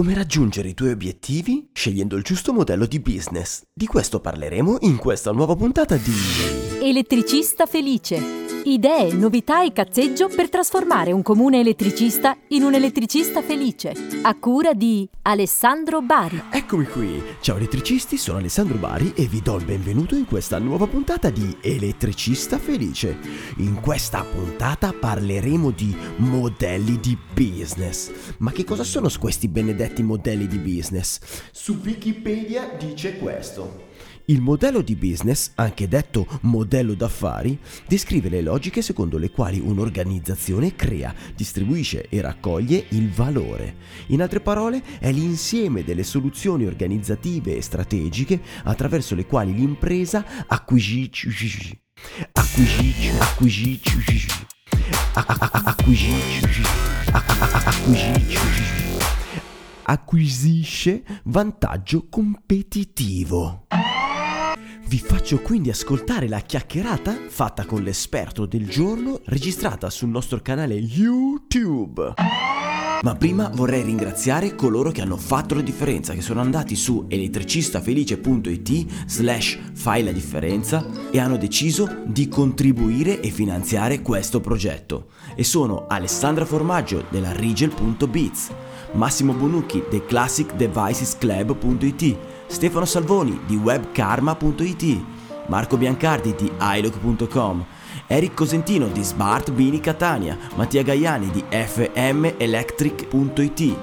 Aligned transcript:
Come 0.00 0.14
raggiungere 0.14 0.68
i 0.68 0.72
tuoi 0.72 0.92
obiettivi 0.92 1.68
scegliendo 1.74 2.16
il 2.16 2.22
giusto 2.22 2.54
modello 2.54 2.86
di 2.86 3.00
business? 3.00 3.64
Di 3.70 3.84
questo 3.84 4.18
parleremo 4.18 4.78
in 4.80 4.96
questa 4.96 5.30
nuova 5.30 5.54
puntata 5.54 5.96
di 5.96 6.14
Elettricista 6.80 7.66
felice. 7.66 8.49
Idee, 8.64 9.14
novità 9.14 9.64
e 9.64 9.72
cazzeggio 9.72 10.28
per 10.28 10.50
trasformare 10.50 11.12
un 11.12 11.22
comune 11.22 11.60
elettricista 11.60 12.36
in 12.48 12.62
un 12.62 12.74
elettricista 12.74 13.40
felice. 13.40 13.94
A 14.20 14.34
cura 14.38 14.74
di 14.74 15.08
Alessandro 15.22 16.02
Bari. 16.02 16.42
Eccomi 16.50 16.84
qui. 16.84 17.22
Ciao 17.40 17.56
elettricisti, 17.56 18.18
sono 18.18 18.36
Alessandro 18.36 18.76
Bari 18.76 19.14
e 19.16 19.26
vi 19.26 19.40
do 19.40 19.56
il 19.56 19.64
benvenuto 19.64 20.14
in 20.14 20.26
questa 20.26 20.58
nuova 20.58 20.86
puntata 20.86 21.30
di 21.30 21.56
Elettricista 21.62 22.58
felice. 22.58 23.16
In 23.58 23.80
questa 23.80 24.24
puntata 24.24 24.92
parleremo 24.92 25.70
di 25.70 25.96
modelli 26.16 27.00
di 27.00 27.16
business. 27.32 28.10
Ma 28.38 28.52
che 28.52 28.64
cosa 28.64 28.84
sono 28.84 29.08
questi 29.18 29.48
benedetti 29.48 30.02
modelli 30.02 30.46
di 30.46 30.58
business? 30.58 31.18
Su 31.50 31.78
Wikipedia 31.82 32.76
dice 32.78 33.16
questo. 33.16 33.88
Il 34.30 34.40
modello 34.40 34.80
di 34.80 34.94
business, 34.94 35.50
anche 35.56 35.88
detto 35.88 36.24
modello 36.42 36.94
d'affari, 36.94 37.58
descrive 37.88 38.28
le 38.28 38.42
logiche 38.42 38.80
secondo 38.80 39.18
le 39.18 39.32
quali 39.32 39.58
un'organizzazione 39.58 40.76
crea, 40.76 41.12
distribuisce 41.34 42.06
e 42.08 42.20
raccoglie 42.20 42.84
il 42.90 43.10
valore. 43.10 43.74
In 44.08 44.22
altre 44.22 44.38
parole, 44.38 44.84
è 45.00 45.10
l'insieme 45.10 45.82
delle 45.82 46.04
soluzioni 46.04 46.64
organizzative 46.64 47.56
e 47.56 47.60
strategiche 47.60 48.40
attraverso 48.62 49.16
le 49.16 49.26
quali 49.26 49.52
l'impresa 49.52 50.24
acquisisce 50.46 51.28
acquisisce 52.32 53.18
acquisisce 53.18 53.98
acquisisce 55.64 56.62
acquisisce 59.82 61.02
vantaggio 61.24 62.06
competitivo. 62.08 63.66
Vi 64.86 64.98
faccio 64.98 65.40
quindi 65.40 65.70
ascoltare 65.70 66.28
la 66.28 66.40
chiacchierata 66.40 67.16
fatta 67.28 67.64
con 67.64 67.82
l'esperto 67.82 68.46
del 68.46 68.68
giorno 68.68 69.20
registrata 69.26 69.90
sul 69.90 70.08
nostro 70.08 70.40
canale 70.40 70.74
YouTube. 70.74 72.14
Ma 73.02 73.14
prima 73.14 73.50
vorrei 73.54 73.82
ringraziare 73.82 74.54
coloro 74.54 74.90
che 74.90 75.00
hanno 75.00 75.16
fatto 75.16 75.54
la 75.54 75.62
differenza, 75.62 76.12
che 76.12 76.20
sono 76.20 76.42
andati 76.42 76.76
su 76.76 77.06
elettricistafelice.it 77.08 79.06
slash 79.06 79.58
fai 79.72 80.04
la 80.04 80.12
differenza 80.12 80.84
e 81.10 81.18
hanno 81.18 81.38
deciso 81.38 82.02
di 82.04 82.28
contribuire 82.28 83.20
e 83.20 83.30
finanziare 83.30 84.02
questo 84.02 84.40
progetto. 84.40 85.06
E 85.34 85.44
sono 85.44 85.86
Alessandra 85.88 86.44
Formaggio 86.44 87.06
della 87.08 87.32
Rigel.biz, 87.32 88.50
Massimo 88.92 89.32
Bonucchi 89.32 89.82
del 89.88 90.04
ClassicDevicesClub.it, 90.04 92.16
Stefano 92.50 92.84
Salvoni 92.84 93.40
di 93.46 93.56
webkarma.it, 93.56 95.04
Marco 95.46 95.76
Biancardi 95.76 96.34
di 96.34 96.50
iLoc.com, 96.60 97.64
Eric 98.08 98.34
Cosentino 98.34 98.88
di 98.88 99.02
Smart 99.02 99.52
Bini 99.52 99.78
Catania, 99.80 100.36
Mattia 100.56 100.82
Gaiani 100.82 101.30
di 101.30 101.44
fmelectric.it, 101.48 103.76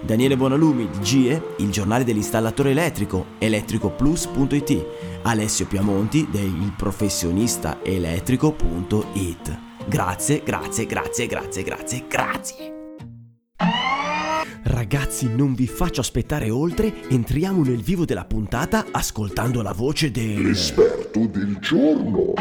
Daniele 0.00 0.36
Bonalumi 0.36 0.88
di 0.88 1.00
GIE, 1.00 1.54
il 1.58 1.70
giornale 1.70 2.04
dell'installatore 2.04 2.70
elettrico, 2.70 3.26
elettricoplus.it, 3.38 4.86
Alessio 5.22 5.66
Piamonti 5.66 6.28
del 6.30 6.72
professionista 6.76 7.80
elettrico.it. 7.82 9.58
Grazie, 9.86 10.42
grazie, 10.44 10.86
grazie, 10.86 11.26
grazie, 11.26 11.62
grazie, 11.64 12.04
grazie. 12.06 12.70
Ragazzi, 14.72 15.28
non 15.28 15.52
vi 15.52 15.66
faccio 15.66 16.00
aspettare 16.00 16.48
oltre, 16.48 17.06
entriamo 17.10 17.62
nel 17.62 17.82
vivo 17.82 18.06
della 18.06 18.24
puntata 18.24 18.86
ascoltando 18.90 19.60
la 19.60 19.74
voce 19.74 20.10
del... 20.10 20.46
L'esperto 20.46 21.26
del 21.26 21.58
giorno. 21.58 22.32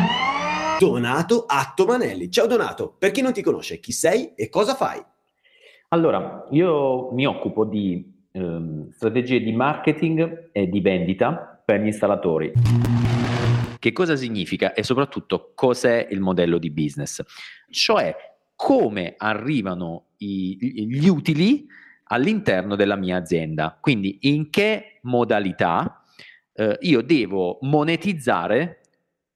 Donato 0.79 1.43
Attomanelli. 1.45 2.31
Ciao 2.31 2.47
Donato, 2.47 2.95
per 2.97 3.11
chi 3.11 3.21
non 3.21 3.33
ti 3.33 3.41
conosce, 3.41 3.81
chi 3.81 3.91
sei 3.91 4.33
e 4.33 4.47
cosa 4.47 4.75
fai? 4.75 5.03
Allora, 5.89 6.47
io 6.51 7.11
mi 7.11 7.25
occupo 7.27 7.65
di 7.65 8.09
ehm, 8.31 8.91
strategie 8.91 9.41
di 9.41 9.51
marketing 9.51 10.51
e 10.53 10.69
di 10.69 10.79
vendita 10.79 11.61
per 11.65 11.81
gli 11.81 11.87
installatori. 11.87 12.53
Che 13.77 13.91
cosa 13.91 14.15
significa 14.15 14.71
e 14.71 14.83
soprattutto 14.83 15.51
cos'è 15.53 16.07
il 16.09 16.21
modello 16.21 16.59
di 16.59 16.71
business? 16.71 17.21
Cioè 17.69 18.15
come 18.55 19.15
arrivano 19.17 20.11
i, 20.19 20.57
gli 20.87 21.09
utili 21.09 21.67
all'interno 22.11 22.75
della 22.75 22.95
mia 22.95 23.17
azienda. 23.17 23.77
Quindi 23.79 24.19
in 24.21 24.49
che 24.49 24.99
modalità 25.03 26.03
eh, 26.53 26.77
io 26.81 27.01
devo 27.01 27.57
monetizzare 27.61 28.81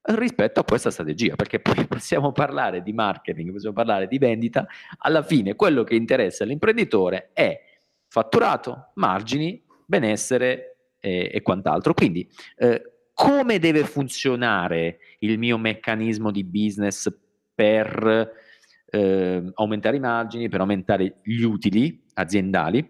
rispetto 0.02 0.60
a 0.60 0.64
questa 0.64 0.92
strategia, 0.92 1.36
perché 1.36 1.60
poi 1.60 1.86
possiamo 1.88 2.32
parlare 2.32 2.84
di 2.84 2.94
marketing, 2.94 3.52
possiamo 3.52 3.76
parlare 3.76 4.08
di 4.08 4.18
vendita, 4.18 4.68
alla 5.00 5.24
fine 5.24 5.56
quello 5.56 5.84
che 5.84 5.96
interessa 5.96 6.44
all'imprenditore 6.44 7.32
è 7.34 7.60
fatturato, 8.08 8.92
margini, 8.96 9.64
benessere 9.86 10.78
e, 11.00 11.32
e 11.34 11.42
quant'altro. 11.42 11.94
Quindi 11.94 12.30
eh, 12.58 12.92
come 13.14 13.60
deve 13.60 13.86
funzionare 13.86 15.00
il 15.20 15.40
mio 15.40 15.58
meccanismo 15.58 16.30
di 16.30 16.44
business 16.44 17.10
per 17.54 18.44
eh, 18.96 19.52
aumentare 19.56 19.98
i 19.98 20.00
margini, 20.00 20.48
per 20.48 20.62
aumentare 20.62 21.18
gli 21.24 21.44
utili 21.44 22.02
aziendali, 22.14 22.90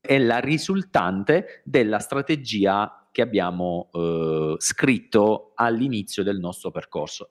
è 0.00 0.18
la 0.18 0.38
risultante 0.38 1.62
della 1.64 2.00
strategia 2.00 3.08
che 3.12 3.22
abbiamo 3.22 3.88
eh, 3.92 4.56
scritto 4.58 5.52
all'inizio 5.54 6.24
del 6.24 6.40
nostro 6.40 6.72
percorso. 6.72 7.30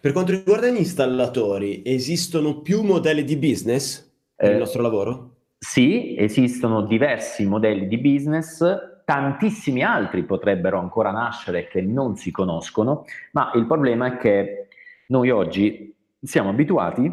Per 0.00 0.12
quanto 0.12 0.32
riguarda 0.32 0.68
gli 0.68 0.76
installatori, 0.76 1.82
esistono 1.84 2.60
più 2.60 2.82
modelli 2.82 3.24
di 3.24 3.36
business 3.36 4.04
nel 4.36 4.56
eh, 4.56 4.58
nostro 4.58 4.82
lavoro? 4.82 5.36
Sì, 5.56 6.16
esistono 6.18 6.82
diversi 6.82 7.46
modelli 7.46 7.86
di 7.86 7.96
business, 7.98 8.62
tantissimi 9.04 9.82
altri 9.82 10.24
potrebbero 10.24 10.78
ancora 10.78 11.10
nascere 11.10 11.68
che 11.68 11.80
non 11.80 12.16
si 12.16 12.30
conoscono, 12.30 13.04
ma 13.32 13.52
il 13.54 13.66
problema 13.66 14.06
è 14.06 14.16
che 14.18 14.68
noi 15.06 15.30
oggi 15.30 15.94
siamo 16.24 16.48
abituati 16.48 17.12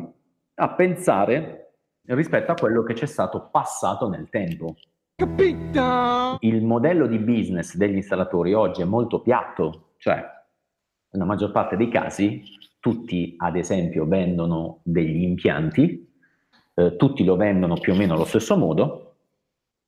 a 0.56 0.74
pensare 0.74 1.74
rispetto 2.06 2.52
a 2.52 2.56
quello 2.56 2.84
che 2.84 2.94
c'è 2.94 3.06
stato 3.06 3.50
passato 3.52 4.08
nel 4.10 4.30
tempo. 4.30 4.76
Capito? 5.16 6.38
Il 6.40 6.64
modello 6.64 7.08
di 7.08 7.20
business 7.20 7.76
degli 7.76 7.96
installatori 7.96 8.54
oggi 8.54 8.82
è 8.82 8.86
molto 8.86 9.22
piatto, 9.22 9.94
cioè 9.98 10.24
nella 11.12 11.26
maggior 11.26 11.52
parte 11.52 11.78
dei 11.78 11.90
casi 11.90 12.44
tutti 12.80 13.36
ad 13.38 13.56
esempio 13.56 14.08
vendono 14.08 14.80
degli 14.84 15.22
impianti, 15.22 16.10
eh, 16.74 16.96
tutti 16.96 17.24
lo 17.24 17.36
vendono 17.36 17.76
più 17.76 17.94
o 17.94 17.96
meno 17.96 18.16
allo 18.16 18.26
stesso 18.26 18.58
modo, 18.58 19.16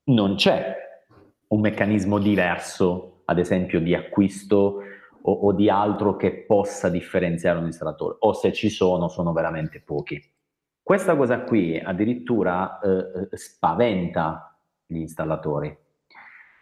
non 0.04 0.36
c'è 0.36 0.76
un 1.48 1.60
meccanismo 1.60 2.18
diverso 2.18 3.22
ad 3.24 3.38
esempio 3.38 3.80
di 3.80 3.94
acquisto 3.94 4.83
o, 5.26 5.32
o 5.32 5.52
di 5.52 5.68
altro 5.68 6.16
che 6.16 6.44
possa 6.46 6.88
differenziare 6.88 7.58
un 7.58 7.66
installatore, 7.66 8.16
o 8.20 8.32
se 8.32 8.52
ci 8.52 8.68
sono 8.68 9.08
sono 9.08 9.32
veramente 9.32 9.80
pochi. 9.80 10.20
Questa 10.82 11.16
cosa 11.16 11.40
qui 11.42 11.78
addirittura 11.78 12.78
eh, 12.78 12.88
eh, 13.32 13.36
spaventa 13.36 14.54
gli 14.86 14.98
installatori, 14.98 15.74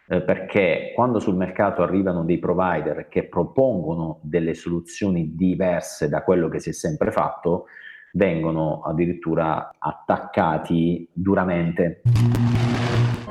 eh, 0.07 0.21
perché 0.21 0.93
quando 0.95 1.19
sul 1.19 1.35
mercato 1.35 1.83
arrivano 1.83 2.23
dei 2.23 2.39
provider 2.39 3.09
che 3.09 3.27
propongono 3.27 4.19
delle 4.21 4.53
soluzioni 4.53 5.35
diverse 5.35 6.07
da 6.07 6.23
quello 6.23 6.47
che 6.47 6.59
si 6.59 6.69
è 6.69 6.73
sempre 6.73 7.11
fatto, 7.11 7.65
vengono 8.13 8.81
addirittura 8.83 9.71
attaccati 9.77 11.09
duramente. 11.11 12.01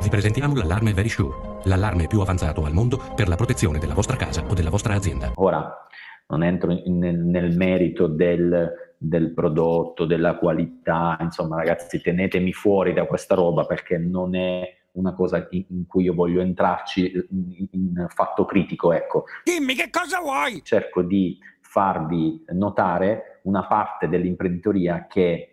Vi 0.02 0.08
presentiamo 0.08 0.54
l'allarme 0.56 0.92
Very 0.92 1.08
Sure, 1.08 1.60
l'allarme 1.64 2.08
più 2.08 2.20
avanzato 2.20 2.64
al 2.64 2.72
mondo 2.72 3.00
per 3.14 3.28
la 3.28 3.36
protezione 3.36 3.78
della 3.78 3.94
vostra 3.94 4.16
casa 4.16 4.44
o 4.46 4.52
della 4.52 4.70
vostra 4.70 4.94
azienda. 4.94 5.30
Ora, 5.36 5.86
non 6.28 6.42
entro 6.42 6.72
in, 6.72 6.98
nel, 6.98 7.18
nel 7.18 7.56
merito 7.56 8.08
del 8.08 8.90
del 9.02 9.32
prodotto, 9.32 10.04
della 10.04 10.36
qualità, 10.36 11.18
insomma 11.20 11.56
ragazzi 11.56 12.00
tenetemi 12.00 12.52
fuori 12.52 12.92
da 12.92 13.04
questa 13.04 13.34
roba 13.34 13.66
perché 13.66 13.98
non 13.98 14.36
è 14.36 14.62
una 14.92 15.12
cosa 15.12 15.48
in 15.50 15.86
cui 15.88 16.04
io 16.04 16.14
voglio 16.14 16.40
entrarci 16.40 17.26
in 17.72 18.06
fatto 18.08 18.44
critico, 18.44 18.92
ecco. 18.92 19.24
Dimmi 19.42 19.74
che 19.74 19.90
cosa 19.90 20.20
vuoi? 20.20 20.60
Cerco 20.62 21.02
di 21.02 21.36
farvi 21.60 22.44
notare 22.52 23.40
una 23.44 23.66
parte 23.66 24.08
dell'imprenditoria 24.08 25.06
che 25.08 25.51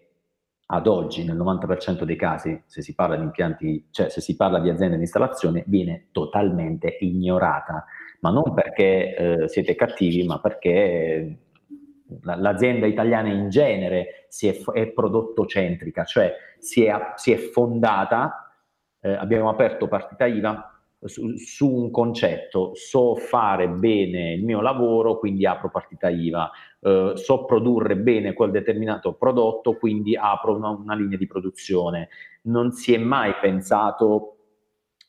ad 0.72 0.88
oggi 0.88 1.24
nel 1.24 1.38
90% 1.38 2.04
dei 2.04 2.16
casi, 2.16 2.62
se 2.66 2.82
si 2.82 2.94
parla 2.94 3.16
di 3.16 3.24
impianti, 3.24 3.88
cioè 3.90 4.10
se 4.10 4.22
si 4.22 4.36
parla 4.36 4.60
di 4.60 4.70
aziende 4.70 4.96
di 4.96 5.02
installazione, 5.02 5.64
viene 5.68 6.10
totalmente 6.12 6.98
ignorata, 7.00 7.86
ma 8.20 8.30
non 8.30 8.54
perché 8.54 9.16
eh, 9.16 9.48
siete 9.48 9.76
cattivi, 9.76 10.24
ma 10.26 10.40
perché 10.40 11.38
l'azienda 12.22 12.86
italiana 12.86 13.30
in 13.30 13.50
genere 13.50 14.28
è, 14.30 14.72
è 14.74 14.88
prodottocentrica, 14.92 16.04
cioè 16.04 16.34
si 16.60 16.84
è, 16.84 16.96
si 17.16 17.32
è 17.32 17.38
fondata 17.38 18.50
eh, 19.02 19.12
abbiamo 19.12 19.50
aperto 19.50 19.88
partita 19.88 20.26
IVA 20.26 20.80
su, 21.02 21.36
su, 21.38 21.68
un 21.68 21.92
concetto, 21.92 22.72
so 22.76 23.16
fare 23.16 23.70
bene 23.70 24.34
il 24.34 24.44
mio 24.44 24.62
lavoro, 24.62 25.18
quindi 25.18 25.46
apro 25.46 25.70
partita 25.70 26.10
IVA, 26.10 26.52
eh, 26.82 27.14
so 27.16 27.46
produrre 27.46 27.98
bene 27.98 28.34
quel 28.34 28.52
determinato 28.52 29.14
prodotto, 29.14 29.78
quindi 29.78 30.16
apro 30.16 30.56
una, 30.56 30.70
una 30.70 30.96
linea 30.96 31.18
di 31.18 31.28
produzione. 31.28 32.10
Non 32.44 32.72
si 32.72 32.94
è 32.94 32.98
mai 32.98 33.34
pensato 33.42 34.36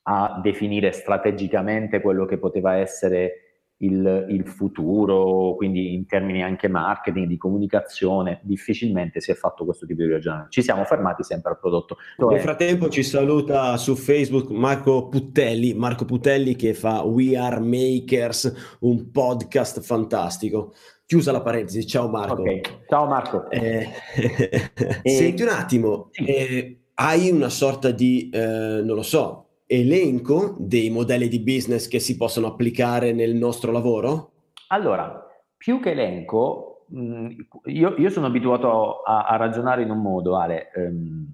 a 0.02 0.40
definire 0.42 0.92
strategicamente 0.92 2.00
quello 2.00 2.24
che 2.24 2.38
poteva 2.38 2.74
essere 2.76 3.50
il, 3.82 4.26
il, 4.28 4.46
futuro, 4.46 5.54
quindi 5.56 5.94
in 5.94 6.06
termini 6.06 6.42
anche 6.42 6.68
marketing, 6.68 7.26
di 7.26 7.36
comunicazione, 7.36 8.40
difficilmente 8.42 9.20
si 9.20 9.30
è 9.30 9.34
fatto 9.34 9.64
questo 9.64 9.86
tipo 9.86 10.02
di 10.02 10.10
ragionamento. 10.10 10.50
Ci 10.50 10.62
siamo 10.62 10.84
fermati 10.84 11.22
sempre 11.22 11.52
al 11.52 11.58
prodotto. 11.58 11.96
Nel 12.18 12.38
è... 12.38 12.40
frattempo 12.40 12.88
ci 12.88 13.02
saluta 13.02 13.76
su 13.78 13.94
Facebook 13.94 14.50
Marco 14.50 15.08
Puttelli, 15.08 15.72
Marco 15.74 16.04
Puttelli 16.04 16.56
che 16.56 16.74
fa 16.74 17.02
We 17.02 17.38
Are 17.38 17.60
Makers, 17.60 18.76
un 18.80 19.10
podcast 19.10 19.80
fantastico. 19.80 20.74
Chiusa 21.10 21.32
la 21.32 21.40
parentesi, 21.40 21.84
ciao 21.88 22.08
Marco. 22.08 22.42
Okay. 22.42 22.60
Ciao 22.88 23.04
Marco. 23.06 23.50
Eh, 23.50 23.88
e... 25.02 25.10
Senti 25.10 25.42
un 25.42 25.48
attimo, 25.48 26.10
eh, 26.12 26.82
hai 26.94 27.30
una 27.30 27.48
sorta 27.48 27.90
di, 27.90 28.30
eh, 28.32 28.80
non 28.80 28.94
lo 28.94 29.02
so, 29.02 29.48
elenco 29.66 30.54
dei 30.60 30.88
modelli 30.88 31.26
di 31.26 31.40
business 31.40 31.88
che 31.88 31.98
si 31.98 32.16
possono 32.16 32.46
applicare 32.46 33.10
nel 33.12 33.34
nostro 33.34 33.72
lavoro? 33.72 34.30
Allora, 34.68 35.26
più 35.56 35.80
che 35.80 35.90
elenco, 35.90 36.84
mh, 36.86 37.28
io, 37.64 37.96
io, 37.96 38.08
sono 38.08 38.26
abituato 38.26 39.02
a, 39.02 39.24
a, 39.24 39.34
ragionare 39.34 39.82
in 39.82 39.90
un 39.90 40.00
modo, 40.00 40.38
Ale, 40.38 40.70
ehm, 40.72 41.26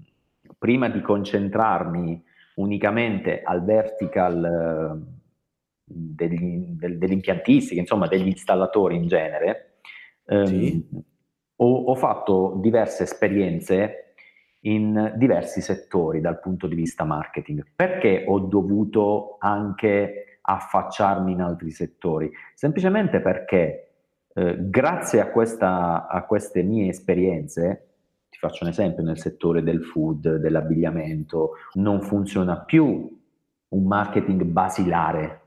prima 0.57 0.89
di 0.89 1.03
concentrarmi 1.03 2.25
unicamente 2.55 3.43
al 3.43 3.63
vertical 3.63 5.05
eh, 5.05 5.15
degli, 5.85 6.65
del, 6.71 6.97
dell'impiantistica, 6.97 7.79
insomma 7.79 8.07
degli 8.07 8.29
installatori 8.29 8.97
in 8.97 9.07
genere, 9.07 9.66
ehm, 10.27 10.47
sì. 10.47 10.87
ho, 11.57 11.85
ho 11.85 11.95
fatto 11.95 12.59
diverse 12.61 13.05
esperienze 13.05 14.15
in 14.61 15.15
diversi 15.17 15.61
settori 15.61 16.21
dal 16.21 16.41
punto 16.41 16.67
di 16.67 16.75
vista 16.75 17.05
marketing. 17.05 17.65
Perché 17.75 18.25
ho 18.27 18.41
dovuto 18.41 19.37
anche 19.39 20.41
affacciarmi 20.43 21.33
in 21.33 21.41
altri 21.41 21.71
settori? 21.71 22.31
Semplicemente 22.55 23.21
perché 23.21 23.87
eh, 24.35 24.57
grazie 24.59 25.21
a, 25.21 25.31
questa, 25.31 26.09
a 26.09 26.25
queste 26.25 26.63
mie 26.63 26.89
esperienze, 26.89 27.87
ti 28.29 28.39
faccio 28.39 28.65
un 28.65 28.71
esempio, 28.71 29.03
nel 29.03 29.19
settore 29.19 29.63
del 29.63 29.85
food, 29.85 30.37
dell'abbigliamento, 30.37 31.53
non 31.75 32.03
funziona 32.03 32.61
più 32.61 33.19
un 33.69 33.85
marketing 33.85 34.43
basilare, 34.43 35.41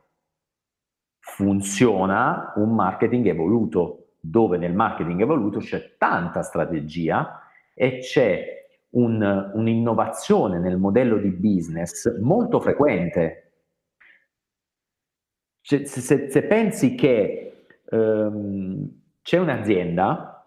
funziona 1.20 2.54
un 2.56 2.74
marketing 2.74 3.28
evoluto, 3.28 3.99
dove 4.20 4.58
nel 4.58 4.74
marketing 4.74 5.22
evoluto 5.22 5.60
c'è 5.60 5.96
tanta 5.98 6.42
strategia 6.42 7.42
e 7.74 8.00
c'è 8.00 8.68
un, 8.92 9.52
un'innovazione 9.54 10.60
nel 10.60 10.78
modello 10.78 11.18
di 11.18 11.30
business 11.30 12.20
molto 12.20 12.60
frequente. 12.60 13.52
Se, 15.62 15.86
se, 15.86 16.30
se 16.30 16.44
pensi 16.44 16.96
che 16.96 17.68
um, 17.92 18.90
c'è 19.22 19.38
un'azienda 19.38 20.44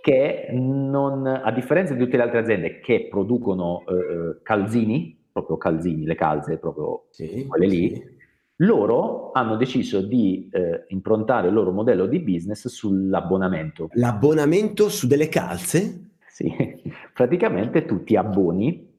che 0.00 0.48
non, 0.50 1.26
a 1.26 1.52
differenza 1.52 1.92
di 1.92 2.02
tutte 2.02 2.16
le 2.16 2.22
altre 2.24 2.38
aziende 2.38 2.80
che 2.80 3.06
producono 3.08 3.84
uh, 3.86 4.40
calzini, 4.42 5.26
proprio 5.30 5.56
calzini, 5.56 6.04
le 6.04 6.14
calze, 6.14 6.58
proprio 6.58 7.06
sì, 7.10 7.46
quelle 7.46 7.66
lì, 7.66 7.94
sì. 7.94 8.20
Loro 8.56 9.30
hanno 9.32 9.56
deciso 9.56 10.00
di 10.00 10.48
uh, 10.52 10.84
improntare 10.88 11.48
il 11.48 11.54
loro 11.54 11.72
modello 11.72 12.06
di 12.06 12.20
business 12.20 12.68
sull'abbonamento. 12.68 13.88
L'abbonamento 13.94 14.88
su 14.88 15.06
delle 15.06 15.28
calze? 15.28 16.10
Sì, 16.26 16.52
praticamente 17.12 17.84
tu 17.84 18.04
ti 18.04 18.16
abboni 18.16 18.90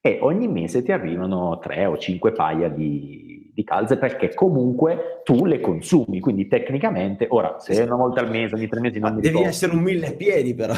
e 0.00 0.18
ogni 0.20 0.48
mese 0.48 0.82
ti 0.82 0.92
arrivano 0.92 1.58
tre 1.60 1.86
o 1.86 1.96
cinque 1.96 2.32
paia 2.32 2.68
di, 2.68 3.50
di, 3.54 3.64
calze 3.64 3.96
perché 3.96 4.34
comunque 4.34 5.22
tu 5.24 5.46
le 5.46 5.60
consumi, 5.60 6.20
quindi 6.20 6.46
tecnicamente, 6.46 7.26
ora 7.30 7.58
se 7.58 7.80
una 7.80 7.96
volta 7.96 8.20
al 8.20 8.28
mese, 8.28 8.54
ogni 8.54 8.68
tre 8.68 8.80
mesi 8.80 8.98
non 8.98 9.08
Ma 9.08 9.14
mi 9.16 9.22
devi 9.22 9.36
ricordo. 9.36 9.50
essere 9.50 9.72
un 9.74 9.82
mille 9.82 10.12
piedi 10.12 10.54
però. 10.54 10.74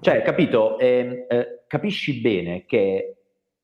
cioè, 0.00 0.20
capito, 0.20 0.78
eh, 0.78 1.26
eh, 1.30 1.62
capisci 1.66 2.20
bene 2.20 2.66
che 2.66 3.21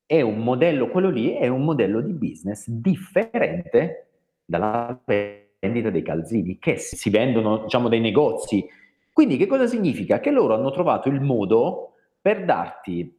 è 0.09 0.21
un 0.21 0.39
modello, 0.39 0.87
quello 0.87 1.11
lì 1.11 1.33
è 1.33 1.47
un 1.49 1.63
modello 1.63 2.01
di 2.01 2.13
business 2.13 2.67
differente 2.67 4.07
dalla 4.43 4.99
vendita 5.05 5.91
dei 5.91 6.01
calzini, 6.01 6.57
che 6.57 6.77
si 6.77 7.11
vendono, 7.11 7.59
diciamo, 7.59 7.89
dai 7.89 7.99
negozi. 7.99 8.67
Quindi 9.13 9.37
che 9.37 9.45
cosa 9.45 9.67
significa? 9.67 10.19
Che 10.19 10.31
loro 10.31 10.55
hanno 10.55 10.71
trovato 10.71 11.09
il 11.09 11.21
modo 11.21 11.93
per 12.19 12.43
darti 12.43 13.15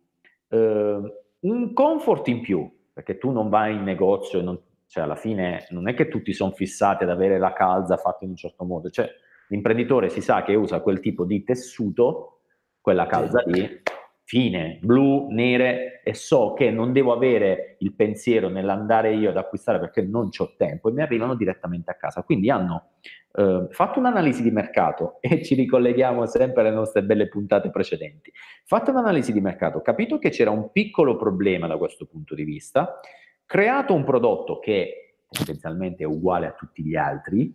eh, 0.48 1.00
un 1.38 1.72
comfort 1.72 2.26
in 2.26 2.40
più, 2.40 2.68
perché 2.92 3.18
tu 3.18 3.30
non 3.30 3.50
vai 3.50 3.76
in 3.76 3.84
negozio 3.84 4.42
non, 4.42 4.58
cioè 4.88 5.04
alla 5.04 5.14
fine 5.14 5.66
non 5.70 5.88
è 5.88 5.94
che 5.94 6.08
tutti 6.08 6.32
sono 6.32 6.50
fissati 6.50 7.04
ad 7.04 7.10
avere 7.10 7.38
la 7.38 7.52
calza 7.52 7.98
fatta 7.98 8.24
in 8.24 8.30
un 8.30 8.36
certo 8.36 8.64
modo, 8.64 8.90
cioè 8.90 9.08
l'imprenditore 9.46 10.08
si 10.08 10.20
sa 10.20 10.42
che 10.42 10.56
usa 10.56 10.80
quel 10.80 10.98
tipo 10.98 11.24
di 11.24 11.44
tessuto, 11.44 12.40
quella 12.80 13.06
calza 13.06 13.44
lì, 13.46 13.80
fine, 14.30 14.78
blu, 14.80 15.26
nere 15.28 16.02
e 16.04 16.14
so 16.14 16.52
che 16.52 16.70
non 16.70 16.92
devo 16.92 17.12
avere 17.12 17.74
il 17.80 17.92
pensiero 17.94 18.48
nell'andare 18.48 19.12
io 19.12 19.30
ad 19.30 19.36
acquistare 19.36 19.80
perché 19.80 20.02
non 20.02 20.28
ho 20.38 20.54
tempo 20.56 20.88
e 20.88 20.92
mi 20.92 21.02
arrivano 21.02 21.34
direttamente 21.34 21.90
a 21.90 21.94
casa. 21.94 22.22
Quindi 22.22 22.48
hanno 22.48 22.90
eh, 23.32 23.66
fatto 23.70 23.98
un'analisi 23.98 24.44
di 24.44 24.52
mercato 24.52 25.16
e 25.20 25.42
ci 25.42 25.56
ricolleghiamo 25.56 26.26
sempre 26.26 26.60
alle 26.60 26.70
nostre 26.70 27.02
belle 27.02 27.26
puntate 27.26 27.70
precedenti. 27.70 28.30
Fatto 28.66 28.92
un'analisi 28.92 29.32
di 29.32 29.40
mercato, 29.40 29.82
capito 29.82 30.20
che 30.20 30.30
c'era 30.30 30.52
un 30.52 30.70
piccolo 30.70 31.16
problema 31.16 31.66
da 31.66 31.76
questo 31.76 32.06
punto 32.06 32.36
di 32.36 32.44
vista, 32.44 33.00
creato 33.44 33.94
un 33.94 34.04
prodotto 34.04 34.60
che 34.60 35.16
potenzialmente 35.26 36.04
è 36.04 36.06
uguale 36.06 36.46
a 36.46 36.52
tutti 36.52 36.84
gli 36.84 36.94
altri, 36.94 37.52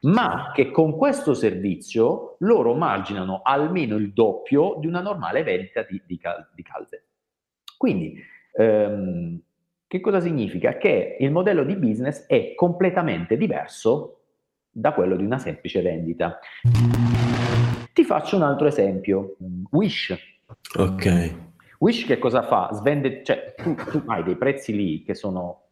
ma 0.00 0.52
che 0.54 0.70
con 0.70 0.96
questo 0.96 1.34
servizio 1.34 2.36
loro 2.40 2.74
marginano 2.74 3.40
almeno 3.42 3.96
il 3.96 4.12
doppio 4.12 4.76
di 4.78 4.86
una 4.86 5.00
normale 5.00 5.42
vendita 5.42 5.82
di, 5.82 6.00
di, 6.04 6.18
cal- 6.18 6.48
di 6.54 6.62
calze. 6.62 7.04
Quindi, 7.76 8.20
ehm, 8.52 9.40
che 9.86 10.00
cosa 10.00 10.20
significa? 10.20 10.76
Che 10.76 11.16
il 11.18 11.30
modello 11.30 11.64
di 11.64 11.76
business 11.76 12.26
è 12.26 12.54
completamente 12.54 13.36
diverso 13.36 14.20
da 14.70 14.92
quello 14.92 15.16
di 15.16 15.24
una 15.24 15.38
semplice 15.38 15.80
vendita. 15.80 16.38
Ti 17.92 18.04
faccio 18.04 18.36
un 18.36 18.42
altro 18.42 18.66
esempio, 18.66 19.36
Wish. 19.70 20.14
Ok. 20.76 21.34
Wish 21.78 22.04
che 22.04 22.18
cosa 22.18 22.42
fa? 22.42 22.70
Svende, 22.72 23.22
cioè 23.22 23.54
tu, 23.56 23.74
tu 23.74 24.02
hai 24.06 24.22
dei 24.22 24.36
prezzi 24.36 24.74
lì 24.74 25.02
che 25.02 25.14
sono 25.14 25.65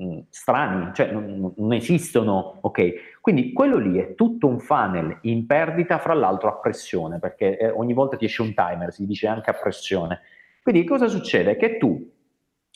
Mm, 0.00 0.20
strani, 0.30 0.94
cioè 0.94 1.10
non, 1.10 1.52
non, 1.56 1.72
esistono, 1.72 2.58
ok? 2.60 3.18
Quindi 3.20 3.52
quello 3.52 3.78
lì 3.78 3.98
è 3.98 4.14
tutto 4.14 4.46
un 4.46 4.60
funnel 4.60 5.18
in 5.22 5.44
perdita, 5.44 5.98
fra 5.98 6.14
l'altro 6.14 6.48
a 6.48 6.60
pressione, 6.60 7.18
perché 7.18 7.58
eh, 7.58 7.70
ogni 7.70 7.94
volta 7.94 8.16
ti 8.16 8.26
esce 8.26 8.42
un 8.42 8.54
timer, 8.54 8.92
si 8.92 9.06
dice 9.06 9.26
anche 9.26 9.50
a 9.50 9.54
pressione. 9.54 10.20
Quindi 10.62 10.84
cosa 10.84 11.08
succede? 11.08 11.56
Che 11.56 11.78
tu 11.78 12.08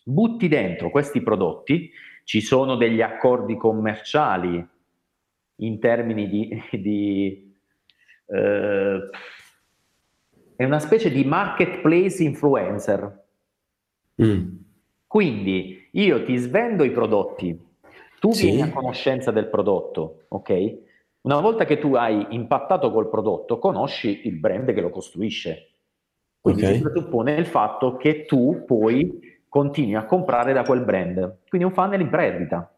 butti 0.05 0.49
dentro 0.49 0.91
questi 0.91 1.23
prodotti, 1.23 1.93
ci 2.25 2.41
sono 2.41 2.75
degli 2.75 3.03
accordi 3.03 3.57
commerciali 3.57 4.67
in 5.57 5.79
termini 5.79 6.29
di... 6.29 6.63
di 6.73 7.55
eh, 8.27 9.11
è 10.57 10.65
una 10.65 10.81
specie 10.81 11.11
di 11.11 11.25
marketplace 11.25 12.23
influencer. 12.23 13.25
Mm. 14.23 14.57
Quindi 15.07 15.82
io 15.93 16.25
ti 16.25 16.37
svendo 16.37 16.85
i 16.85 16.91
prodotti, 16.91 17.59
tu 18.19 18.33
sì. 18.33 18.47
vieni 18.47 18.63
a 18.63 18.71
conoscenza 18.71 19.31
del 19.31 19.49
prodotto, 19.49 20.25
ok? 20.29 20.79
Una 21.23 21.41
volta 21.41 21.65
che 21.65 21.79
tu 21.79 21.95
hai 21.95 22.29
impattato 22.31 22.91
col 22.91 23.09
prodotto, 23.09 23.59
conosci 23.59 24.27
il 24.27 24.39
brand 24.39 24.73
che 24.73 24.81
lo 24.81 24.91
costruisce. 24.91 25.71
Quindi 26.41 26.63
okay. 26.63 26.77
si 26.77 26.83
presuppone 26.83 27.35
il 27.35 27.47
fatto 27.47 27.97
che 27.97 28.25
tu 28.25 28.65
poi 28.67 29.21
continui 29.49 29.95
a 29.95 30.05
comprare 30.05 30.53
da 30.53 30.63
quel 30.63 30.83
brand. 30.83 31.39
Quindi 31.49 31.67
un 31.67 31.73
funnel 31.73 32.01
in 32.01 32.09
perdita. 32.09 32.75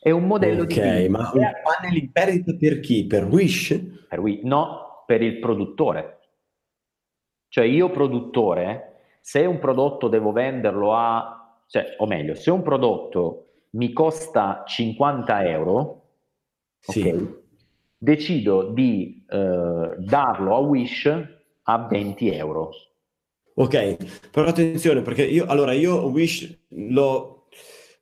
È 0.00 0.10
un 0.10 0.24
modello 0.24 0.62
okay, 0.62 0.98
di... 1.00 1.04
Ok, 1.04 1.10
ma 1.10 1.30
un 1.32 1.50
funnel 1.64 1.96
in 1.96 2.12
perdita 2.12 2.54
per 2.56 2.80
chi? 2.80 3.06
Per 3.06 3.24
Wish? 3.24 4.06
Per 4.08 4.20
Wish? 4.20 4.42
No, 4.42 5.02
per 5.06 5.22
il 5.22 5.40
produttore. 5.40 6.20
Cioè 7.48 7.64
io 7.64 7.90
produttore 7.90 8.98
se 9.20 9.44
un 9.44 9.58
prodotto 9.58 10.08
devo 10.08 10.30
venderlo 10.32 10.94
a, 10.94 11.37
cioè, 11.68 11.96
o 11.98 12.06
meglio, 12.06 12.34
se 12.34 12.50
un 12.50 12.62
prodotto 12.62 13.48
mi 13.70 13.92
costa 13.92 14.64
50 14.66 15.48
euro, 15.48 16.02
sì. 16.78 17.00
okay, 17.00 17.34
decido 17.98 18.70
di 18.70 19.22
eh, 19.28 19.94
darlo 19.98 20.54
a 20.54 20.58
Wish 20.60 21.06
a 21.62 21.86
20 21.86 22.30
euro. 22.30 22.70
Ok, 23.54 24.30
però 24.30 24.46
attenzione 24.46 25.02
perché 25.02 25.24
io, 25.24 25.44
allora 25.44 25.72
io 25.72 26.06
Wish 26.06 26.58
l'ho, 26.68 27.48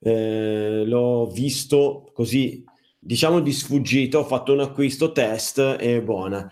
eh, 0.01 0.85
l'ho 0.85 1.27
visto 1.27 2.11
così, 2.13 2.63
diciamo 2.99 3.41
di 3.41 3.53
sfuggito, 3.53 4.21
ho 4.21 4.25
fatto 4.25 4.53
un 4.53 4.61
acquisto 4.61 5.11
test 5.11 5.77
e 5.81 6.03
buona. 6.03 6.49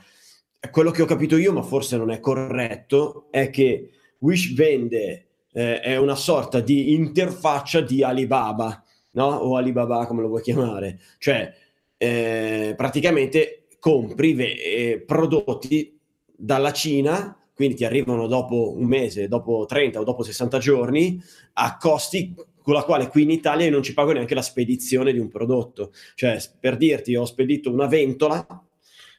Quello 0.70 0.90
che 0.90 1.02
ho 1.02 1.06
capito 1.06 1.36
io, 1.36 1.52
ma 1.52 1.62
forse 1.62 1.96
non 1.96 2.10
è 2.10 2.18
corretto, 2.18 3.26
è 3.30 3.50
che 3.50 3.90
Wish 4.18 4.54
vende, 4.54 5.33
eh, 5.54 5.80
è 5.80 5.96
una 5.96 6.16
sorta 6.16 6.60
di 6.60 6.92
interfaccia 6.92 7.80
di 7.80 8.02
Alibaba, 8.02 8.84
no? 9.12 9.26
O 9.26 9.56
Alibaba 9.56 10.06
come 10.06 10.20
lo 10.20 10.28
vuoi 10.28 10.42
chiamare, 10.42 11.00
cioè 11.18 11.52
eh, 11.96 12.74
praticamente 12.76 13.66
compri 13.78 14.34
ve- 14.34 14.52
eh, 14.52 15.00
prodotti 15.00 15.98
dalla 16.36 16.72
Cina 16.72 17.38
quindi 17.54 17.76
ti 17.76 17.84
arrivano 17.84 18.26
dopo 18.26 18.74
un 18.76 18.84
mese, 18.84 19.28
dopo 19.28 19.64
30 19.64 20.00
o 20.00 20.04
dopo 20.04 20.24
60 20.24 20.58
giorni 20.58 21.22
a 21.54 21.76
costi 21.76 22.34
con 22.60 22.74
la 22.74 22.82
quale 22.82 23.08
qui 23.08 23.22
in 23.22 23.30
Italia 23.30 23.66
io 23.66 23.70
non 23.70 23.82
ci 23.82 23.94
pago 23.94 24.12
neanche 24.12 24.34
la 24.34 24.42
spedizione 24.42 25.12
di 25.12 25.18
un 25.18 25.28
prodotto. 25.28 25.92
Cioè, 26.14 26.38
per 26.58 26.76
dirti, 26.76 27.14
ho 27.14 27.24
spedito 27.24 27.70
una 27.70 27.86
ventola 27.86 28.63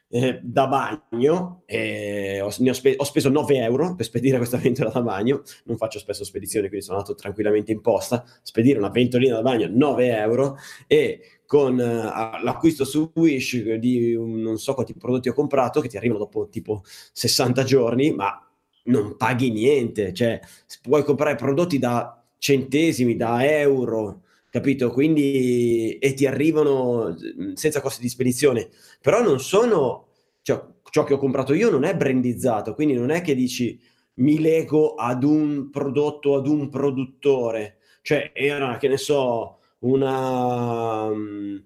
eh, 0.08 0.40
da 0.42 0.66
bagno, 0.66 1.62
eh, 1.66 2.40
ho, 2.40 2.50
spe- 2.50 2.94
ho, 2.96 3.04
speso 3.04 3.28
9 3.28 3.56
euro 3.56 3.94
per 3.94 4.04
spedire 4.04 4.36
questa 4.36 4.56
ventola 4.56 4.90
da 4.90 5.02
bagno, 5.02 5.42
non 5.64 5.76
faccio 5.76 5.98
spesso 5.98 6.24
spedizioni, 6.24 6.68
quindi 6.68 6.84
sono 6.84 6.98
andato 6.98 7.14
tranquillamente 7.16 7.72
in 7.72 7.80
posta, 7.80 8.24
spedire 8.42 8.78
una 8.78 8.90
ventolina 8.90 9.36
da 9.36 9.42
bagno 9.42 9.68
9 9.70 10.16
euro. 10.16 10.56
E 10.86 11.20
con 11.46 11.74
uh, 11.74 12.42
l'acquisto 12.42 12.84
su 12.84 13.10
Wish 13.14 13.74
di 13.74 14.14
un, 14.14 14.40
non 14.40 14.58
so 14.58 14.74
quanti 14.74 14.94
prodotti 14.94 15.28
ho 15.28 15.32
comprato 15.32 15.80
che 15.80 15.88
ti 15.88 15.96
arrivano 15.96 16.18
dopo 16.18 16.48
tipo 16.48 16.82
60 17.12 17.62
giorni, 17.62 18.12
ma 18.12 18.40
non 18.84 19.16
paghi 19.16 19.50
niente, 19.50 20.12
cioè 20.12 20.40
puoi 20.82 21.04
comprare 21.04 21.34
prodotti 21.36 21.78
da 21.78 22.22
centesimi, 22.38 23.16
da 23.16 23.44
euro, 23.44 24.22
capito? 24.56 24.90
Quindi 24.90 25.98
e 25.98 26.14
ti 26.14 26.26
arrivano 26.26 27.14
senza 27.54 27.82
costi 27.82 28.00
di 28.00 28.08
spedizione, 28.08 28.68
però 29.02 29.22
non 29.22 29.38
sono 29.38 30.08
cioè, 30.40 30.62
ciò 30.90 31.04
che 31.04 31.14
ho 31.14 31.18
comprato 31.18 31.52
io 31.52 31.70
non 31.70 31.84
è 31.84 31.94
brandizzato, 31.94 32.74
quindi 32.74 32.94
non 32.94 33.10
è 33.10 33.20
che 33.20 33.34
dici 33.34 33.78
mi 34.14 34.40
lego 34.40 34.94
ad 34.94 35.24
un 35.24 35.68
prodotto, 35.70 36.36
ad 36.36 36.46
un 36.46 36.70
produttore, 36.70 37.78
cioè 38.00 38.30
era 38.32 38.78
che 38.78 38.88
ne 38.88 38.96
so 38.96 39.58
una 39.80 41.08
mm, 41.10 41.56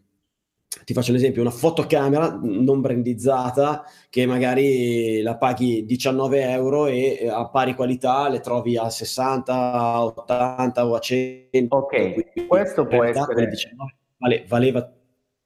ti 0.85 0.93
faccio 0.93 1.11
un 1.11 1.17
esempio, 1.17 1.41
una 1.41 1.50
fotocamera 1.50 2.39
non 2.41 2.81
brandizzata 2.81 3.85
che 4.09 4.25
magari 4.25 5.21
la 5.21 5.37
paghi 5.37 5.85
19 5.85 6.49
euro 6.49 6.87
e 6.87 7.29
a 7.29 7.49
pari 7.49 7.75
qualità 7.75 8.29
le 8.29 8.39
trovi 8.39 8.77
a 8.77 8.89
60, 8.89 10.05
80 10.05 10.87
o 10.87 10.95
a 10.95 11.00
100. 11.00 11.77
Ok, 11.77 12.47
questo 12.47 12.87
può 12.87 13.03
essere... 13.03 13.49
19, 13.49 13.95
vale, 14.19 14.45
valeva 14.47 14.93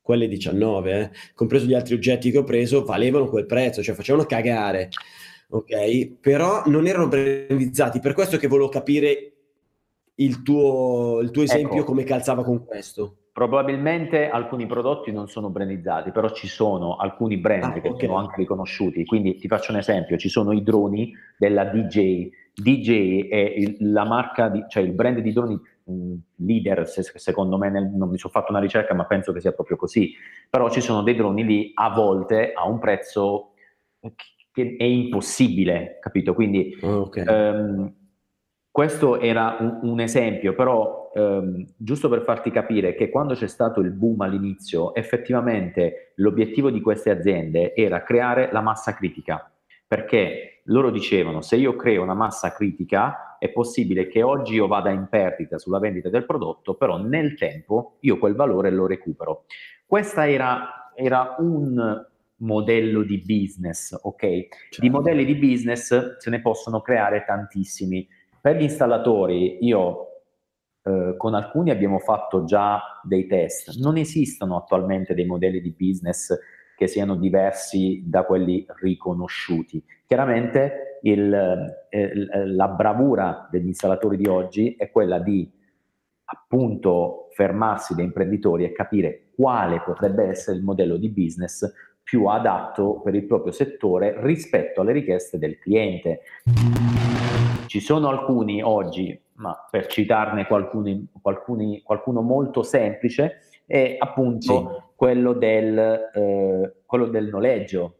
quelle 0.03 0.29
19, 0.29 1.01
eh, 1.01 1.11
compreso 1.35 1.65
gli 1.65 1.75
altri 1.75 1.95
oggetti 1.95 2.31
che 2.31 2.39
ho 2.39 2.45
preso, 2.45 2.85
valevano 2.85 3.27
quel 3.27 3.47
prezzo, 3.47 3.83
cioè 3.83 3.95
facevano 3.95 4.27
cagare, 4.27 4.91
ok? 5.49 6.19
Però 6.21 6.65
non 6.67 6.87
erano 6.87 7.09
brandizzati, 7.09 7.99
per 7.99 8.13
questo 8.13 8.37
che 8.37 8.47
volevo 8.47 8.69
capire 8.69 9.33
il 10.17 10.43
tuo, 10.43 11.21
il 11.21 11.31
tuo 11.31 11.43
esempio 11.43 11.79
ecco. 11.79 11.85
come 11.87 12.05
calzava 12.05 12.45
con 12.45 12.63
questo. 12.67 13.21
Probabilmente 13.35 14.31
alcuni 14.31 14.65
prodotti 14.65 15.11
non 15.11 15.27
sono 15.27 15.51
brandizzati, 15.51 16.13
però 16.13 16.31
ci 16.31 16.47
sono 16.47 16.95
alcuni 16.95 17.37
brand 17.37 17.65
ah, 17.65 17.81
che 17.81 17.89
okay. 17.89 18.07
sono 18.07 18.17
anche 18.17 18.37
riconosciuti. 18.37 19.05
Quindi 19.05 19.39
ti 19.39 19.49
faccio 19.49 19.73
un 19.73 19.79
esempio: 19.79 20.17
ci 20.17 20.29
sono 20.29 20.53
i 20.53 20.63
droni 20.63 21.13
della 21.37 21.65
DJ. 21.65 22.31
DJ 22.55 23.27
è 23.29 23.55
il, 23.57 23.91
la 23.91 24.05
marca, 24.05 24.47
di, 24.47 24.65
cioè 24.69 24.85
il 24.85 24.93
brand 24.93 25.19
di 25.19 25.33
droni 25.33 25.61
mh, 25.83 26.15
leader, 26.37 26.87
se, 26.87 27.03
secondo 27.03 27.59
me, 27.59 27.71
nel, 27.71 27.91
non 27.93 28.09
mi 28.09 28.19
sono 28.19 28.33
fatto 28.33 28.53
una 28.53 28.61
ricerca, 28.61 28.95
ma 28.95 29.05
penso 29.05 29.33
che 29.33 29.41
sia 29.41 29.51
proprio 29.51 29.79
così. 29.79 30.15
Però 30.49 30.71
ci 30.71 30.81
sono 30.81 31.03
dei 31.03 31.17
droni 31.17 31.45
lì 31.45 31.73
a 31.75 31.91
volte 31.91 32.53
a 32.53 32.69
un 32.69 32.79
prezzo 32.79 33.55
che 34.53 34.77
è 34.79 34.85
impossibile, 34.85 35.99
capito? 36.01 36.35
Quindi 36.35 36.79
oh, 36.83 37.01
okay. 37.01 37.25
um, 37.27 37.93
questo 38.75 39.21
era 39.21 39.57
un, 39.61 39.79
un 39.89 40.01
esempio, 40.01 40.53
però 40.53 41.13
ehm, 41.15 41.65
giusto 41.77 42.09
per 42.09 42.23
farti 42.23 42.51
capire 42.51 42.97
che 42.97 43.09
quando 43.09 43.35
c'è 43.35 43.47
stato 43.47 43.79
il 43.79 43.93
boom 43.93 44.23
all'inizio, 44.23 44.97
effettivamente 44.97 46.15
l'obiettivo 46.17 46.73
di 46.73 46.81
queste 46.81 47.11
aziende 47.11 47.73
era 47.77 48.03
creare 48.03 48.49
la 48.51 48.61
massa 48.61 48.93
critica, 48.95 49.49
perché 49.87 50.63
loro 50.65 50.91
dicevano 50.91 51.41
se 51.41 51.55
io 51.55 51.77
creo 51.77 52.03
una 52.03 52.15
massa 52.15 52.53
critica 52.53 53.37
è 53.39 53.49
possibile 53.51 54.09
che 54.09 54.25
oggi 54.25 54.55
io 54.55 54.67
vada 54.67 54.91
in 54.91 55.07
perdita 55.09 55.57
sulla 55.57 55.79
vendita 55.79 56.09
del 56.09 56.27
prodotto, 56.27 56.75
però 56.75 56.97
nel 56.97 57.37
tempo 57.37 57.99
io 58.01 58.19
quel 58.19 58.35
valore 58.35 58.73
lo 58.73 58.89
recupero. 58.89 59.45
Questo 59.87 60.19
era, 60.19 60.91
era 60.97 61.37
un 61.39 62.05
modello 62.39 63.03
di 63.03 63.23
business, 63.25 63.97
ok? 64.03 64.21
Certo. 64.21 64.81
Di 64.81 64.91
modelli 64.91 65.25
di 65.25 65.37
business 65.37 66.17
se 66.17 66.31
ne 66.31 66.41
possono 66.41 66.81
creare 66.81 67.23
tantissimi. 67.25 68.09
Per 68.45 68.57
gli 68.57 68.65
installatori, 68.65 69.65
io 69.65 70.09
eh, 70.83 71.15
con 71.17 71.33
alcuni 71.33 71.71
abbiamo 71.71 71.99
fatto 71.99 72.45
già 72.45 73.01
dei 73.03 73.27
test. 73.27 73.79
Non 73.79 73.97
esistono 73.97 74.59
attualmente 74.59 75.15
dei 75.15 75.25
modelli 75.25 75.63
di 75.63 75.75
business 75.75 76.39
che 76.77 76.87
siano 76.87 77.17
diversi 77.17 78.03
da 78.05 78.27
quelli 78.27 78.67
riconosciuti. 78.83 79.83
Chiaramente 80.07 80.99
il, 81.05 81.33
eh, 81.89 82.47
la 82.47 82.69
bravura 82.69 83.49
degli 83.51 83.69
installatori 83.69 84.19
di 84.19 84.27
oggi 84.27 84.75
è 84.77 84.91
quella 84.91 85.21
di 85.21 85.51
appunto 86.25 87.29
fermarsi 87.33 87.95
da 87.95 88.03
imprenditori 88.03 88.65
e 88.65 88.73
capire 88.73 89.31
quale 89.35 89.81
potrebbe 89.81 90.25
essere 90.25 90.59
il 90.59 90.65
modello 90.65 90.99
di 90.99 91.09
business 91.09 91.73
più 92.03 92.27
adatto 92.27 93.01
per 93.01 93.15
il 93.15 93.25
proprio 93.25 93.53
settore 93.53 94.17
rispetto 94.19 94.83
alle 94.83 94.93
richieste 94.93 95.39
del 95.39 95.59
cliente. 95.59 96.21
Ci 97.75 97.81
sono 97.81 98.09
alcuni 98.09 98.63
oggi, 98.63 99.21
ma 99.33 99.67
per 99.69 99.87
citarne 99.87 100.47
qualcuni, 100.47 101.09
qualcuni, 101.21 101.83
qualcuno 101.83 102.21
molto 102.21 102.63
semplice, 102.63 103.41
è 103.67 103.97
appunto 103.99 104.71
sì. 104.71 104.93
quello, 104.95 105.33
del, 105.33 105.77
eh, 106.15 106.75
quello, 106.87 107.07
del, 107.09 107.27
noleggio. 107.27 107.99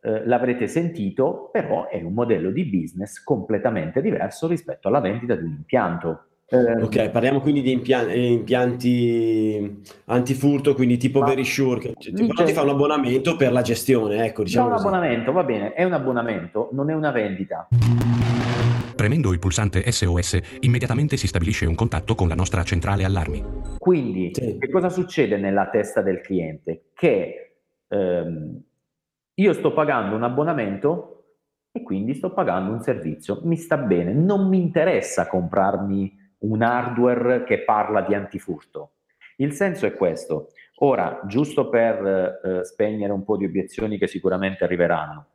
Eh, 0.00 0.24
l'avrete 0.26 0.68
sentito, 0.68 1.48
però 1.50 1.88
è 1.88 2.00
un 2.00 2.12
modello 2.12 2.52
di 2.52 2.64
business 2.66 3.20
completamente 3.24 4.00
diverso 4.00 4.46
rispetto 4.46 4.86
alla 4.86 5.00
vendita 5.00 5.34
di 5.34 5.42
un 5.42 5.50
impianto. 5.50 6.26
Eh, 6.46 6.82
ok, 6.82 7.10
parliamo 7.10 7.40
quindi 7.40 7.62
di 7.62 7.72
impianti, 7.72 8.12
eh, 8.12 8.30
impianti 8.30 9.82
antifurto, 10.04 10.74
quindi 10.74 10.98
tipo 10.98 11.18
no, 11.18 11.26
Verisure, 11.26 11.80
che 11.80 11.94
ti, 11.94 12.12
ti 12.12 12.52
fa 12.52 12.62
un 12.62 12.68
abbonamento 12.68 13.34
per 13.34 13.50
la 13.50 13.62
gestione, 13.62 14.24
ecco, 14.24 14.44
diciamo 14.44 14.68
un 14.68 14.74
abbonamento, 14.74 15.32
va 15.32 15.42
bene, 15.42 15.72
è 15.72 15.82
un 15.82 15.94
abbonamento, 15.94 16.68
non 16.70 16.90
è 16.90 16.94
una 16.94 17.10
vendita. 17.10 17.66
Premendo 18.96 19.34
il 19.34 19.38
pulsante 19.38 19.92
SOS, 19.92 20.40
immediatamente 20.60 21.18
si 21.18 21.26
stabilisce 21.26 21.66
un 21.66 21.74
contatto 21.74 22.14
con 22.14 22.28
la 22.28 22.34
nostra 22.34 22.62
centrale 22.62 23.04
allarmi. 23.04 23.44
Quindi, 23.76 24.30
sì. 24.32 24.56
che 24.58 24.70
cosa 24.70 24.88
succede 24.88 25.36
nella 25.36 25.68
testa 25.68 26.00
del 26.00 26.22
cliente? 26.22 26.92
Che 26.94 27.58
ehm, 27.88 28.62
io 29.34 29.52
sto 29.52 29.74
pagando 29.74 30.16
un 30.16 30.22
abbonamento 30.22 31.24
e 31.70 31.82
quindi 31.82 32.14
sto 32.14 32.32
pagando 32.32 32.72
un 32.72 32.80
servizio, 32.80 33.40
mi 33.44 33.56
sta 33.56 33.76
bene, 33.76 34.14
non 34.14 34.48
mi 34.48 34.58
interessa 34.62 35.26
comprarmi 35.26 36.16
un 36.38 36.62
hardware 36.62 37.44
che 37.44 37.64
parla 37.64 38.00
di 38.00 38.14
antifurto. 38.14 38.92
Il 39.36 39.52
senso 39.52 39.84
è 39.84 39.92
questo. 39.92 40.52
Ora, 40.76 41.20
giusto 41.26 41.68
per 41.68 42.40
eh, 42.42 42.64
spegnere 42.64 43.12
un 43.12 43.24
po' 43.24 43.36
di 43.36 43.44
obiezioni 43.44 43.98
che 43.98 44.06
sicuramente 44.06 44.64
arriveranno, 44.64 45.26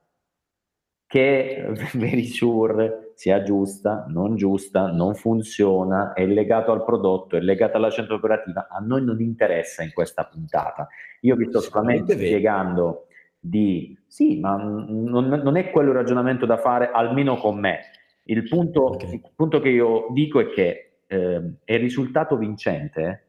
che 1.05 1.71
Verisure 1.93 3.00
sia 3.21 3.43
giusta, 3.43 4.05
non 4.07 4.35
giusta, 4.35 4.87
non 4.87 5.13
funziona, 5.13 6.13
è 6.13 6.25
legato 6.25 6.71
al 6.71 6.83
prodotto, 6.83 7.37
è 7.37 7.39
legato 7.39 7.77
alla 7.77 7.91
centro 7.91 8.15
operativa, 8.15 8.67
a 8.67 8.79
noi 8.79 9.03
non 9.03 9.21
interessa 9.21 9.83
in 9.83 9.93
questa 9.93 10.23
puntata. 10.23 10.87
Io 11.19 11.35
vi 11.35 11.45
sto 11.45 11.59
solamente 11.59 12.13
spiegando 12.13 13.05
di 13.39 13.95
sì, 14.07 14.39
ma 14.39 14.55
non, 14.55 15.27
non, 15.27 15.55
è 15.55 15.69
quello 15.69 15.91
il 15.91 15.97
ragionamento 15.97 16.47
da 16.47 16.57
fare, 16.57 16.89
almeno 16.89 17.37
con 17.37 17.59
me. 17.59 17.81
Il 18.23 18.49
punto, 18.49 18.85
okay. 18.85 19.13
il 19.13 19.21
punto 19.35 19.59
che 19.59 19.69
io 19.69 20.07
dico 20.09 20.39
è 20.39 20.49
che 20.49 21.01
eh, 21.05 21.57
è 21.63 21.77
risultato 21.77 22.37
vincente 22.37 23.25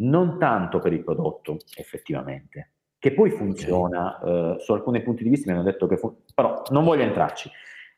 non 0.00 0.38
tanto 0.38 0.78
per 0.78 0.92
il 0.92 1.02
prodotto 1.02 1.56
effettivamente, 1.78 2.72
che 2.98 3.14
poi 3.14 3.30
funziona, 3.30 4.18
okay. 4.20 4.56
eh, 4.56 4.60
su 4.60 4.74
alcuni 4.74 5.00
punti 5.02 5.22
di 5.22 5.30
vista 5.30 5.50
mi 5.50 5.56
hanno 5.56 5.66
detto 5.66 5.86
che 5.86 5.96
funziona, 5.96 6.32
però 6.34 6.62
non 6.68 6.84
voglio 6.84 7.04
entrarci. 7.04 7.50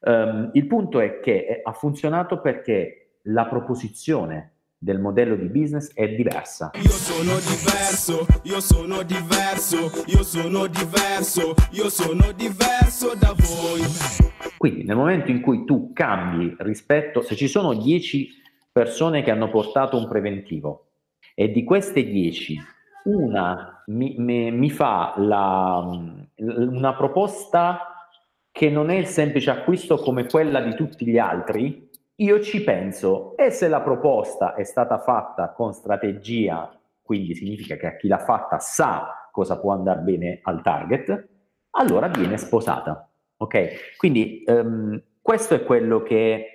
Um, 0.06 0.50
il 0.52 0.68
punto 0.68 1.00
è 1.00 1.18
che 1.18 1.60
ha 1.64 1.72
funzionato 1.72 2.40
perché 2.40 3.18
la 3.22 3.46
proposizione 3.46 4.52
del 4.78 5.00
modello 5.00 5.34
di 5.34 5.48
business 5.48 5.92
è 5.94 6.08
diversa. 6.10 6.70
Io 6.74 6.90
sono 6.90 7.34
diverso, 7.40 8.24
io 8.44 8.60
sono 8.60 9.02
diverso, 9.02 9.90
io 10.06 10.22
sono 10.22 10.68
diverso, 10.68 11.54
io 11.72 11.88
sono 11.88 12.30
diverso 12.30 13.14
da 13.18 13.34
voi. 13.36 13.82
Quindi 14.56 14.84
nel 14.84 14.94
momento 14.94 15.32
in 15.32 15.40
cui 15.40 15.64
tu 15.64 15.92
cambi 15.92 16.54
rispetto, 16.58 17.20
se 17.22 17.34
ci 17.34 17.48
sono 17.48 17.74
10 17.74 18.28
persone 18.70 19.24
che 19.24 19.32
hanno 19.32 19.50
portato 19.50 19.96
un 19.96 20.06
preventivo 20.06 20.90
e 21.34 21.50
di 21.50 21.64
queste 21.64 22.04
10 22.04 22.56
una 23.06 23.82
mi, 23.86 24.14
mi, 24.18 24.52
mi 24.52 24.70
fa 24.70 25.14
la, 25.16 25.84
una 26.36 26.94
proposta 26.94 27.95
che 28.56 28.70
non 28.70 28.88
è 28.88 28.94
il 28.94 29.04
semplice 29.04 29.50
acquisto 29.50 29.98
come 29.98 30.24
quella 30.24 30.62
di 30.62 30.74
tutti 30.74 31.04
gli 31.04 31.18
altri, 31.18 31.90
io 32.14 32.40
ci 32.40 32.64
penso 32.64 33.36
e 33.36 33.50
se 33.50 33.68
la 33.68 33.82
proposta 33.82 34.54
è 34.54 34.64
stata 34.64 34.98
fatta 34.98 35.52
con 35.52 35.74
strategia, 35.74 36.74
quindi 37.02 37.34
significa 37.34 37.76
che 37.76 37.86
a 37.86 37.96
chi 37.96 38.08
l'ha 38.08 38.16
fatta 38.16 38.58
sa 38.58 39.28
cosa 39.30 39.60
può 39.60 39.74
andare 39.74 40.00
bene 40.00 40.38
al 40.44 40.62
target, 40.62 41.28
allora 41.72 42.08
viene 42.08 42.38
sposata. 42.38 43.06
Ok? 43.36 43.98
Quindi 43.98 44.42
um, 44.46 45.02
questo 45.20 45.52
è 45.52 45.62
quello 45.62 46.00
che 46.00 46.46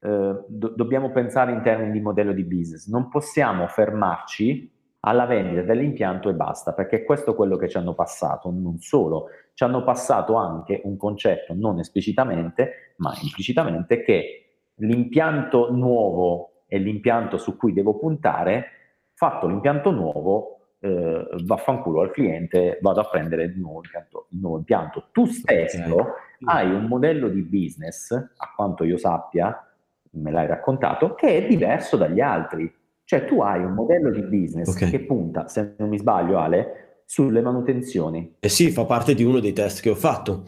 uh, 0.00 0.44
do- 0.48 0.72
dobbiamo 0.74 1.12
pensare 1.12 1.52
in 1.52 1.62
termini 1.62 1.92
di 1.92 2.00
modello 2.00 2.32
di 2.32 2.42
business. 2.42 2.88
Non 2.88 3.08
possiamo 3.08 3.68
fermarci 3.68 4.73
alla 5.06 5.26
vendita 5.26 5.62
dell'impianto 5.62 6.28
e 6.30 6.34
basta, 6.34 6.72
perché 6.72 7.04
questo 7.04 7.32
è 7.32 7.34
quello 7.34 7.56
che 7.56 7.68
ci 7.68 7.76
hanno 7.76 7.94
passato, 7.94 8.50
non 8.50 8.78
solo, 8.78 9.28
ci 9.52 9.62
hanno 9.62 9.84
passato 9.84 10.34
anche 10.34 10.80
un 10.84 10.96
concetto 10.96 11.54
non 11.54 11.78
esplicitamente, 11.78 12.94
ma 12.96 13.14
implicitamente, 13.20 14.02
che 14.02 14.44
l'impianto 14.76 15.70
nuovo 15.72 16.62
è 16.66 16.78
l'impianto 16.78 17.36
su 17.36 17.56
cui 17.56 17.72
devo 17.72 17.98
puntare, 17.98 18.66
fatto 19.12 19.46
l'impianto 19.46 19.90
nuovo, 19.90 20.54
eh, 20.80 21.26
vaffanculo 21.44 22.00
al 22.00 22.10
cliente, 22.10 22.78
vado 22.80 23.00
a 23.00 23.08
prendere 23.08 23.44
il 23.44 23.58
nuovo 23.58 23.80
impianto. 23.84 24.26
Il 24.30 24.38
nuovo 24.38 24.56
impianto. 24.58 25.08
Tu 25.12 25.26
stesso 25.26 25.94
okay. 25.94 26.14
hai 26.44 26.70
un 26.70 26.86
modello 26.86 27.28
di 27.28 27.42
business, 27.42 28.10
a 28.10 28.52
quanto 28.56 28.84
io 28.84 28.96
sappia, 28.96 29.66
me 30.12 30.30
l'hai 30.30 30.46
raccontato, 30.46 31.14
che 31.14 31.36
è 31.36 31.46
diverso 31.46 31.96
dagli 31.96 32.20
altri. 32.20 32.72
Cioè 33.04 33.24
tu 33.26 33.40
hai 33.42 33.62
un 33.62 33.74
modello 33.74 34.10
di 34.10 34.22
business 34.22 34.68
okay. 34.68 34.90
che 34.90 35.00
punta, 35.00 35.46
se 35.48 35.74
non 35.78 35.88
mi 35.88 35.98
sbaglio 35.98 36.38
Ale, 36.38 37.02
sulle 37.04 37.42
manutenzioni. 37.42 38.36
Eh 38.40 38.48
sì, 38.48 38.70
fa 38.70 38.84
parte 38.86 39.14
di 39.14 39.22
uno 39.22 39.40
dei 39.40 39.52
test 39.52 39.82
che 39.82 39.90
ho 39.90 39.94
fatto. 39.94 40.44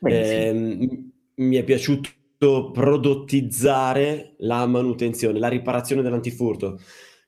Eh, 0.00 0.52
mi 1.34 1.56
è 1.56 1.64
piaciuto 1.64 2.70
prodottizzare 2.72 4.34
la 4.38 4.64
manutenzione, 4.66 5.38
la 5.38 5.48
riparazione 5.48 6.02
dell'antifurto. 6.02 6.80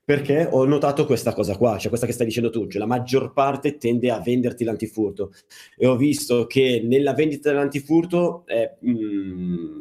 Perché 0.04 0.48
ho 0.50 0.64
notato 0.64 1.06
questa 1.06 1.32
cosa 1.32 1.56
qua, 1.56 1.78
cioè 1.78 1.88
questa 1.88 2.06
che 2.06 2.12
stai 2.12 2.26
dicendo 2.26 2.50
tu, 2.50 2.66
cioè 2.66 2.80
la 2.80 2.86
maggior 2.86 3.32
parte 3.32 3.76
tende 3.76 4.10
a 4.10 4.18
venderti 4.18 4.64
l'antifurto 4.64 5.30
e 5.76 5.86
ho 5.86 5.94
visto 5.94 6.46
che 6.46 6.82
nella 6.84 7.14
vendita 7.14 7.50
dell'antifurto 7.50 8.42
è, 8.44 8.76
mm, 8.84 9.80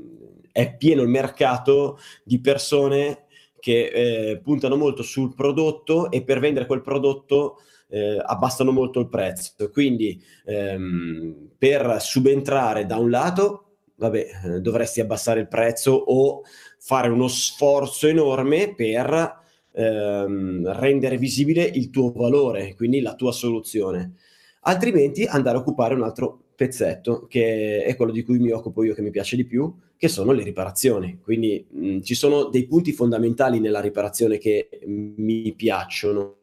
è 0.51 0.75
pieno 0.77 1.01
il 1.01 1.08
mercato 1.08 1.98
di 2.24 2.39
persone 2.41 3.25
che 3.60 3.86
eh, 3.88 4.39
puntano 4.42 4.75
molto 4.75 5.04
sul 5.04 5.34
prodotto 5.36 6.12
e 6.12 6.24
per 6.24 6.39
vendere 6.39 6.66
quel 6.66 6.82
prodotto 6.82 7.58
eh, 7.89 8.22
abbassano 8.24 8.72
molto 8.72 9.00
il 9.00 9.10
prezzo. 9.10 9.70
Quindi 9.72 10.22
ehm, 10.46 11.50
per 11.58 11.98
subentrare 12.00 12.86
da 12.86 12.98
un 12.98 13.10
lato 13.10 13.63
vabbè, 13.96 14.25
eh, 14.46 14.62
dovresti 14.62 15.01
abbassare 15.01 15.42
il 15.42 15.48
prezzo 15.48 15.92
o 15.92 16.42
fare 16.78 17.10
uno 17.10 17.28
sforzo 17.28 18.08
enorme 18.08 18.74
per 18.74 19.38
ehm, 19.72 20.72
rendere 20.80 21.18
visibile 21.18 21.63
il 21.63 21.89
tuo 21.89 22.12
valore, 22.12 22.75
quindi 22.75 23.01
la 23.01 23.16
tua 23.16 23.32
soluzione. 23.32 24.13
Altrimenti 24.62 25.24
andare 25.25 25.58
a 25.58 25.60
occupare 25.62 25.94
un 25.94 26.04
altro 26.04 26.44
pezzetto 26.60 27.25
che 27.28 27.86
è 27.86 27.96
quello 27.96 28.12
di 28.12 28.22
cui 28.24 28.38
mi 28.38 28.51
occupo 28.51 28.84
io 28.84 28.94
che 28.94 29.01
mi 29.01 29.12
piace 29.12 29.38
di 29.38 29.46
più, 29.46 29.74
che 29.96 30.10
sono 30.10 30.34
le 30.34 30.44
riparazioni. 30.44 31.20
Quindi 31.24 31.66
mh, 31.70 32.01
ci 32.01 32.16
sono 32.16 32.50
dei 32.50 32.68
punti 32.68 32.92
fondamentali 32.92 33.62
nella 33.62 33.80
riparazione 33.80 34.38
che 34.38 34.68
mi 34.86 35.54
piacciono. 35.56 36.38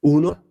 Uno, 0.00 0.42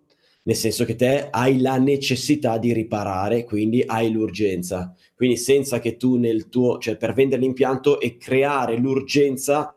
nel 0.43 0.55
senso 0.55 0.85
che 0.85 0.95
te 0.95 1.27
hai 1.29 1.59
la 1.59 1.77
necessità 1.77 2.57
di 2.57 2.71
riparare, 2.71 3.43
quindi 3.43 3.83
hai 3.85 4.09
l'urgenza. 4.09 4.95
Quindi 5.13 5.35
senza 5.35 5.79
che 5.79 5.97
tu 5.97 6.15
nel 6.15 6.47
tuo, 6.47 6.77
cioè 6.79 6.95
per 6.95 7.11
vendere 7.13 7.41
l'impianto 7.41 7.99
e 7.99 8.15
creare 8.15 8.77
l'urgenza, 8.77 9.75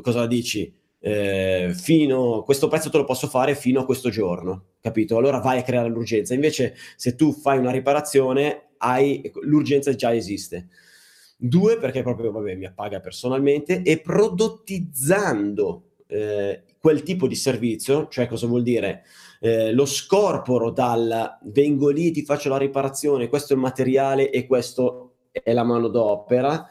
cosa 0.00 0.26
dici? 0.26 0.72
Eh, 1.06 1.74
fino 1.74 2.42
questo 2.44 2.66
prezzo 2.68 2.88
te 2.88 2.96
lo 2.96 3.04
posso 3.04 3.26
fare 3.26 3.54
fino 3.54 3.80
a 3.80 3.84
questo 3.84 4.08
giorno, 4.08 4.68
capito? 4.80 5.18
Allora 5.18 5.38
vai 5.38 5.58
a 5.58 5.62
creare 5.62 5.90
l'urgenza. 5.90 6.32
Invece 6.32 6.74
se 6.96 7.14
tu 7.14 7.30
fai 7.30 7.58
una 7.58 7.70
riparazione, 7.70 8.70
hai, 8.78 9.30
l'urgenza 9.42 9.94
già 9.94 10.14
esiste. 10.14 10.68
Due, 11.36 11.76
perché 11.76 12.02
proprio 12.02 12.32
vabbè, 12.32 12.54
mi 12.54 12.64
appaga 12.64 13.00
personalmente, 13.00 13.82
e 13.82 14.00
prodottizzando 14.00 15.90
eh, 16.06 16.62
quel 16.80 17.02
tipo 17.02 17.26
di 17.26 17.34
servizio, 17.34 18.08
cioè 18.08 18.26
cosa 18.26 18.46
vuol 18.46 18.62
dire? 18.62 19.04
Eh, 19.40 19.72
lo 19.72 19.84
scorporo 19.84 20.70
dal 20.70 21.38
vengo 21.42 21.90
lì, 21.90 22.12
ti 22.12 22.24
faccio 22.24 22.48
la 22.48 22.56
riparazione, 22.56 23.28
questo 23.28 23.52
è 23.52 23.56
il 23.56 23.62
materiale 23.62 24.30
e 24.30 24.46
questo 24.46 25.16
è 25.30 25.52
la 25.52 25.64
manodopera, 25.64 26.66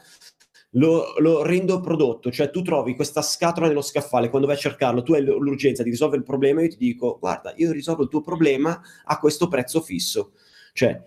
lo, 0.74 1.14
lo 1.18 1.42
rendo 1.42 1.80
prodotto, 1.80 2.30
cioè 2.30 2.50
tu 2.50 2.62
trovi 2.62 2.94
questa 2.94 3.22
scatola 3.22 3.68
nello 3.68 3.82
scaffale, 3.82 4.28
quando 4.28 4.46
vai 4.46 4.56
a 4.56 4.60
cercarlo, 4.60 5.02
tu 5.02 5.12
hai 5.12 5.22
l'urgenza 5.22 5.82
di 5.82 5.90
risolvere 5.90 6.20
il 6.20 6.26
problema, 6.26 6.62
io 6.62 6.68
ti 6.68 6.76
dico, 6.76 7.18
guarda, 7.18 7.52
io 7.56 7.72
risolvo 7.72 8.02
il 8.02 8.08
tuo 8.08 8.20
problema 8.20 8.80
a 9.04 9.18
questo 9.18 9.48
prezzo 9.48 9.80
fisso. 9.80 10.32
Cioè, 10.72 11.00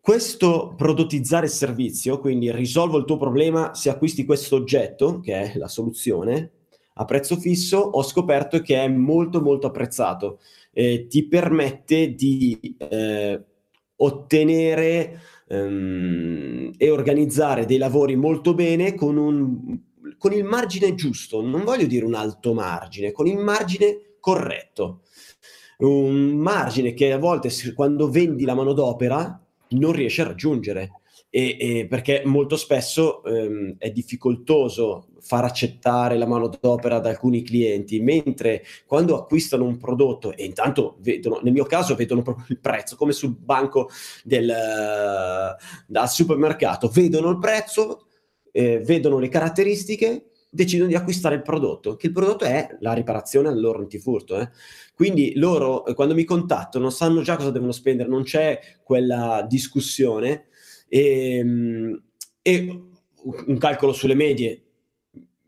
questo 0.00 0.74
prodottizzare 0.76 1.46
il 1.46 1.52
servizio, 1.52 2.18
quindi 2.18 2.50
risolvo 2.50 2.98
il 2.98 3.04
tuo 3.04 3.18
problema 3.18 3.74
se 3.74 3.90
acquisti 3.90 4.24
questo 4.24 4.56
oggetto, 4.56 5.20
che 5.20 5.34
è 5.34 5.58
la 5.58 5.68
soluzione, 5.68 6.52
a 6.94 7.04
prezzo 7.04 7.36
fisso, 7.36 7.78
ho 7.78 8.02
scoperto 8.02 8.60
che 8.60 8.82
è 8.82 8.88
molto 8.88 9.40
molto 9.40 9.68
apprezzato. 9.68 10.40
Eh, 10.72 11.06
ti 11.06 11.26
permette 11.28 12.14
di 12.14 12.76
eh, 12.78 13.44
ottenere 13.96 15.20
ehm, 15.48 16.72
e 16.76 16.90
organizzare 16.90 17.64
dei 17.66 17.78
lavori 17.78 18.16
molto 18.16 18.54
bene 18.54 18.94
con, 18.94 19.16
un, 19.16 19.78
con 20.16 20.32
il 20.32 20.44
margine 20.44 20.94
giusto, 20.94 21.40
non 21.40 21.64
voglio 21.64 21.86
dire 21.86 22.04
un 22.04 22.14
alto 22.14 22.54
margine, 22.54 23.12
con 23.12 23.26
il 23.26 23.38
margine 23.38 24.16
corretto. 24.20 25.02
Un 25.78 26.36
margine 26.36 26.92
che 26.92 27.12
a 27.12 27.18
volte 27.18 27.50
quando 27.74 28.10
vendi 28.10 28.44
la 28.44 28.54
manodopera 28.54 29.40
non 29.70 29.92
riesci 29.92 30.20
a 30.20 30.24
raggiungere. 30.24 30.90
E, 31.38 31.56
e 31.56 31.86
perché 31.86 32.22
molto 32.24 32.56
spesso 32.56 33.22
ehm, 33.22 33.76
è 33.78 33.92
difficoltoso 33.92 35.06
far 35.20 35.44
accettare 35.44 36.18
la 36.18 36.26
manodopera 36.26 36.96
ad 36.96 37.06
alcuni 37.06 37.42
clienti, 37.42 38.00
mentre 38.00 38.64
quando 38.86 39.16
acquistano 39.16 39.62
un 39.62 39.76
prodotto 39.76 40.34
e 40.34 40.44
intanto 40.44 40.96
vedono, 40.98 41.38
nel 41.44 41.52
mio 41.52 41.62
caso 41.62 41.94
vedono 41.94 42.22
proprio 42.22 42.46
il 42.48 42.58
prezzo, 42.58 42.96
come 42.96 43.12
sul 43.12 43.36
banco 43.38 43.88
del, 44.24 44.52
uh, 45.86 46.06
supermercato, 46.06 46.88
vedono 46.88 47.30
il 47.30 47.38
prezzo, 47.38 48.06
eh, 48.50 48.80
vedono 48.80 49.20
le 49.20 49.28
caratteristiche, 49.28 50.30
decidono 50.50 50.88
di 50.88 50.96
acquistare 50.96 51.36
il 51.36 51.42
prodotto, 51.42 51.94
che 51.94 52.08
il 52.08 52.12
prodotto 52.12 52.46
è 52.46 52.78
la 52.80 52.94
riparazione 52.94 53.46
al 53.46 53.60
loro 53.60 53.78
antifurto. 53.78 54.40
Eh. 54.40 54.48
Quindi 54.92 55.34
loro, 55.36 55.86
eh, 55.86 55.94
quando 55.94 56.14
mi 56.14 56.24
contattano, 56.24 56.90
sanno 56.90 57.22
già 57.22 57.36
cosa 57.36 57.52
devono 57.52 57.70
spendere, 57.70 58.08
non 58.08 58.24
c'è 58.24 58.58
quella 58.82 59.46
discussione. 59.48 60.46
E, 60.88 61.36
ehm, 61.38 62.02
e 62.42 62.82
un 63.46 63.58
calcolo 63.58 63.92
sulle 63.92 64.14
medie 64.14 64.62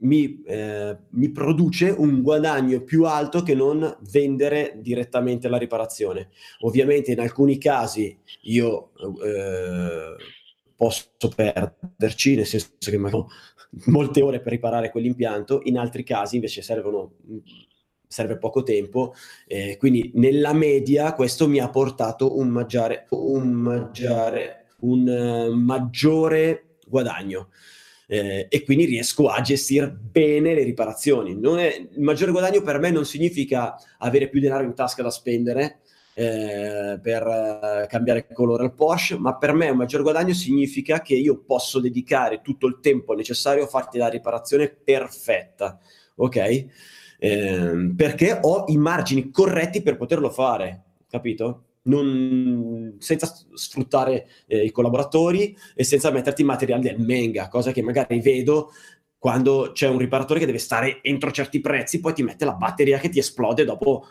mi, 0.01 0.43
eh, 0.47 0.97
mi, 1.11 1.31
produce 1.31 1.91
un 1.91 2.23
guadagno 2.23 2.83
più 2.83 3.05
alto 3.05 3.43
che 3.43 3.55
non 3.55 3.97
vendere 4.11 4.79
direttamente 4.79 5.49
la 5.49 5.59
riparazione. 5.59 6.31
Ovviamente 6.61 7.13
in 7.13 7.21
alcuni 7.21 7.59
casi 7.59 8.17
io 8.43 8.93
eh, 9.23 10.17
posso 10.75 11.09
perderci, 11.35 12.37
nel 12.37 12.47
senso 12.47 12.71
che 12.81 12.97
ho 12.97 13.29
molte 13.87 14.23
ore 14.23 14.41
per 14.41 14.53
riparare 14.53 14.91
quell'impianto, 14.91 15.61
in 15.65 15.79
altri 15.79 16.03
casi 16.03 16.37
invece 16.37 16.63
servono, 16.63 17.17
serve 18.07 18.39
poco 18.39 18.63
tempo, 18.63 19.15
eh, 19.47 19.77
quindi 19.79 20.11
nella 20.15 20.53
media 20.53 21.15
questo 21.15 21.47
mi 21.49 21.61
ha 21.61 21.69
portato 21.69 22.39
un 22.39 22.49
maggiore, 22.49 23.07
un 23.11 23.51
maggiore, 23.51 24.60
un, 24.81 25.07
uh, 25.09 25.55
maggiore 25.55 26.77
guadagno 26.87 27.49
eh, 28.07 28.47
e 28.49 28.65
quindi 28.65 28.87
riesco 28.87 29.29
a 29.29 29.41
gestire 29.41 29.89
bene 29.89 30.53
le 30.53 30.65
riparazioni. 30.65 31.39
È, 31.41 31.89
il 31.93 32.03
maggiore 32.03 32.33
guadagno 32.33 32.61
per 32.61 32.81
me 32.81 32.91
non 32.91 33.07
significa 33.07 33.77
avere 33.99 34.29
più 34.29 34.41
denaro 34.41 34.65
in 34.65 34.75
tasca 34.75 35.03
da 35.03 35.11
spendere 35.11 35.79
eh, 36.15 36.99
per 37.01 37.25
uh, 37.25 37.87
cambiare 37.87 38.27
colore 38.33 38.65
al 38.65 38.75
Porsche, 38.75 39.17
ma 39.17 39.37
per 39.37 39.53
me 39.53 39.71
un 39.71 39.77
maggior 39.77 40.03
guadagno 40.03 40.35
significa 40.35 41.01
che 41.03 41.15
io 41.15 41.45
posso 41.47 41.79
dedicare 41.79 42.41
tutto 42.43 42.67
il 42.67 42.81
tempo 42.81 43.15
necessario 43.15 43.63
a 43.63 43.69
farti 43.69 43.97
la 43.97 44.09
riparazione 44.09 44.69
perfetta. 44.69 45.79
ok? 46.17 46.67
Ehm, 47.21 47.95
perché 47.95 48.39
ho 48.43 48.65
i 48.69 48.77
margini 48.77 49.31
corretti 49.31 49.83
per 49.83 49.97
poterlo 49.97 50.31
fare, 50.31 50.83
capito? 51.09 51.67
Non, 51.83 52.97
senza 52.99 53.33
sfruttare 53.55 54.29
eh, 54.47 54.65
i 54.65 54.71
collaboratori 54.71 55.57
e 55.75 55.83
senza 55.83 56.11
metterti 56.11 56.45
materiali 56.45 56.83
del 56.83 57.01
menga, 57.01 57.49
cosa 57.49 57.73
che 57.73 57.83
magari 57.83 58.21
vedo 58.21 58.71
quando 59.21 59.73
c'è 59.73 59.87
un 59.87 59.99
riparatore 59.99 60.41
che 60.41 60.47
deve 60.47 60.59
stare 60.59 61.01
entro 61.03 61.31
certi 61.31 61.61
prezzi, 61.61 62.01
poi 62.01 62.15
ti 62.15 62.23
mette 62.23 62.47
la 62.47 62.55
batteria 62.55 62.99
che 62.99 63.11
ti 63.11 63.19
esplode 63.19 63.65
dopo 63.65 64.07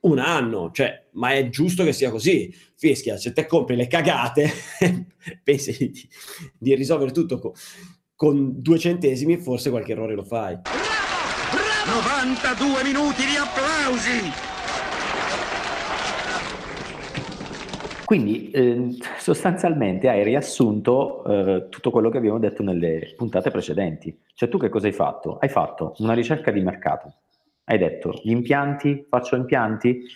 un 0.00 0.18
anno, 0.18 0.70
cioè, 0.72 1.06
ma 1.12 1.32
è 1.32 1.48
giusto 1.48 1.84
che 1.84 1.92
sia 1.92 2.10
così. 2.10 2.52
Fischia, 2.76 3.16
se 3.16 3.32
te 3.32 3.46
compri 3.46 3.76
le 3.76 3.86
cagate, 3.86 4.52
pensi 5.42 5.76
di, 5.78 6.08
di, 6.58 6.74
risolvere 6.74 7.12
tutto 7.12 7.38
con, 7.38 7.52
con 8.14 8.60
due 8.60 8.78
centesimi, 8.78 9.38
forse 9.38 9.70
qualche 9.70 9.92
errore 9.92 10.14
lo 10.14 10.24
fai. 10.24 10.56
Bravo! 10.56 11.84
Bravo! 11.84 12.00
92 12.00 12.82
minuti 12.84 13.24
di 13.26 13.36
applausi! 13.36 14.57
Quindi 18.08 18.50
eh, 18.52 18.96
sostanzialmente 19.18 20.08
hai 20.08 20.24
riassunto 20.24 21.22
eh, 21.24 21.66
tutto 21.68 21.90
quello 21.90 22.08
che 22.08 22.16
abbiamo 22.16 22.38
detto 22.38 22.62
nelle 22.62 23.12
puntate 23.14 23.50
precedenti. 23.50 24.18
Cioè 24.32 24.48
tu 24.48 24.56
che 24.56 24.70
cosa 24.70 24.86
hai 24.86 24.94
fatto? 24.94 25.36
Hai 25.36 25.50
fatto 25.50 25.92
una 25.98 26.14
ricerca 26.14 26.50
di 26.50 26.62
mercato. 26.62 27.12
Hai 27.64 27.76
detto 27.76 28.18
gli 28.22 28.30
impianti, 28.30 29.04
faccio 29.10 29.36
impianti? 29.36 30.06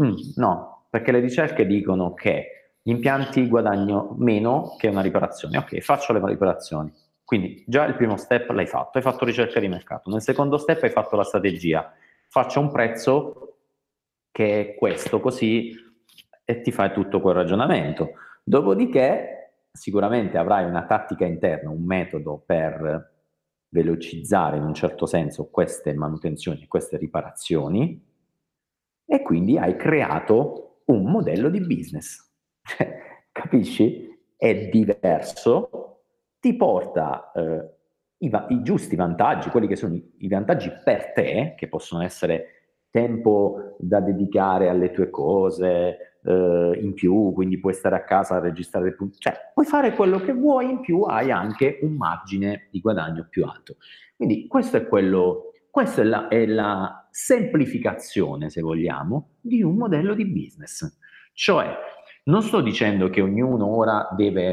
Mm, 0.00 0.12
no, 0.36 0.86
perché 0.90 1.10
le 1.10 1.18
ricerche 1.18 1.66
dicono 1.66 2.14
che 2.14 2.76
gli 2.80 2.92
impianti 2.92 3.48
guadagno 3.48 4.14
meno 4.16 4.76
che 4.78 4.86
una 4.86 5.02
riparazione. 5.02 5.58
Ok, 5.58 5.80
faccio 5.80 6.12
le 6.12 6.20
riparazioni. 6.22 6.92
Quindi 7.24 7.64
già 7.66 7.84
il 7.84 7.96
primo 7.96 8.16
step 8.16 8.48
l'hai 8.50 8.68
fatto, 8.68 8.98
hai 8.98 9.02
fatto 9.02 9.24
ricerca 9.24 9.58
di 9.58 9.66
mercato. 9.66 10.08
Nel 10.08 10.22
secondo 10.22 10.56
step 10.56 10.84
hai 10.84 10.90
fatto 10.90 11.16
la 11.16 11.24
strategia. 11.24 11.92
Faccio 12.28 12.60
un 12.60 12.70
prezzo 12.70 13.56
che 14.30 14.60
è 14.60 14.74
questo, 14.76 15.18
così 15.18 15.88
e 16.50 16.62
ti 16.62 16.72
fai 16.72 16.92
tutto 16.92 17.20
quel 17.20 17.36
ragionamento. 17.36 18.14
Dopodiché 18.42 19.68
sicuramente 19.70 20.36
avrai 20.36 20.64
una 20.64 20.84
tattica 20.84 21.24
interna, 21.24 21.70
un 21.70 21.84
metodo 21.84 22.42
per 22.44 23.08
velocizzare 23.68 24.56
in 24.56 24.64
un 24.64 24.74
certo 24.74 25.06
senso 25.06 25.48
queste 25.48 25.94
manutenzioni, 25.94 26.66
queste 26.66 26.96
riparazioni 26.96 28.04
e 29.06 29.22
quindi 29.22 29.58
hai 29.58 29.76
creato 29.76 30.82
un 30.86 31.04
modello 31.04 31.50
di 31.50 31.60
business. 31.60 32.28
Capisci? 33.30 34.08
È 34.36 34.68
diverso, 34.70 36.00
ti 36.40 36.56
porta 36.56 37.30
eh, 37.32 37.74
i, 38.18 38.28
va- 38.28 38.46
i, 38.48 38.62
giusti 38.62 38.96
vantaggi, 38.96 39.50
quelli 39.50 39.68
che 39.68 39.76
sono 39.76 39.94
i, 39.94 40.14
i 40.18 40.28
vantaggi 40.28 40.72
per 40.82 41.12
te, 41.12 41.54
che 41.56 41.68
possono 41.68 42.02
essere 42.02 42.78
tempo 42.90 43.76
da 43.78 44.00
dedicare 44.00 44.68
alle 44.68 44.90
tue 44.90 45.10
cose, 45.10 46.09
eh, 46.22 46.78
in 46.80 46.94
più, 46.94 47.32
quindi 47.32 47.58
puoi 47.58 47.74
stare 47.74 47.96
a 47.96 48.04
casa 48.04 48.36
a 48.36 48.40
registrare 48.40 48.88
il 48.88 48.96
punto, 48.96 49.18
cioè 49.18 49.50
puoi 49.52 49.66
fare 49.66 49.94
quello 49.94 50.18
che 50.20 50.32
vuoi 50.32 50.70
in 50.70 50.80
più, 50.80 51.02
hai 51.02 51.30
anche 51.30 51.78
un 51.82 51.94
margine 51.94 52.68
di 52.70 52.80
guadagno 52.80 53.26
più 53.28 53.44
alto. 53.44 53.76
Quindi 54.16 54.46
questo 54.46 54.76
è 54.76 54.86
quello, 54.86 55.52
questa 55.70 56.02
è 56.02 56.04
la, 56.04 56.28
è 56.28 56.46
la 56.46 57.08
semplificazione, 57.10 58.50
se 58.50 58.60
vogliamo, 58.60 59.36
di 59.40 59.62
un 59.62 59.76
modello 59.76 60.14
di 60.14 60.26
business. 60.26 60.98
Cioè, 61.32 61.74
non 62.24 62.42
sto 62.42 62.60
dicendo 62.60 63.08
che 63.08 63.20
ognuno 63.20 63.66
ora 63.66 64.08
deve, 64.14 64.50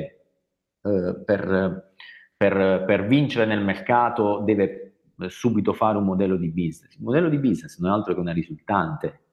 eh, 0.81 1.21
per, 1.25 1.93
per, 2.35 2.83
per 2.85 3.07
vincere 3.07 3.45
nel 3.45 3.63
mercato, 3.63 4.41
deve 4.45 4.83
subito 5.27 5.73
fare 5.73 5.97
un 5.97 6.05
modello 6.05 6.37
di 6.37 6.49
business. 6.49 6.95
Il 6.95 7.03
modello 7.03 7.27
di 7.27 7.39
business 7.39 7.79
non 7.79 7.91
è 7.91 7.93
altro 7.93 8.13
che 8.13 8.19
una 8.19 8.31
risultante 8.31 9.26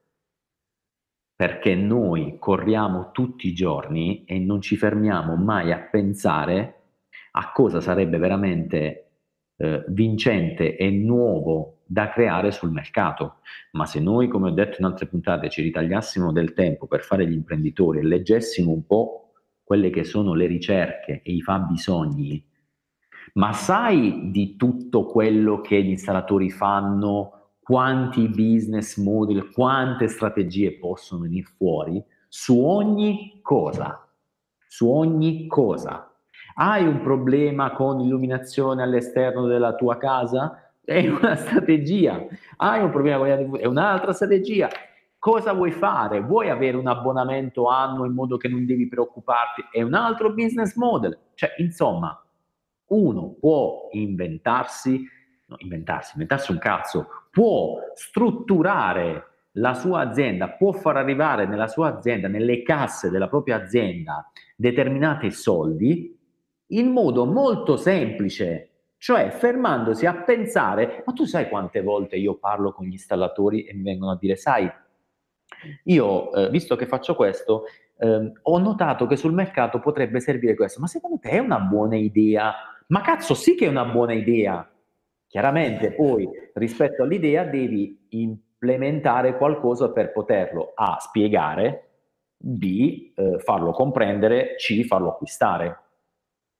perché 1.36 1.74
noi 1.74 2.36
corriamo 2.38 3.10
tutti 3.12 3.48
i 3.48 3.54
giorni 3.54 4.24
e 4.24 4.38
non 4.38 4.60
ci 4.60 4.76
fermiamo 4.76 5.36
mai 5.36 5.72
a 5.72 5.78
pensare 5.78 6.82
a 7.32 7.50
cosa 7.52 7.80
sarebbe 7.80 8.18
veramente 8.18 9.10
eh, 9.56 9.84
vincente 9.88 10.76
e 10.76 10.90
nuovo 10.90 11.80
da 11.86 12.08
creare 12.10 12.50
sul 12.50 12.70
mercato. 12.70 13.36
Ma 13.72 13.86
se 13.86 14.00
noi, 14.00 14.28
come 14.28 14.48
ho 14.48 14.52
detto 14.52 14.76
in 14.78 14.86
altre 14.86 15.06
puntate, 15.06 15.50
ci 15.50 15.62
ritagliassimo 15.62 16.32
del 16.32 16.54
tempo 16.54 16.86
per 16.86 17.02
fare 17.02 17.26
gli 17.26 17.32
imprenditori 17.32 17.98
e 17.98 18.02
leggessimo 18.02 18.70
un 18.70 18.86
po' 18.86 19.32
quelle 19.64 19.90
che 19.90 20.04
sono 20.04 20.34
le 20.34 20.46
ricerche 20.46 21.22
e 21.22 21.32
i 21.32 21.40
fabbisogni, 21.40 22.46
ma 23.34 23.52
sai 23.52 24.30
di 24.30 24.56
tutto 24.56 25.06
quello 25.06 25.60
che 25.60 25.82
gli 25.82 25.88
installatori 25.88 26.50
fanno 26.50 27.33
quanti 27.64 28.28
business 28.28 28.98
model, 28.98 29.50
quante 29.50 30.06
strategie 30.06 30.76
possono 30.78 31.22
venire 31.22 31.46
fuori 31.56 32.04
su 32.28 32.62
ogni 32.62 33.40
cosa, 33.42 34.06
su 34.68 34.88
ogni 34.90 35.46
cosa. 35.46 36.12
Hai 36.56 36.86
un 36.86 37.00
problema 37.00 37.72
con 37.72 37.98
l'illuminazione 37.98 38.82
all'esterno 38.82 39.46
della 39.46 39.74
tua 39.74 39.96
casa? 39.96 40.72
È 40.84 41.08
una 41.08 41.34
strategia. 41.36 42.26
Hai 42.56 42.82
un 42.82 42.90
problema 42.90 43.16
con 43.18 43.28
gli 43.28 43.58
È 43.58 43.66
un'altra 43.66 44.12
strategia. 44.12 44.68
Cosa 45.18 45.54
vuoi 45.54 45.70
fare? 45.70 46.20
Vuoi 46.20 46.50
avere 46.50 46.76
un 46.76 46.86
abbonamento 46.86 47.68
annuo 47.68 48.04
in 48.04 48.12
modo 48.12 48.36
che 48.36 48.48
non 48.48 48.66
devi 48.66 48.86
preoccuparti? 48.88 49.64
È 49.72 49.80
un 49.80 49.94
altro 49.94 50.34
business 50.34 50.74
model. 50.74 51.18
Cioè, 51.32 51.54
insomma, 51.56 52.22
uno 52.88 53.34
può 53.40 53.88
inventarsi, 53.92 55.02
no, 55.46 55.56
inventarsi, 55.60 56.12
inventarsi 56.12 56.52
un 56.52 56.58
cazzo, 56.58 57.08
può 57.34 57.80
strutturare 57.94 59.48
la 59.56 59.74
sua 59.74 60.00
azienda, 60.00 60.50
può 60.50 60.70
far 60.70 60.96
arrivare 60.96 61.46
nella 61.46 61.66
sua 61.66 61.96
azienda, 61.96 62.28
nelle 62.28 62.62
casse 62.62 63.10
della 63.10 63.28
propria 63.28 63.56
azienda, 63.56 64.30
determinati 64.56 65.32
soldi 65.32 66.16
in 66.68 66.90
modo 66.90 67.26
molto 67.26 67.76
semplice, 67.76 68.70
cioè 68.98 69.30
fermandosi 69.30 70.06
a 70.06 70.14
pensare, 70.14 71.02
ma 71.04 71.12
tu 71.12 71.24
sai 71.24 71.48
quante 71.48 71.82
volte 71.82 72.16
io 72.16 72.36
parlo 72.36 72.72
con 72.72 72.86
gli 72.86 72.92
installatori 72.92 73.64
e 73.64 73.74
mi 73.74 73.82
vengono 73.82 74.12
a 74.12 74.16
dire, 74.16 74.36
sai, 74.36 74.70
io 75.84 76.32
eh, 76.32 76.50
visto 76.50 76.76
che 76.76 76.86
faccio 76.86 77.16
questo, 77.16 77.64
eh, 77.98 78.32
ho 78.42 78.58
notato 78.58 79.06
che 79.06 79.16
sul 79.16 79.32
mercato 79.32 79.80
potrebbe 79.80 80.20
servire 80.20 80.54
questo, 80.54 80.80
ma 80.80 80.86
secondo 80.86 81.18
te 81.20 81.30
è 81.30 81.38
una 81.38 81.58
buona 81.58 81.96
idea? 81.96 82.54
Ma 82.88 83.00
cazzo 83.00 83.34
sì 83.34 83.56
che 83.56 83.66
è 83.66 83.68
una 83.68 83.84
buona 83.84 84.12
idea, 84.12 84.68
Chiaramente 85.34 85.90
poi 85.90 86.28
rispetto 86.52 87.02
all'idea 87.02 87.42
devi 87.42 88.06
implementare 88.10 89.36
qualcosa 89.36 89.90
per 89.90 90.12
poterlo 90.12 90.70
A 90.76 90.98
spiegare, 91.00 91.88
B 92.36 93.10
eh, 93.16 93.40
farlo 93.40 93.72
comprendere, 93.72 94.54
C 94.54 94.84
farlo 94.84 95.08
acquistare. 95.08 95.80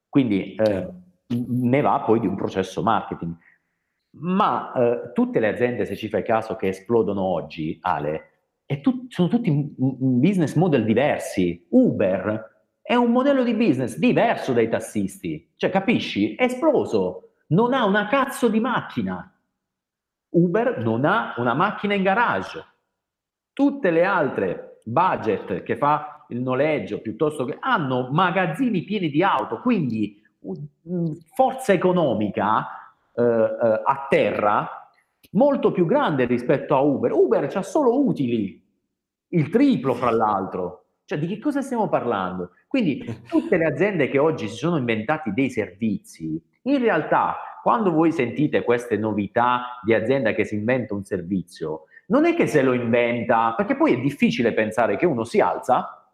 Quindi 0.09 0.57
eh, 0.57 0.89
ne 1.29 1.81
va 1.83 2.01
poi 2.01 2.19
di 2.19 2.27
un 2.27 2.35
processo 2.35 2.83
marketing. 2.83 3.37
Ma 4.17 4.73
eh, 4.73 5.13
tutte 5.13 5.39
le 5.39 5.47
aziende, 5.51 5.85
se 5.85 5.95
ci 5.95 6.09
fai 6.09 6.25
caso, 6.25 6.57
che 6.57 6.67
esplodono 6.67 7.23
oggi, 7.23 7.79
Ale, 7.81 8.31
tu- 8.83 9.07
sono 9.07 9.29
tutti 9.29 9.73
business 9.77 10.57
model 10.57 10.85
diversi. 10.85 11.65
Uber 11.71 12.73
è 12.83 12.97
un 12.97 13.13
modello 13.13 13.45
di 13.45 13.55
business 13.55 13.97
diverso 13.97 14.53
dai 14.53 14.69
tassisti. 14.69 15.53
Cioè, 15.55 15.71
capisci? 15.71 16.35
È 16.35 16.43
esploso 16.43 17.29
non 17.49 17.75
ha 17.75 17.85
una 17.85 18.07
cazzo 18.07 18.49
di 18.49 18.61
macchina. 18.61 19.31
Uber 20.31 20.79
non 20.79 21.05
ha 21.05 21.35
una 21.37 21.55
macchina 21.55 21.95
in 21.95 22.03
garage. 22.03 22.65
Tutte 23.53 23.91
le 23.91 24.05
altre 24.05 24.81
budget 24.85 25.63
che 25.63 25.77
fa 25.77 26.25
il 26.29 26.41
noleggio 26.41 27.01
piuttosto 27.01 27.45
che 27.45 27.57
hanno 27.61 28.09
magazzini 28.11 28.83
pieni 28.83 29.11
di 29.11 29.23
auto, 29.23 29.61
quindi 29.61 30.21
forza 31.35 31.73
economica 31.73 32.67
eh, 33.15 33.23
eh, 33.23 33.83
a 33.85 34.07
terra 34.09 34.91
molto 35.33 35.73
più 35.73 35.87
grande 35.87 36.25
rispetto 36.25 36.75
a 36.75 36.81
Uber. 36.81 37.13
Uber 37.13 37.51
ha 37.55 37.63
solo 37.63 38.05
utili, 38.05 38.63
il 39.29 39.49
triplo 39.51 39.95
fra 39.95 40.11
l'altro. 40.11 40.87
Cioè, 41.05 41.19
di 41.19 41.27
che 41.27 41.39
cosa 41.39 41.61
stiamo 41.61 41.89
parlando? 41.89 42.53
Quindi 42.67 43.23
tutte 43.29 43.57
le 43.57 43.67
aziende 43.67 44.09
che 44.09 44.19
oggi 44.19 44.49
si 44.49 44.57
sono 44.57 44.77
inventati 44.77 45.33
dei 45.33 45.51
servizi 45.51 46.43
in 46.65 46.79
realtà, 46.79 47.37
quando 47.63 47.91
voi 47.91 48.13
sentite 48.13 48.63
queste 48.63 48.97
novità 48.97 49.81
di 49.83 49.95
azienda 49.95 50.33
che 50.33 50.45
si 50.45 50.55
inventa 50.55 50.95
un 50.95 51.05
servizio, 51.05 51.85
non 52.07 52.27
è 52.27 52.35
che 52.35 52.47
se 52.47 52.63
lo 52.63 52.73
inventa, 52.73 53.55
perché 53.57 53.77
poi 53.77 53.95
è 53.95 54.01
difficile 54.01 54.53
pensare 54.53 54.97
che 54.97 55.07
uno 55.07 55.25
si 55.25 55.41
alza 55.41 56.07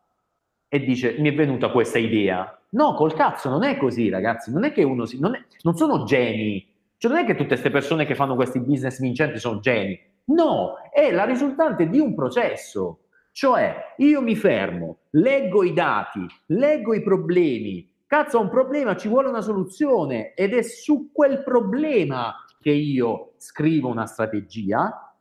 e 0.68 0.80
dice 0.80 1.16
mi 1.18 1.30
è 1.30 1.34
venuta 1.34 1.70
questa 1.70 1.98
idea. 1.98 2.56
No, 2.70 2.94
col 2.94 3.14
cazzo, 3.14 3.48
non 3.48 3.64
è 3.64 3.76
così, 3.76 4.08
ragazzi. 4.08 4.52
Non 4.52 4.64
è 4.64 4.72
che 4.72 4.84
uno 4.84 5.04
si. 5.04 5.18
Non, 5.18 5.34
è, 5.34 5.44
non 5.62 5.76
sono 5.76 6.04
geni. 6.04 6.64
Cioè, 6.96 7.10
non 7.10 7.20
è 7.20 7.24
che 7.24 7.34
tutte 7.34 7.48
queste 7.48 7.70
persone 7.70 8.06
che 8.06 8.14
fanno 8.14 8.36
questi 8.36 8.60
business 8.60 9.00
vincenti 9.00 9.38
sono 9.40 9.58
geni. 9.58 9.98
No, 10.26 10.76
è 10.92 11.10
la 11.10 11.24
risultante 11.24 11.88
di 11.88 11.98
un 11.98 12.14
processo. 12.14 13.06
Cioè, 13.32 13.94
io 13.96 14.20
mi 14.20 14.36
fermo, 14.36 14.98
leggo 15.10 15.64
i 15.64 15.72
dati, 15.72 16.24
leggo 16.46 16.94
i 16.94 17.02
problemi, 17.02 17.89
Cazzo, 18.10 18.38
ho 18.38 18.40
un 18.40 18.48
problema, 18.48 18.96
ci 18.96 19.06
vuole 19.06 19.28
una 19.28 19.40
soluzione 19.40 20.34
ed 20.34 20.52
è 20.52 20.62
su 20.62 21.12
quel 21.12 21.44
problema 21.44 22.44
che 22.58 22.72
io 22.72 23.34
scrivo 23.36 23.88
una 23.88 24.06
strategia, 24.06 25.14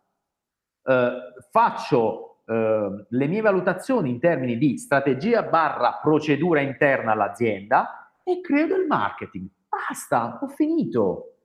eh, 0.84 1.12
faccio 1.52 2.42
eh, 2.48 3.06
le 3.08 3.28
mie 3.28 3.42
valutazioni 3.42 4.10
in 4.10 4.20
termini 4.20 4.58
di 4.58 4.80
strategia 4.80 5.44
barra 5.44 6.00
procedura 6.02 6.62
interna 6.62 7.12
all'azienda 7.12 8.12
e 8.24 8.42
creo 8.42 8.66
del 8.66 8.88
marketing. 8.88 9.48
Basta, 9.70 10.40
ho 10.42 10.48
finito. 10.48 11.36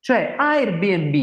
Cioè 0.00 0.34
Airbnb 0.36 1.14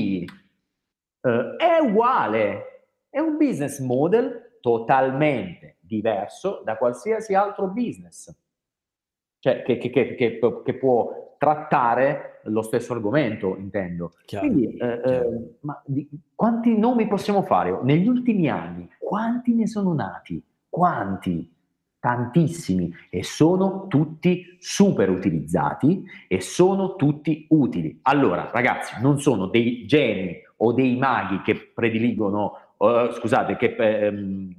eh, 1.19 1.55
è 1.57 1.79
uguale, 1.79 2.87
è 3.09 3.19
un 3.19 3.35
business 3.35 3.79
model 3.81 4.59
totalmente 4.61 5.79
diverso 5.81 6.61
da 6.63 6.77
qualsiasi 6.77 7.33
altro 7.33 7.67
business, 7.67 8.33
cioè 9.45 9.61
che, 9.61 9.77
che, 9.77 9.91
che, 9.91 10.39
che 10.63 10.73
può 10.73 11.35
trattare 11.37 12.39
lo 12.45 12.63
stesso 12.63 12.93
argomento, 12.93 13.55
intendo. 13.57 14.13
Chiaro, 14.25 14.47
Quindi, 14.47 14.75
eh, 14.77 15.01
eh, 15.05 15.55
ma 15.59 15.79
di, 15.85 16.09
quanti 16.33 16.75
nomi 16.75 17.07
possiamo 17.07 17.43
fare? 17.43 17.77
Negli 17.83 18.07
ultimi 18.07 18.49
anni, 18.49 18.89
quanti 18.97 19.53
ne 19.53 19.67
sono 19.67 19.93
nati? 19.93 20.43
Quanti? 20.67 21.53
Tantissimi 21.99 22.91
e 23.11 23.23
sono 23.23 23.85
tutti 23.87 24.57
super 24.59 25.11
utilizzati 25.11 26.03
e 26.27 26.41
sono 26.41 26.95
tutti 26.95 27.45
utili. 27.49 27.99
Allora, 28.03 28.49
ragazzi, 28.51 28.95
non 28.99 29.19
sono 29.19 29.45
dei 29.45 29.85
geni 29.85 30.37
o 30.57 30.73
dei 30.73 30.97
maghi 30.97 31.41
che 31.41 31.71
prediligono, 31.71 32.53
uh, 32.77 33.11
scusate, 33.11 33.57
che 33.57 33.75
ehm, 33.75 34.55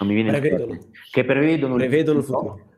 non 0.00 0.08
mi 0.08 0.14
viene 0.14 0.30
prevedono. 0.30 0.72
il 0.72 0.86
che 1.10 1.24
prevedono, 1.24 1.74
prevedono 1.74 2.18
il 2.18 2.24
futuro. 2.24 2.68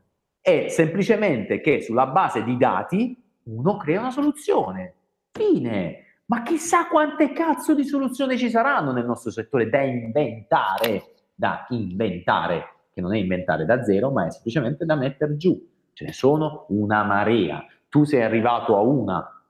È 0.40 0.68
semplicemente 0.68 1.60
che 1.60 1.82
sulla 1.82 2.06
base 2.06 2.42
di 2.42 2.56
dati 2.56 3.16
uno 3.44 3.76
crea 3.76 4.00
una 4.00 4.10
soluzione. 4.10 4.94
Fine. 5.32 6.04
Ma 6.26 6.42
chissà 6.42 6.86
quante 6.86 7.32
cazzo 7.32 7.74
di 7.74 7.84
soluzioni 7.84 8.38
ci 8.38 8.50
saranno 8.50 8.92
nel 8.92 9.04
nostro 9.04 9.30
settore 9.30 9.68
da 9.68 9.82
inventare, 9.82 11.14
da 11.34 11.66
inventare, 11.70 12.66
che 12.92 13.00
non 13.00 13.14
è 13.14 13.18
inventare 13.18 13.64
da 13.64 13.82
zero, 13.82 14.10
ma 14.10 14.26
è 14.26 14.30
semplicemente 14.30 14.84
da 14.84 14.94
mettere 14.94 15.36
giù. 15.36 15.60
Ce 15.92 16.04
ne 16.04 16.12
sono 16.12 16.66
una 16.68 17.02
marea. 17.02 17.64
Tu 17.88 18.04
sei 18.04 18.22
arrivato 18.22 18.76
a 18.76 18.80
una 18.80 19.40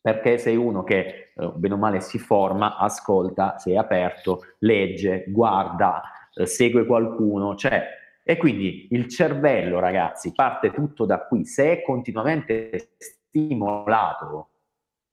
perché 0.00 0.36
sei 0.36 0.56
uno 0.56 0.82
che 0.84 1.32
eh, 1.34 1.52
bene 1.54 1.74
o 1.74 1.76
male 1.78 2.00
si 2.00 2.18
forma, 2.18 2.76
ascolta, 2.76 3.58
sei 3.58 3.76
aperto, 3.76 4.40
legge, 4.58 5.24
guarda, 5.28 6.02
eh, 6.34 6.44
segue 6.44 6.84
qualcuno, 6.84 7.54
cioè 7.54 7.86
e 8.26 8.38
quindi 8.38 8.88
il 8.90 9.06
cervello, 9.08 9.78
ragazzi, 9.78 10.32
parte 10.32 10.72
tutto 10.72 11.04
da 11.04 11.26
qui. 11.26 11.44
Se 11.44 11.70
è 11.70 11.82
continuamente 11.82 12.94
stimolato, 12.96 14.48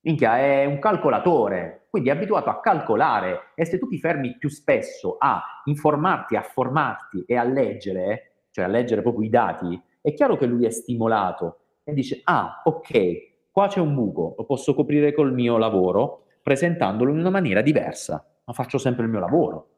minchia, 0.02 0.38
è 0.38 0.64
un 0.64 0.80
calcolatore, 0.80 1.88
quindi 1.90 2.08
è 2.08 2.14
abituato 2.14 2.50
a 2.50 2.62
calcolare 2.62 3.52
e 3.54 3.66
se 3.66 3.78
tu 3.78 3.88
ti 3.88 4.00
fermi 4.00 4.38
più 4.38 4.48
spesso 4.48 5.18
a 5.20 5.44
informarti, 5.66 6.38
a 6.38 6.42
formarti 6.42 7.26
e 7.28 7.36
a 7.36 7.44
leggere, 7.44 8.46
cioè 8.50 8.64
a 8.64 8.70
leggere 8.70 9.02
proprio 9.02 9.26
i 9.26 9.30
dati, 9.30 9.80
è 10.00 10.14
chiaro 10.14 10.38
che 10.38 10.46
lui 10.46 10.66
è 10.66 10.70
stimolato 10.70 11.60
e 11.84 11.94
dice, 11.94 12.22
ah, 12.24 12.62
ok, 12.64 13.50
qua 13.52 13.68
c'è 13.68 13.82
un 13.82 13.94
buco, 13.94 14.36
lo 14.38 14.46
posso 14.46 14.74
coprire 14.74 15.14
col 15.14 15.34
mio 15.34 15.58
lavoro 15.58 16.28
presentandolo 16.42 17.12
in 17.12 17.20
una 17.20 17.30
maniera 17.30 17.62
diversa, 17.62 18.26
ma 18.46 18.54
faccio 18.54 18.78
sempre 18.78 19.04
il 19.04 19.12
mio 19.12 19.20
lavoro. 19.20 19.71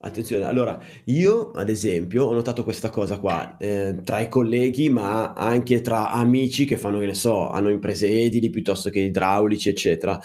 Attenzione, 0.00 0.44
allora 0.44 0.78
io 1.06 1.50
ad 1.50 1.68
esempio 1.68 2.26
ho 2.26 2.32
notato 2.32 2.62
questa 2.62 2.88
cosa 2.88 3.18
qua 3.18 3.56
eh, 3.56 3.96
tra 4.04 4.20
i 4.20 4.28
colleghi, 4.28 4.88
ma 4.90 5.32
anche 5.32 5.80
tra 5.80 6.12
amici 6.12 6.64
che 6.66 6.76
fanno, 6.76 7.00
che 7.00 7.06
ne 7.06 7.14
so, 7.14 7.50
hanno 7.50 7.68
imprese 7.68 8.08
edili 8.08 8.48
piuttosto 8.48 8.90
che 8.90 9.00
idraulici, 9.00 9.68
eccetera. 9.68 10.20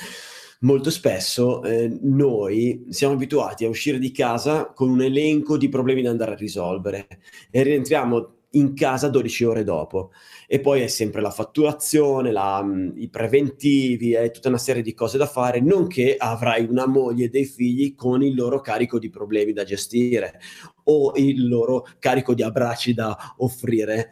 Molto 0.59 0.91
spesso 0.91 1.63
eh, 1.63 1.91
noi 2.03 2.85
siamo 2.89 3.15
abituati 3.15 3.65
a 3.65 3.69
uscire 3.69 3.97
di 3.97 4.11
casa 4.11 4.67
con 4.67 4.89
un 4.89 5.01
elenco 5.01 5.57
di 5.57 5.69
problemi 5.69 6.03
da 6.03 6.11
andare 6.11 6.33
a 6.33 6.35
risolvere 6.35 7.07
e 7.49 7.63
rientriamo 7.63 8.35
in 8.55 8.73
casa 8.73 9.07
12 9.09 9.43
ore 9.43 9.63
dopo. 9.63 10.11
E 10.47 10.59
poi 10.59 10.81
è 10.81 10.87
sempre 10.87 11.21
la 11.21 11.31
fatturazione, 11.31 12.31
la, 12.31 12.61
mm, 12.63 12.91
i 12.95 13.09
preventivi, 13.09 14.13
è 14.13 14.31
tutta 14.31 14.49
una 14.49 14.57
serie 14.57 14.81
di 14.81 14.93
cose 14.93 15.17
da 15.17 15.25
fare, 15.25 15.59
nonché 15.61 16.15
avrai 16.17 16.65
una 16.65 16.87
moglie 16.87 17.25
e 17.25 17.29
dei 17.29 17.45
figli 17.45 17.95
con 17.95 18.23
il 18.23 18.35
loro 18.35 18.61
carico 18.61 18.99
di 18.99 19.09
problemi 19.09 19.53
da 19.53 19.63
gestire 19.63 20.39
o 20.85 21.13
il 21.15 21.47
loro 21.47 21.87
carico 21.99 22.33
di 22.33 22.43
abbracci 22.43 22.93
da 22.93 23.15
offrire. 23.37 24.11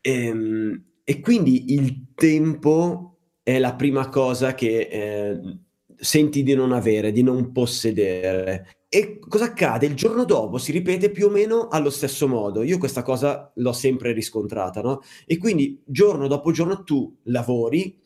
E, 0.00 0.26
ehm, 0.26 0.84
e 1.04 1.20
quindi 1.20 1.74
il 1.74 2.12
tempo 2.14 3.18
è 3.42 3.58
la 3.58 3.74
prima 3.74 4.08
cosa 4.08 4.54
che 4.54 4.88
eh, 4.90 5.40
senti 5.96 6.42
di 6.42 6.54
non 6.54 6.72
avere, 6.72 7.12
di 7.12 7.22
non 7.22 7.52
possedere. 7.52 8.83
E 8.94 9.18
cosa 9.18 9.46
accade? 9.46 9.86
Il 9.86 9.96
giorno 9.96 10.24
dopo 10.24 10.56
si 10.56 10.70
ripete 10.70 11.10
più 11.10 11.26
o 11.26 11.28
meno 11.28 11.66
allo 11.66 11.90
stesso 11.90 12.28
modo. 12.28 12.62
Io 12.62 12.78
questa 12.78 13.02
cosa 13.02 13.50
l'ho 13.52 13.72
sempre 13.72 14.12
riscontrata, 14.12 14.82
no? 14.82 15.00
E 15.26 15.36
quindi 15.36 15.82
giorno 15.84 16.28
dopo 16.28 16.52
giorno 16.52 16.84
tu 16.84 17.12
lavori, 17.24 17.98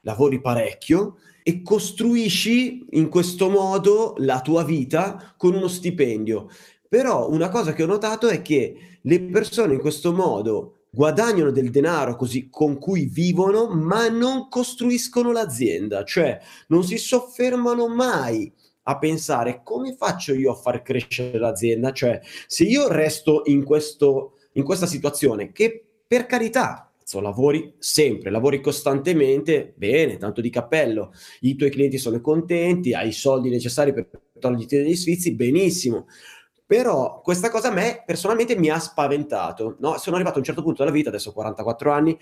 lavori 0.00 0.40
parecchio 0.40 1.18
e 1.42 1.60
costruisci 1.60 2.86
in 2.92 3.10
questo 3.10 3.50
modo 3.50 4.14
la 4.20 4.40
tua 4.40 4.64
vita 4.64 5.34
con 5.36 5.52
uno 5.52 5.68
stipendio. 5.68 6.48
Però 6.88 7.28
una 7.28 7.50
cosa 7.50 7.74
che 7.74 7.82
ho 7.82 7.86
notato 7.86 8.28
è 8.28 8.40
che 8.40 9.00
le 9.02 9.20
persone 9.24 9.74
in 9.74 9.80
questo 9.80 10.14
modo 10.14 10.84
guadagnano 10.90 11.50
del 11.50 11.68
denaro 11.68 12.16
così, 12.16 12.48
con 12.48 12.78
cui 12.78 13.04
vivono, 13.04 13.68
ma 13.68 14.08
non 14.08 14.48
costruiscono 14.48 15.30
l'azienda, 15.30 16.04
cioè 16.04 16.40
non 16.68 16.84
si 16.84 16.96
soffermano 16.96 17.86
mai 17.86 18.50
a 18.84 18.98
pensare 18.98 19.60
come 19.62 19.94
faccio 19.94 20.34
io 20.34 20.52
a 20.52 20.56
far 20.56 20.82
crescere 20.82 21.38
l'azienda, 21.38 21.92
cioè 21.92 22.20
se 22.46 22.64
io 22.64 22.88
resto 22.88 23.42
in, 23.46 23.64
questo, 23.64 24.38
in 24.52 24.64
questa 24.64 24.86
situazione 24.86 25.52
che 25.52 25.84
per 26.06 26.26
carità 26.26 26.92
lavori 27.20 27.74
sempre, 27.78 28.30
lavori 28.30 28.60
costantemente, 28.60 29.74
bene, 29.76 30.16
tanto 30.16 30.40
di 30.40 30.48
cappello, 30.48 31.12
i 31.40 31.56
tuoi 31.56 31.70
clienti 31.70 31.98
sono 31.98 32.20
contenti, 32.20 32.94
hai 32.94 33.08
i 33.08 33.12
soldi 33.12 33.50
necessari 33.50 33.92
per 33.92 34.08
toglierti 34.38 34.76
degli 34.76 34.96
sfizi, 34.96 35.34
benissimo. 35.34 36.06
Però 36.64 37.20
questa 37.20 37.50
cosa 37.50 37.68
a 37.68 37.72
me 37.72 38.02
personalmente 38.06 38.56
mi 38.56 38.70
ha 38.70 38.78
spaventato. 38.78 39.76
No? 39.80 39.98
Sono 39.98 40.16
arrivato 40.16 40.36
a 40.36 40.38
un 40.38 40.44
certo 40.44 40.62
punto 40.62 40.82
della 40.82 40.94
vita, 40.94 41.10
adesso 41.10 41.30
ho 41.30 41.32
44 41.34 41.92
anni, 41.92 42.18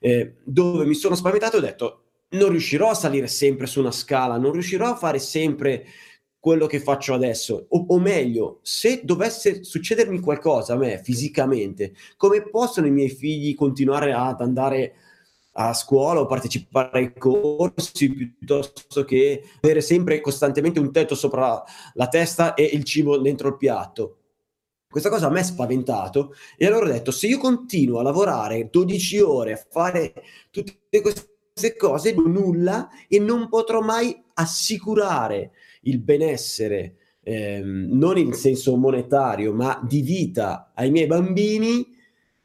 eh, 0.00 0.34
dove 0.44 0.84
mi 0.84 0.94
sono 0.94 1.14
spaventato 1.14 1.56
e 1.56 1.58
ho 1.58 1.62
detto 1.62 2.03
non 2.34 2.50
riuscirò 2.50 2.90
a 2.90 2.94
salire 2.94 3.26
sempre 3.26 3.66
su 3.66 3.80
una 3.80 3.90
scala, 3.90 4.36
non 4.36 4.52
riuscirò 4.52 4.88
a 4.88 4.96
fare 4.96 5.18
sempre 5.18 5.86
quello 6.44 6.66
che 6.66 6.78
faccio 6.78 7.14
adesso, 7.14 7.66
o, 7.70 7.86
o, 7.88 7.98
meglio, 7.98 8.58
se 8.60 9.00
dovesse 9.02 9.64
succedermi 9.64 10.20
qualcosa 10.20 10.74
a 10.74 10.76
me 10.76 11.00
fisicamente, 11.02 11.94
come 12.18 12.42
possono 12.42 12.86
i 12.86 12.90
miei 12.90 13.08
figli 13.08 13.54
continuare 13.54 14.12
ad 14.12 14.42
andare 14.42 14.94
a 15.52 15.72
scuola 15.72 16.20
o 16.20 16.26
partecipare 16.26 16.98
ai 16.98 17.12
corsi 17.14 18.12
piuttosto 18.12 19.04
che 19.04 19.42
avere 19.62 19.80
sempre 19.80 20.20
costantemente 20.20 20.80
un 20.80 20.92
tetto 20.92 21.14
sopra 21.14 21.62
la 21.94 22.08
testa 22.08 22.52
e 22.52 22.64
il 22.64 22.84
cibo 22.84 23.16
dentro 23.16 23.48
il 23.48 23.56
piatto? 23.56 24.18
Questa 24.86 25.08
cosa 25.08 25.28
a 25.28 25.30
me 25.30 25.40
è 25.40 25.44
spaventato 25.44 26.34
e 26.58 26.66
allora 26.66 26.86
ho 26.86 26.92
detto 26.92 27.10
se 27.10 27.26
io 27.26 27.38
continuo 27.38 28.00
a 28.00 28.02
lavorare 28.02 28.68
12 28.70 29.20
ore 29.20 29.52
a 29.54 29.66
fare 29.70 30.12
tutte 30.50 31.00
queste 31.00 31.33
queste 31.54 31.76
cose 31.76 32.14
nulla 32.14 32.88
e 33.06 33.20
non 33.20 33.48
potrò 33.48 33.80
mai 33.80 34.20
assicurare 34.34 35.52
il 35.82 36.00
benessere, 36.00 36.96
ehm, 37.22 37.90
non 37.92 38.18
in 38.18 38.32
senso 38.32 38.76
monetario, 38.76 39.52
ma 39.52 39.80
di 39.86 40.02
vita 40.02 40.72
ai 40.74 40.90
miei 40.90 41.06
bambini. 41.06 41.86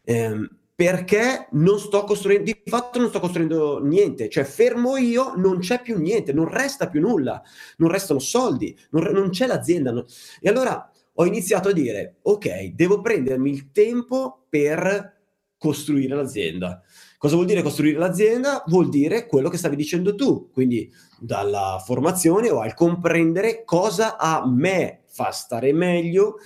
Ehm, 0.03 0.57
perché 0.75 1.47
non 1.51 1.77
sto 1.77 2.05
costruendo, 2.05 2.45
di 2.45 2.61
fatto 2.63 2.99
non 2.99 3.09
sto 3.09 3.19
costruendo 3.19 3.83
niente, 3.83 4.29
cioè 4.29 4.45
fermo 4.45 4.95
io, 4.95 5.33
non 5.35 5.59
c'è 5.59 5.81
più 5.81 5.99
niente, 5.99 6.31
non 6.31 6.47
resta 6.47 6.87
più 6.87 7.01
nulla, 7.01 7.41
non 7.77 7.89
restano 7.89 8.19
soldi, 8.19 8.77
non, 8.91 9.03
non 9.11 9.29
c'è 9.29 9.45
l'azienda. 9.45 9.91
Non... 9.91 10.05
E 10.39 10.47
allora 10.47 10.89
ho 11.15 11.25
iniziato 11.25 11.67
a 11.69 11.73
dire, 11.73 12.19
ok, 12.21 12.67
devo 12.75 13.01
prendermi 13.01 13.49
il 13.49 13.71
tempo 13.71 14.45
per 14.47 15.17
costruire 15.57 16.15
l'azienda. 16.15 16.81
Cosa 17.19 17.35
vuol 17.35 17.47
dire 17.47 17.61
costruire 17.61 17.97
l'azienda? 17.99 18.63
Vuol 18.67 18.87
dire 18.87 19.25
quello 19.25 19.49
che 19.49 19.57
stavi 19.57 19.75
dicendo 19.75 20.15
tu, 20.15 20.49
quindi 20.53 20.89
dalla 21.19 21.83
formazione 21.85 22.49
o 22.49 22.61
al 22.61 22.73
comprendere 22.73 23.65
cosa 23.65 24.15
a 24.17 24.47
me 24.47 25.01
fa 25.07 25.29
stare 25.31 25.73
meglio 25.73 26.37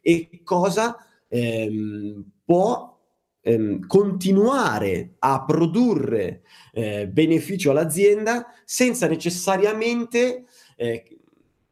e 0.00 0.40
cosa 0.42 0.96
ehm, 1.28 2.24
può 2.46 2.98
ehm, 3.42 3.86
continuare 3.86 5.16
a 5.18 5.44
produrre 5.44 6.44
eh, 6.72 7.06
beneficio 7.08 7.70
all'azienda 7.70 8.46
senza 8.64 9.06
necessariamente 9.08 10.46
eh, 10.76 11.18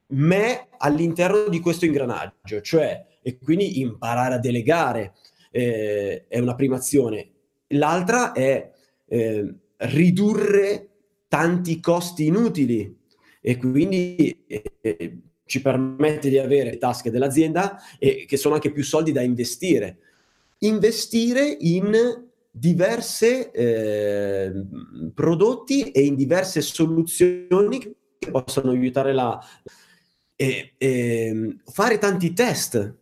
me 0.09 0.69
all'interno 0.77 1.49
di 1.49 1.61
questo 1.61 1.87
ingranaggio, 1.87 2.61
cioè 2.61 3.07
e 3.23 3.39
quindi 3.39 3.81
imparare 3.81 4.35
a 4.35 4.39
delegare 4.39 5.15
eh, 5.51 6.27
è 6.29 6.39
una 6.39 6.55
prima 6.55 6.77
azione 6.77 7.30
L'altra 7.71 8.33
è 8.33 8.71
eh, 9.07 9.55
ridurre 9.77 10.89
tanti 11.29 11.81
costi 11.81 12.27
inutili 12.27 12.99
e 13.41 13.57
quindi 13.57 14.45
eh, 14.47 15.19
ci 15.47 15.63
permette 15.63 16.29
di 16.29 16.39
avere 16.39 16.79
tasche 16.79 17.11
dell'azienda 17.11 17.79
e 17.99 18.25
che 18.27 18.37
sono 18.37 18.55
anche 18.55 18.73
più 18.73 18.85
soldi 18.85 19.13
da 19.13 19.23
investire. 19.23 19.99
Investire 20.59 21.57
in 21.61 22.29
diversi 22.51 23.49
eh, 23.53 24.53
prodotti 25.15 25.91
e 25.91 26.03
in 26.03 26.17
diverse 26.17 26.61
soluzioni 26.61 27.79
che 27.79 28.31
possono 28.31 28.71
aiutare 28.71 29.13
la... 29.13 29.39
E, 30.37 30.73
e, 30.79 31.57
fare 31.67 31.99
tanti 31.99 32.33
test. 32.33 32.95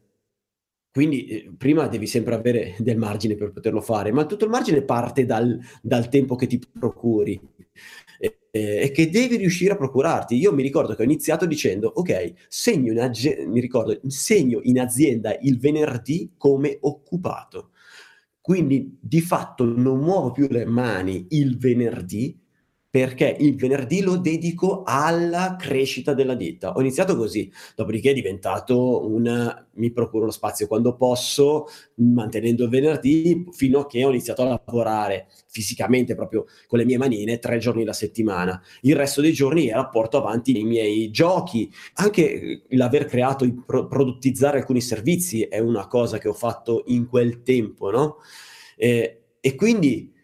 Quindi 0.99 1.27
eh, 1.27 1.51
prima 1.57 1.87
devi 1.87 2.09
sempre 2.09 2.35
avere 2.35 2.75
del 2.83 2.97
margine 2.97 3.37
per 3.37 3.53
poterlo 3.53 3.81
fare, 3.81 4.11
ma 4.11 4.27
tutto 4.27 4.45
il 4.45 4.51
margine 4.51 4.83
parte 4.83 5.25
dal, 5.25 5.57
dal 5.81 6.09
tempo 6.09 6.35
che 6.35 6.49
ti 6.49 6.59
procuri 6.59 7.41
e, 8.19 8.39
e, 8.51 8.91
che 8.91 9.09
devi 9.09 9.37
riuscire 9.37 9.75
a 9.75 9.77
procurarti. 9.77 10.35
Io 10.35 10.53
mi 10.53 10.65
ricordo 10.65 10.97
che 10.97 11.03
ho 11.03 11.05
iniziato 11.05 11.47
dicendo, 11.47 11.87
ok, 11.87 12.33
segno 12.49 12.91
in, 12.91 12.99
ag- 12.99 13.45
mi 13.47 13.61
ricordo, 13.61 13.97
segno 14.09 14.59
in 14.65 14.81
azienda 14.81 15.39
il 15.41 15.61
venerdì 15.61 16.33
come 16.37 16.79
occupato. 16.81 17.71
Quindi 18.41 18.99
di 19.01 19.21
fatto 19.21 19.63
non 19.63 20.01
muovo 20.01 20.33
più 20.33 20.49
le 20.51 20.65
mani 20.65 21.27
il 21.29 21.59
venerdì 21.59 22.37
perché 22.99 23.37
il 23.39 23.55
venerdì 23.55 24.01
lo 24.01 24.17
dedico 24.17 24.83
alla 24.85 25.55
crescita 25.57 26.15
della 26.15 26.35
ditta. 26.35 26.73
Ho 26.73 26.81
iniziato 26.81 27.17
così, 27.17 27.49
dopodiché 27.77 28.11
è 28.11 28.15
diventato 28.15 29.07
un 29.07 29.67
mi 29.75 29.93
procuro 29.93 30.25
lo 30.25 30.33
spazio 30.33 30.67
quando 30.67 30.97
posso, 30.97 31.67
mantenendo 31.95 32.65
il 32.65 32.71
venerdì, 32.71 33.47
fino 33.53 33.79
a 33.79 33.87
che 33.87 34.03
ho 34.03 34.09
iniziato 34.09 34.43
a 34.43 34.61
lavorare 34.67 35.29
fisicamente 35.47 36.17
proprio 36.17 36.47
con 36.67 36.81
le 36.81 36.85
mie 36.85 36.99
manine 36.99 37.39
tre 37.39 37.59
giorni 37.59 37.83
alla 37.83 37.93
settimana. 37.93 38.61
Il 38.81 38.97
resto 38.97 39.21
dei 39.21 39.33
giorni 39.33 39.69
era 39.69 39.87
porto 39.87 40.17
avanti 40.17 40.59
i 40.59 40.65
miei 40.65 41.13
giochi. 41.13 41.73
Anche 41.95 42.65
l'aver 42.71 43.05
creato, 43.05 43.47
pro- 43.65 43.87
produttizzare 43.87 44.59
alcuni 44.59 44.81
servizi 44.81 45.43
è 45.43 45.61
una 45.61 45.87
cosa 45.87 46.19
che 46.19 46.27
ho 46.27 46.35
fatto 46.35 46.83
in 46.87 47.07
quel 47.07 47.45
tempo, 47.45 47.93
no? 47.93 48.17
Eh, 48.77 49.21
e 49.39 49.55
quindi 49.55 50.17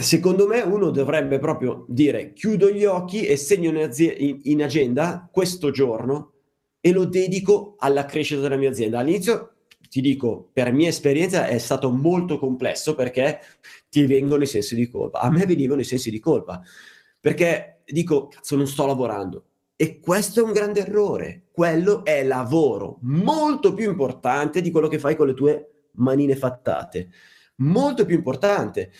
secondo 0.00 0.46
me 0.46 0.60
uno 0.60 0.90
dovrebbe 0.90 1.38
proprio 1.38 1.84
dire 1.88 2.32
chiudo 2.32 2.70
gli 2.70 2.84
occhi 2.84 3.26
e 3.26 3.36
segno 3.36 3.70
in, 3.70 3.76
azi- 3.76 4.14
in, 4.18 4.40
in, 4.44 4.62
agenda 4.62 5.28
questo 5.30 5.70
giorno 5.70 6.32
e 6.80 6.92
lo 6.92 7.04
dedico 7.04 7.76
alla 7.78 8.04
crescita 8.04 8.40
della 8.40 8.56
mia 8.56 8.70
azienda. 8.70 8.98
All'inizio 8.98 9.54
ti 9.88 10.00
dico, 10.00 10.50
per 10.52 10.72
mia 10.72 10.88
esperienza 10.88 11.46
è 11.46 11.58
stato 11.58 11.90
molto 11.90 12.38
complesso 12.38 12.94
perché 12.94 13.40
ti 13.88 14.04
vengono 14.06 14.42
i 14.42 14.46
sensi 14.46 14.74
di 14.74 14.88
colpa. 14.88 15.20
A 15.20 15.30
me 15.30 15.46
venivano 15.46 15.80
i 15.80 15.84
sensi 15.84 16.10
di 16.10 16.18
colpa 16.18 16.60
perché 17.20 17.82
dico, 17.84 18.28
cazzo, 18.28 18.56
non 18.56 18.66
sto 18.66 18.86
lavorando. 18.86 19.44
E 19.76 20.00
questo 20.00 20.40
è 20.40 20.42
un 20.42 20.52
grande 20.52 20.80
errore. 20.80 21.44
Quello 21.52 22.04
è 22.04 22.24
lavoro 22.24 22.98
molto 23.02 23.74
più 23.74 23.88
importante 23.88 24.60
di 24.60 24.70
quello 24.70 24.88
che 24.88 24.98
fai 24.98 25.14
con 25.14 25.28
le 25.28 25.34
tue 25.34 25.86
manine 25.92 26.36
fattate. 26.36 27.10
Molto 27.56 28.04
più 28.04 28.16
importante. 28.16 28.90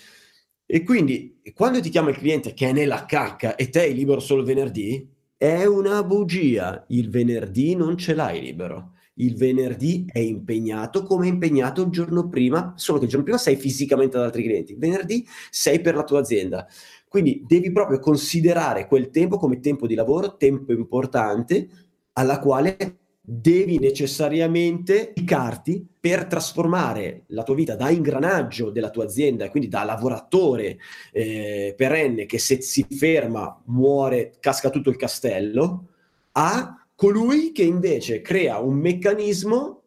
E 0.71 0.83
quindi 0.83 1.41
quando 1.55 1.81
ti 1.81 1.89
chiama 1.89 2.11
il 2.11 2.19
cliente 2.19 2.53
che 2.53 2.69
è 2.69 2.73
nella 2.73 3.07
cacca 3.07 3.57
e 3.57 3.71
te 3.71 3.81
hai 3.81 3.95
libero 3.95 4.21
solo 4.21 4.41
il 4.43 4.47
venerdì, 4.47 5.09
è 5.35 5.65
una 5.65 6.05
bugia. 6.05 6.85
Il 6.89 7.09
venerdì 7.09 7.75
non 7.75 7.97
ce 7.97 8.13
l'hai 8.13 8.39
libero. 8.39 8.93
Il 9.15 9.35
venerdì 9.35 10.05
è 10.13 10.19
impegnato 10.19 11.05
come 11.05 11.27
è 11.27 11.31
impegnato 11.31 11.81
il 11.81 11.89
giorno 11.89 12.29
prima, 12.29 12.75
solo 12.77 12.99
che 12.99 13.05
il 13.05 13.11
giorno 13.11 13.25
prima 13.25 13.39
sei 13.39 13.57
fisicamente 13.57 14.19
ad 14.19 14.25
altri 14.25 14.43
clienti. 14.43 14.73
Il 14.73 14.79
venerdì 14.79 15.27
sei 15.49 15.81
per 15.81 15.95
la 15.95 16.05
tua 16.05 16.21
azienda. 16.21 16.67
Quindi 17.09 17.43
devi 17.47 17.73
proprio 17.73 17.99
considerare 17.99 18.87
quel 18.87 19.09
tempo 19.09 19.39
come 19.39 19.61
tempo 19.61 19.87
di 19.87 19.95
lavoro, 19.95 20.37
tempo 20.37 20.73
importante, 20.73 21.67
alla 22.13 22.39
quale 22.41 22.98
devi 23.31 23.79
necessariamente 23.79 25.13
dedicarti 25.15 25.87
per 26.01 26.25
trasformare 26.25 27.25
la 27.27 27.43
tua 27.43 27.55
vita 27.55 27.77
da 27.77 27.91
ingranaggio 27.91 28.71
della 28.71 28.89
tua 28.89 29.05
azienda, 29.05 29.51
quindi 29.51 29.69
da 29.69 29.85
lavoratore 29.85 30.79
eh, 31.13 31.75
perenne 31.77 32.25
che 32.25 32.39
se 32.39 32.63
si 32.63 32.87
ferma 32.89 33.61
muore, 33.67 34.33
casca 34.41 34.71
tutto 34.71 34.89
il 34.89 34.97
castello, 34.97 35.89
a 36.33 36.87
colui 36.95 37.53
che 37.53 37.65
invece 37.65 38.23
crea 38.23 38.61
un 38.61 38.77
meccanismo 38.77 39.83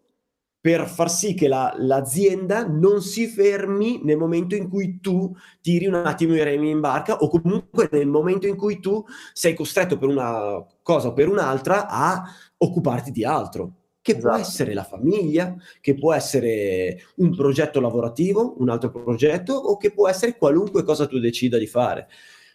per 0.62 0.88
far 0.88 1.10
sì 1.10 1.34
che 1.34 1.47
la, 1.47 1.73
l'azienda 1.75 2.67
non 2.67 3.01
si 3.01 3.25
fermi 3.25 4.01
nel 4.04 4.17
momento 4.17 4.54
in 4.54 4.69
cui 4.69 4.99
tu 5.01 5.36
tiri 5.60 5.88
un 5.88 5.95
attimo 5.95 6.36
i 6.36 6.43
remi 6.43 6.69
in 6.69 6.80
barca 6.80 7.17
o 7.17 7.27
comunque 7.27 7.89
nel 7.91 8.06
momento 8.06 8.45
in 8.45 8.56
cui 8.56 8.80
tu 8.80 9.04
sei 9.34 9.56
costretto 9.56 9.97
per 9.97 10.10
una 10.10 10.63
cosa 10.84 11.08
o 11.08 11.13
per 11.13 11.27
un'altra 11.27 11.88
a 11.88 12.23
occuparti 12.63 13.12
di 13.12 13.24
altro, 13.24 13.74
che 14.02 14.12
esatto. 14.13 14.28
può 14.28 14.38
essere 14.38 14.74
la 14.74 14.84
famiglia, 14.84 15.56
che 15.80 15.95
può 15.95 16.13
essere 16.13 17.00
un 17.17 17.36
progetto 17.36 17.80
lavorativo, 17.80 18.56
un 18.60 18.69
altro 18.69 18.89
progetto 18.89 19.54
o 19.54 19.78
che 19.78 19.91
può 19.91 20.08
essere 20.08 20.38
qualunque 20.38 20.84
cosa 20.84 21.08
tu 21.08 21.19
decida 21.19 21.58
di 21.58 21.67
fare. 21.67 22.08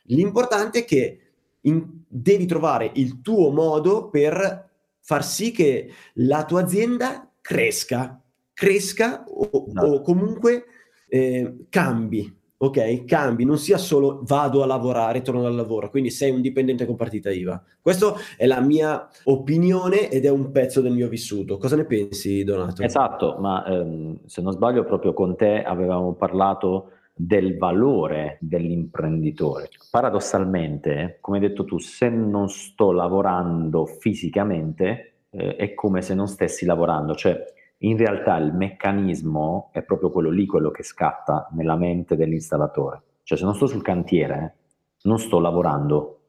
L'importante 0.04 0.80
è 0.80 0.84
che 0.84 1.20
in, 1.62 1.84
devi 2.06 2.46
trovare 2.46 2.90
il 2.94 3.20
tuo 3.20 3.50
modo 3.50 4.08
per 4.08 4.68
far 5.00 5.24
sì 5.24 5.52
che 5.52 5.90
la 6.14 6.44
tua 6.44 6.62
azienda 6.62 7.30
cresca, 7.40 8.20
cresca 8.52 9.24
o, 9.28 9.66
no. 9.68 9.82
o 9.82 9.86
esatto. 9.86 10.00
comunque 10.02 10.64
eh, 11.08 11.66
cambi, 11.68 12.34
ok? 12.58 13.04
Cambi, 13.04 13.44
non 13.44 13.58
sia 13.58 13.78
solo 13.78 14.20
vado 14.24 14.62
a 14.62 14.66
lavorare, 14.66 15.22
torno 15.22 15.42
dal 15.42 15.54
lavoro, 15.54 15.90
quindi 15.90 16.10
sei 16.10 16.30
un 16.30 16.40
dipendente 16.40 16.86
con 16.86 16.96
partita 16.96 17.30
IVA. 17.30 17.62
Questa 17.80 18.14
è 18.36 18.46
la 18.46 18.60
mia 18.60 19.08
opinione 19.24 20.10
ed 20.10 20.24
è 20.24 20.30
un 20.30 20.50
pezzo 20.50 20.80
del 20.80 20.92
mio 20.92 21.08
vissuto. 21.08 21.58
Cosa 21.58 21.76
ne 21.76 21.84
pensi, 21.84 22.44
Donato? 22.44 22.82
Esatto, 22.82 23.36
ma 23.38 23.64
ehm, 23.66 24.20
se 24.26 24.42
non 24.42 24.52
sbaglio 24.52 24.84
proprio 24.84 25.12
con 25.12 25.36
te 25.36 25.62
avevamo 25.62 26.14
parlato 26.14 26.90
del 27.18 27.56
valore 27.56 28.36
dell'imprenditore. 28.40 29.70
Paradossalmente, 29.90 31.16
come 31.20 31.38
hai 31.38 31.48
detto 31.48 31.64
tu, 31.64 31.78
se 31.78 32.10
non 32.10 32.48
sto 32.50 32.92
lavorando 32.92 33.86
fisicamente, 33.86 35.14
eh, 35.30 35.56
è 35.56 35.74
come 35.74 36.02
se 36.02 36.14
non 36.14 36.28
stessi 36.28 36.66
lavorando, 36.66 37.14
cioè 37.14 37.42
in 37.78 37.96
realtà 37.96 38.36
il 38.38 38.54
meccanismo 38.54 39.70
è 39.72 39.82
proprio 39.82 40.10
quello 40.10 40.30
lì, 40.30 40.46
quello 40.46 40.70
che 40.70 40.82
scatta 40.82 41.48
nella 41.52 41.76
mente 41.76 42.16
dell'installatore. 42.16 43.02
Cioè 43.22 43.36
se 43.36 43.44
non 43.44 43.54
sto 43.54 43.66
sul 43.66 43.82
cantiere, 43.82 44.56
non 45.02 45.18
sto 45.18 45.38
lavorando. 45.38 46.20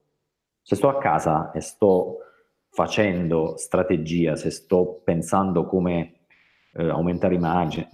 Se 0.61 0.75
sto 0.75 0.89
a 0.89 0.97
casa 0.97 1.51
e 1.51 1.61
sto 1.61 2.17
facendo 2.69 3.55
strategia, 3.55 4.35
se 4.35 4.49
sto 4.49 5.01
pensando 5.03 5.65
come 5.65 6.25
eh, 6.73 6.89
aumentare 6.89 7.35
immagine, 7.35 7.89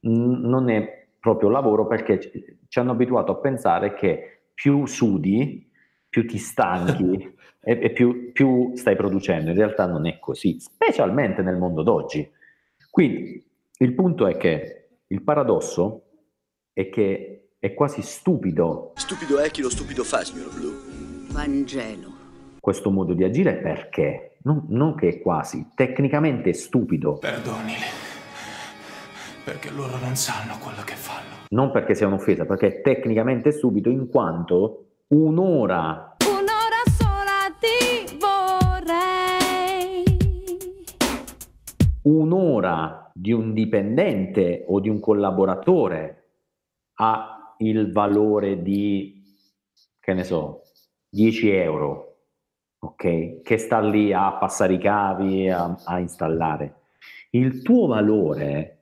n- 0.00 0.40
non 0.42 0.68
è 0.70 1.08
proprio 1.18 1.48
lavoro 1.48 1.86
perché 1.86 2.20
ci 2.68 2.78
hanno 2.78 2.92
abituato 2.92 3.32
a 3.32 3.36
pensare 3.36 3.94
che 3.94 4.44
più 4.54 4.86
sudi, 4.86 5.68
più 6.08 6.26
ti 6.26 6.38
stanchi 6.38 7.34
e, 7.60 7.78
e 7.82 7.90
più, 7.90 8.30
più 8.32 8.72
stai 8.76 8.94
producendo. 8.94 9.50
In 9.50 9.56
realtà 9.56 9.86
non 9.86 10.06
è 10.06 10.18
così, 10.20 10.60
specialmente 10.60 11.42
nel 11.42 11.56
mondo 11.56 11.82
d'oggi 11.82 12.30
quindi 12.92 13.42
il 13.78 13.94
punto 13.94 14.26
è 14.26 14.36
che 14.36 14.88
il 15.06 15.22
paradosso 15.22 16.02
è 16.74 16.90
che 16.90 17.52
è 17.58 17.72
quasi 17.72 18.02
stupido. 18.02 18.92
Stupido 18.96 19.38
è 19.38 19.50
chi 19.50 19.62
lo 19.62 19.70
stupido 19.70 20.04
fa, 20.04 20.22
signor 20.22 20.52
Blu. 20.52 21.32
Vangelo. 21.32 22.10
Questo 22.60 22.90
modo 22.90 23.14
di 23.14 23.24
agire 23.24 23.54
perché? 23.54 24.36
Non, 24.42 24.66
non 24.68 24.94
che 24.94 25.08
è 25.08 25.20
quasi, 25.22 25.70
tecnicamente 25.74 26.50
è 26.50 26.52
stupido. 26.52 27.14
Perdonili, 27.14 27.80
perché 29.42 29.70
loro 29.70 29.96
non 29.96 30.14
sanno 30.14 30.58
quello 30.58 30.82
che 30.84 30.94
fanno. 30.94 31.46
Non 31.48 31.70
perché 31.70 31.94
sia 31.94 32.08
un'offesa, 32.08 32.44
perché 32.44 32.66
è 32.66 32.80
tecnicamente 32.82 33.52
stupido 33.52 33.88
in 33.88 34.10
quanto 34.10 34.88
un'ora 35.06 36.11
un'ora 42.02 43.10
di 43.14 43.32
un 43.32 43.52
dipendente 43.52 44.64
o 44.66 44.80
di 44.80 44.88
un 44.88 45.00
collaboratore 45.00 46.18
ha 46.94 47.54
il 47.58 47.92
valore 47.92 48.62
di, 48.62 49.22
che 50.00 50.14
ne 50.14 50.24
so, 50.24 50.62
10 51.08 51.50
euro, 51.50 52.16
ok? 52.78 53.42
Che 53.42 53.58
sta 53.58 53.80
lì 53.80 54.12
a 54.12 54.32
passare 54.32 54.74
i 54.74 54.78
cavi, 54.78 55.48
a, 55.48 55.76
a 55.84 55.98
installare. 55.98 56.80
Il 57.30 57.62
tuo 57.62 57.86
valore 57.86 58.78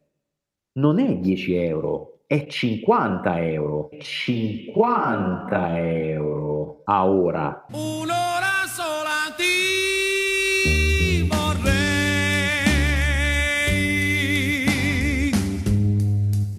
non 0.79 0.99
è 0.99 1.17
10 1.17 1.55
euro, 1.57 2.21
è 2.27 2.47
50 2.47 3.43
euro. 3.43 3.91
50 3.99 5.79
euro 5.79 6.83
a 6.85 7.09
ora. 7.09 7.67
Un'ora 7.73 8.50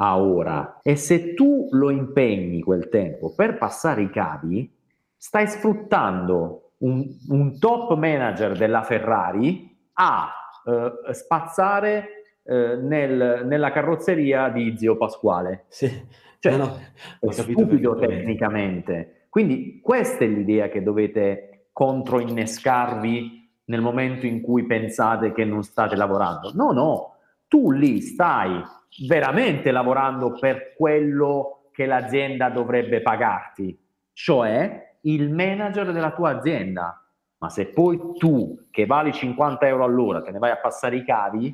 a 0.04 0.20
ora. 0.20 0.80
E 0.82 0.95
se 0.95 1.36
tu 1.36 1.68
lo 1.72 1.91
impegni 1.91 2.64
quel 2.64 2.89
tempo 2.89 3.34
per 3.36 3.58
passare 3.58 4.02
i 4.02 4.10
cavi, 4.10 4.70
stai 5.16 5.47
sfruttando 5.47 6.72
un, 6.80 7.06
un 7.30 7.60
top 7.60 7.95
manager 7.95 8.58
della 8.58 8.82
Ferrari 8.82 9.78
a 9.93 10.32
eh, 10.66 11.14
spazzare 11.14 12.08
eh, 12.43 12.78
nel, 12.78 13.45
nella 13.45 13.72
carrozzeria 13.72 14.49
di 14.49 14.76
zio 14.76 14.97
Pasquale. 14.97 15.66
Sì. 15.68 16.20
Cioè, 16.39 16.58
no, 16.58 16.66
no, 16.66 17.30
è 17.30 17.32
stupido 17.32 17.95
tecnicamente. 17.95 19.28
Quindi 19.30 19.80
questa 19.84 20.26
è 20.26 20.28
l'idea 20.28 20.70
che 20.70 20.82
dovete 20.82 21.68
controinnescarvi 21.72 23.49
nel 23.66 23.82
momento 23.82 24.26
in 24.26 24.41
cui 24.41 24.66
pensate 24.66 25.32
che 25.34 25.45
non 25.45 25.62
state 25.62 25.95
lavorando. 25.95 26.52
No, 26.56 26.72
no, 26.72 27.11
tu 27.52 27.70
lì 27.70 27.99
stai 27.99 28.64
veramente 29.06 29.72
lavorando 29.72 30.32
per 30.32 30.74
quello 30.74 31.68
che 31.74 31.86
l'azienda 31.86 32.47
dovrebbe 32.49 33.02
pagarti, 33.02 33.78
cioè 34.14 34.95
il 35.02 35.30
manager 35.30 35.91
della 35.91 36.14
tua 36.14 36.38
azienda. 36.38 36.97
Ma 37.39 37.49
se 37.49 37.68
poi 37.68 37.99
tu, 38.18 38.68
che 38.72 38.86
vali 38.86 39.12
50 39.12 39.68
euro 39.68 39.84
all'ora, 39.84 40.22
te 40.22 40.32
ne 40.32 40.39
vai 40.39 40.52
a 40.52 40.60
passare 40.60 40.95
i 40.95 41.04
cavi, 41.04 41.54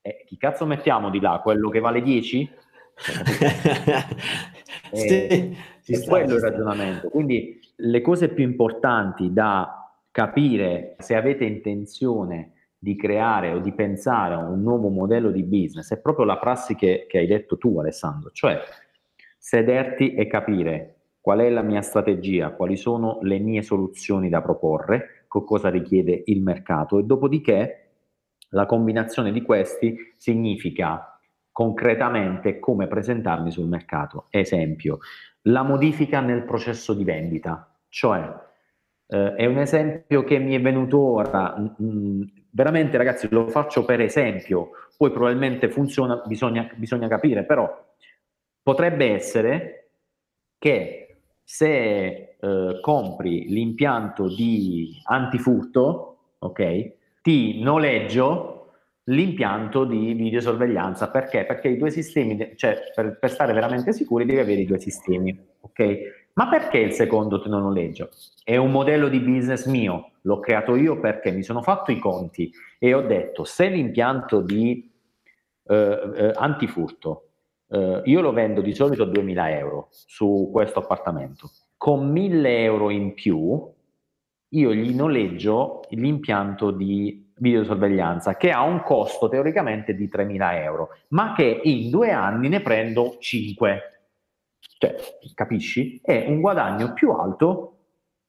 eh, 0.00 0.24
chi 0.24 0.38
cazzo 0.38 0.64
mettiamo 0.64 1.10
di 1.10 1.20
là? 1.20 1.38
Quello 1.42 1.68
che 1.68 1.80
vale 1.80 2.00
10? 2.00 2.50
eh, 4.90 5.56
sì, 5.80 5.92
è 5.92 6.04
quello 6.06 6.36
il 6.36 6.40
ragionamento. 6.40 7.10
Quindi 7.10 7.60
le 7.76 8.00
cose 8.00 8.30
più 8.30 8.42
importanti 8.42 9.34
da 9.34 9.86
capire 10.10 10.96
se 10.98 11.14
avete 11.14 11.44
intenzione 11.44 12.53
di 12.84 12.96
creare 12.96 13.50
o 13.52 13.60
di 13.60 13.72
pensare 13.72 14.34
a 14.34 14.38
un 14.38 14.60
nuovo 14.60 14.90
modello 14.90 15.30
di 15.30 15.42
business 15.42 15.90
è 15.94 15.98
proprio 15.98 16.26
la 16.26 16.36
prassi 16.36 16.74
che, 16.74 17.06
che 17.08 17.16
hai 17.16 17.26
detto 17.26 17.56
tu 17.56 17.78
Alessandro, 17.78 18.30
cioè 18.30 18.60
sederti 19.38 20.14
e 20.14 20.26
capire 20.26 20.96
qual 21.18 21.38
è 21.38 21.48
la 21.48 21.62
mia 21.62 21.80
strategia, 21.80 22.50
quali 22.50 22.76
sono 22.76 23.20
le 23.22 23.38
mie 23.38 23.62
soluzioni 23.62 24.28
da 24.28 24.42
proporre, 24.42 25.26
cosa 25.26 25.70
richiede 25.70 26.24
il 26.26 26.42
mercato 26.42 26.98
e 26.98 27.04
dopodiché 27.04 27.88
la 28.50 28.66
combinazione 28.66 29.32
di 29.32 29.40
questi 29.40 29.96
significa 30.16 31.18
concretamente 31.50 32.58
come 32.58 32.86
presentarmi 32.86 33.50
sul 33.50 33.66
mercato. 33.66 34.26
Esempio, 34.28 34.98
la 35.44 35.62
modifica 35.62 36.20
nel 36.20 36.44
processo 36.44 36.92
di 36.92 37.02
vendita, 37.02 37.74
cioè 37.88 38.32
eh, 39.06 39.34
è 39.34 39.46
un 39.46 39.58
esempio 39.58 40.22
che 40.24 40.38
mi 40.38 40.54
è 40.54 40.60
venuto 40.60 40.98
ora, 41.00 41.56
mm, 41.82 42.22
veramente 42.54 42.96
ragazzi 42.96 43.28
lo 43.30 43.48
faccio 43.48 43.84
per 43.84 44.00
esempio, 44.00 44.70
poi 44.96 45.10
probabilmente 45.10 45.68
funziona, 45.68 46.22
bisogna, 46.24 46.70
bisogna 46.76 47.08
capire, 47.08 47.44
però 47.44 47.68
potrebbe 48.62 49.12
essere 49.12 49.88
che 50.58 51.16
se 51.42 52.36
eh, 52.40 52.78
compri 52.80 53.48
l'impianto 53.48 54.28
di 54.28 55.00
antifurto, 55.04 56.18
ok, 56.38 56.92
ti 57.20 57.60
noleggio 57.60 58.54
l'impianto 59.04 59.84
di 59.84 60.14
videosorveglianza. 60.14 61.10
Perché? 61.10 61.44
Perché 61.44 61.68
i 61.68 61.76
due 61.76 61.90
sistemi, 61.90 62.52
cioè 62.56 62.78
per, 62.94 63.18
per, 63.18 63.30
stare 63.30 63.52
veramente 63.52 63.92
sicuri 63.92 64.24
devi 64.24 64.38
avere 64.38 64.60
i 64.60 64.66
due 64.66 64.78
sistemi, 64.78 65.36
ok? 65.60 66.30
Ma 66.34 66.48
perché 66.48 66.78
il 66.78 66.92
secondo 66.92 67.42
te 67.42 67.48
non 67.48 67.62
noleggio? 67.62 68.08
È 68.42 68.56
un 68.56 68.70
modello 68.70 69.08
di 69.08 69.20
business 69.20 69.66
mio, 69.66 70.12
l'ho 70.24 70.40
creato 70.40 70.74
io 70.76 71.00
perché 71.00 71.30
mi 71.30 71.42
sono 71.42 71.62
fatto 71.62 71.90
i 71.92 71.98
conti 71.98 72.50
e 72.78 72.94
ho 72.94 73.02
detto 73.02 73.44
se 73.44 73.68
l'impianto 73.68 74.40
di 74.40 74.90
eh, 75.66 76.10
eh, 76.16 76.32
antifurto 76.34 77.28
eh, 77.68 78.02
io 78.04 78.20
lo 78.20 78.32
vendo 78.32 78.60
di 78.60 78.74
solito 78.74 79.02
a 79.02 79.06
2000 79.06 79.58
euro 79.58 79.88
su 79.90 80.50
questo 80.52 80.80
appartamento, 80.80 81.50
con 81.76 82.10
1000 82.10 82.62
euro 82.62 82.90
in 82.90 83.14
più 83.14 83.72
io 84.54 84.72
gli 84.72 84.94
noleggio 84.94 85.82
l'impianto 85.90 86.70
di 86.70 87.32
videosorveglianza 87.36 88.36
che 88.36 88.50
ha 88.50 88.62
un 88.62 88.82
costo 88.82 89.28
teoricamente 89.28 89.94
di 89.94 90.08
3.000 90.08 90.62
euro, 90.62 90.90
ma 91.08 91.34
che 91.34 91.60
in 91.64 91.90
due 91.90 92.12
anni 92.12 92.48
ne 92.48 92.60
prendo 92.60 93.16
5. 93.18 93.80
Cioè, 94.78 94.94
capisci? 95.34 96.00
È 96.00 96.26
un 96.28 96.40
guadagno 96.40 96.92
più 96.92 97.10
alto 97.10 97.73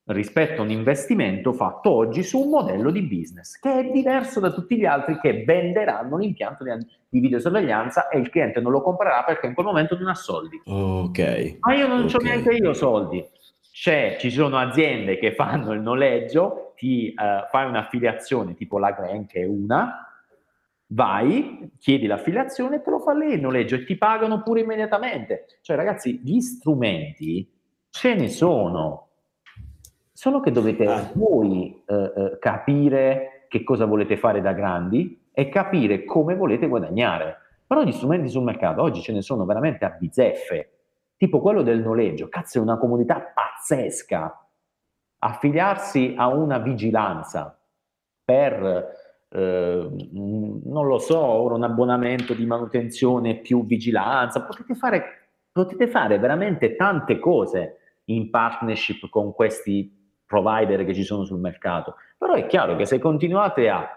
rispetto 0.06 0.62
a 0.62 0.64
un 0.64 0.70
investimento 0.70 1.52
fatto 1.54 1.90
oggi 1.90 2.22
su 2.22 2.40
un 2.40 2.50
modello 2.50 2.92
di 2.92 3.02
business 3.02 3.58
che 3.58 3.80
è 3.80 3.92
diverso 3.92 4.40
da 4.40 4.52
tutti 4.52 4.78
gli 4.78 4.86
altri 4.86 5.20
che 5.20 5.44
venderanno 5.44 6.18
l'impianto 6.18 6.64
di, 6.64 7.20
videosorveglianza 7.20 8.10
e 8.10 8.20
il 8.20 8.30
cliente 8.30 8.62
non 8.62 8.72
lo 8.72 8.82
comprerà 8.82 9.24
perché 9.24 9.48
in 9.48 9.54
quel 9.54 9.66
momento 9.66 9.98
non 9.98 10.10
ha 10.10 10.14
soldi. 10.14 10.62
Ok. 10.66 11.58
Ma 11.62 11.74
io 11.74 11.88
non 11.88 12.04
okay. 12.04 12.14
ho 12.14 12.22
neanche 12.22 12.54
io 12.54 12.74
soldi. 12.74 13.26
C'è, 13.72 14.18
ci 14.20 14.30
sono 14.30 14.58
aziende 14.58 15.18
che 15.18 15.34
fanno 15.34 15.74
il 15.74 15.82
noleggio, 15.82 16.74
ti 16.76 17.14
uh, 17.16 17.48
fai 17.50 17.68
un'affiliazione 17.68 18.54
tipo 18.54 18.78
la 18.78 18.92
Gren 18.92 19.26
che 19.26 19.42
è 19.42 19.46
una, 19.46 20.06
vai, 20.88 21.72
chiedi 21.80 22.06
l'affiliazione 22.06 22.78
e 22.78 22.82
te 22.82 22.90
lo 22.90 23.00
fa 23.00 23.14
lei 23.14 23.34
il 23.34 23.42
noleggio 23.42 23.76
e 23.76 23.84
ti 23.84 23.98
pagano 23.98 24.44
pure 24.44 24.62
immediatamente. 24.62 25.46
Cioè 25.62 25.76
ragazzi, 25.76 26.20
gli 26.24 26.40
strumenti 26.40 27.50
ce 27.90 28.14
ne 28.14 28.30
sono, 28.30 29.05
solo 30.16 30.40
che 30.40 30.52
dovete 30.52 30.86
ah. 30.86 31.12
voi 31.14 31.84
uh, 31.88 31.94
uh, 31.94 32.40
capire 32.40 33.48
che 33.50 33.64
cosa 33.64 33.84
volete 33.84 34.16
fare 34.16 34.40
da 34.40 34.54
grandi 34.54 35.28
e 35.34 35.50
capire 35.50 36.06
come 36.06 36.36
volete 36.36 36.70
guadagnare. 36.70 37.38
Però 37.68 37.84
gli 37.84 37.92
strumenti 37.92 38.30
sul 38.30 38.44
mercato 38.44 38.82
oggi 38.82 39.02
ce 39.02 39.12
ne 39.12 39.22
sono 39.22 39.44
veramente 39.44 39.84
a 39.84 39.90
bizzeffe, 39.90 40.70
tipo 41.18 41.42
quello 41.42 41.64
del 41.64 41.82
noleggio, 41.82 42.30
cazzo 42.30 42.60
è 42.60 42.62
una 42.62 42.78
comunità 42.78 43.20
pazzesca. 43.20 44.48
Affiliarsi 45.18 46.14
a 46.18 46.28
una 46.28 46.60
vigilanza 46.60 47.60
per 48.24 48.94
eh, 49.28 49.90
non 50.64 50.88
lo 50.88 50.98
so, 50.98 51.20
ora 51.20 51.56
un 51.56 51.64
abbonamento 51.64 52.34
di 52.34 52.46
manutenzione 52.46 53.36
più 53.40 53.66
vigilanza, 53.66 54.44
potete 54.44 54.76
fare, 54.76 55.04
potete 55.52 55.88
fare 55.88 56.18
veramente 56.20 56.78
tante 56.78 57.20
cose 57.20 57.80
in 58.06 58.30
partnership 58.30 59.10
con 59.10 59.34
questi 59.34 60.05
provider 60.26 60.86
che 60.86 60.94
ci 60.94 61.04
sono 61.04 61.24
sul 61.24 61.40
mercato. 61.40 61.96
Però 62.18 62.34
è 62.34 62.46
chiaro 62.46 62.76
che 62.76 62.86
se 62.86 63.00
continuate 63.00 63.70
a 63.70 63.88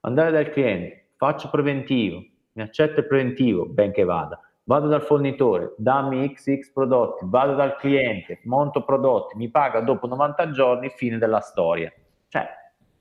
andare 0.00 0.30
dal 0.30 0.50
cliente, 0.50 1.12
faccio 1.16 1.50
preventivo, 1.50 2.24
mi 2.52 2.62
accetta 2.62 3.00
il 3.00 3.06
preventivo, 3.06 3.66
ben 3.66 3.92
che 3.92 4.04
vada, 4.04 4.40
vado 4.64 4.88
dal 4.88 5.02
fornitore, 5.02 5.74
dammi 5.76 6.32
XX 6.32 6.70
prodotti, 6.72 7.24
vado 7.28 7.54
dal 7.54 7.76
cliente, 7.76 8.40
monto 8.44 8.84
prodotti, 8.84 9.36
mi 9.36 9.50
paga 9.50 9.80
dopo 9.80 10.06
90 10.06 10.50
giorni, 10.50 10.90
fine 10.90 11.18
della 11.18 11.40
storia. 11.40 11.92
Cioè, 12.28 12.48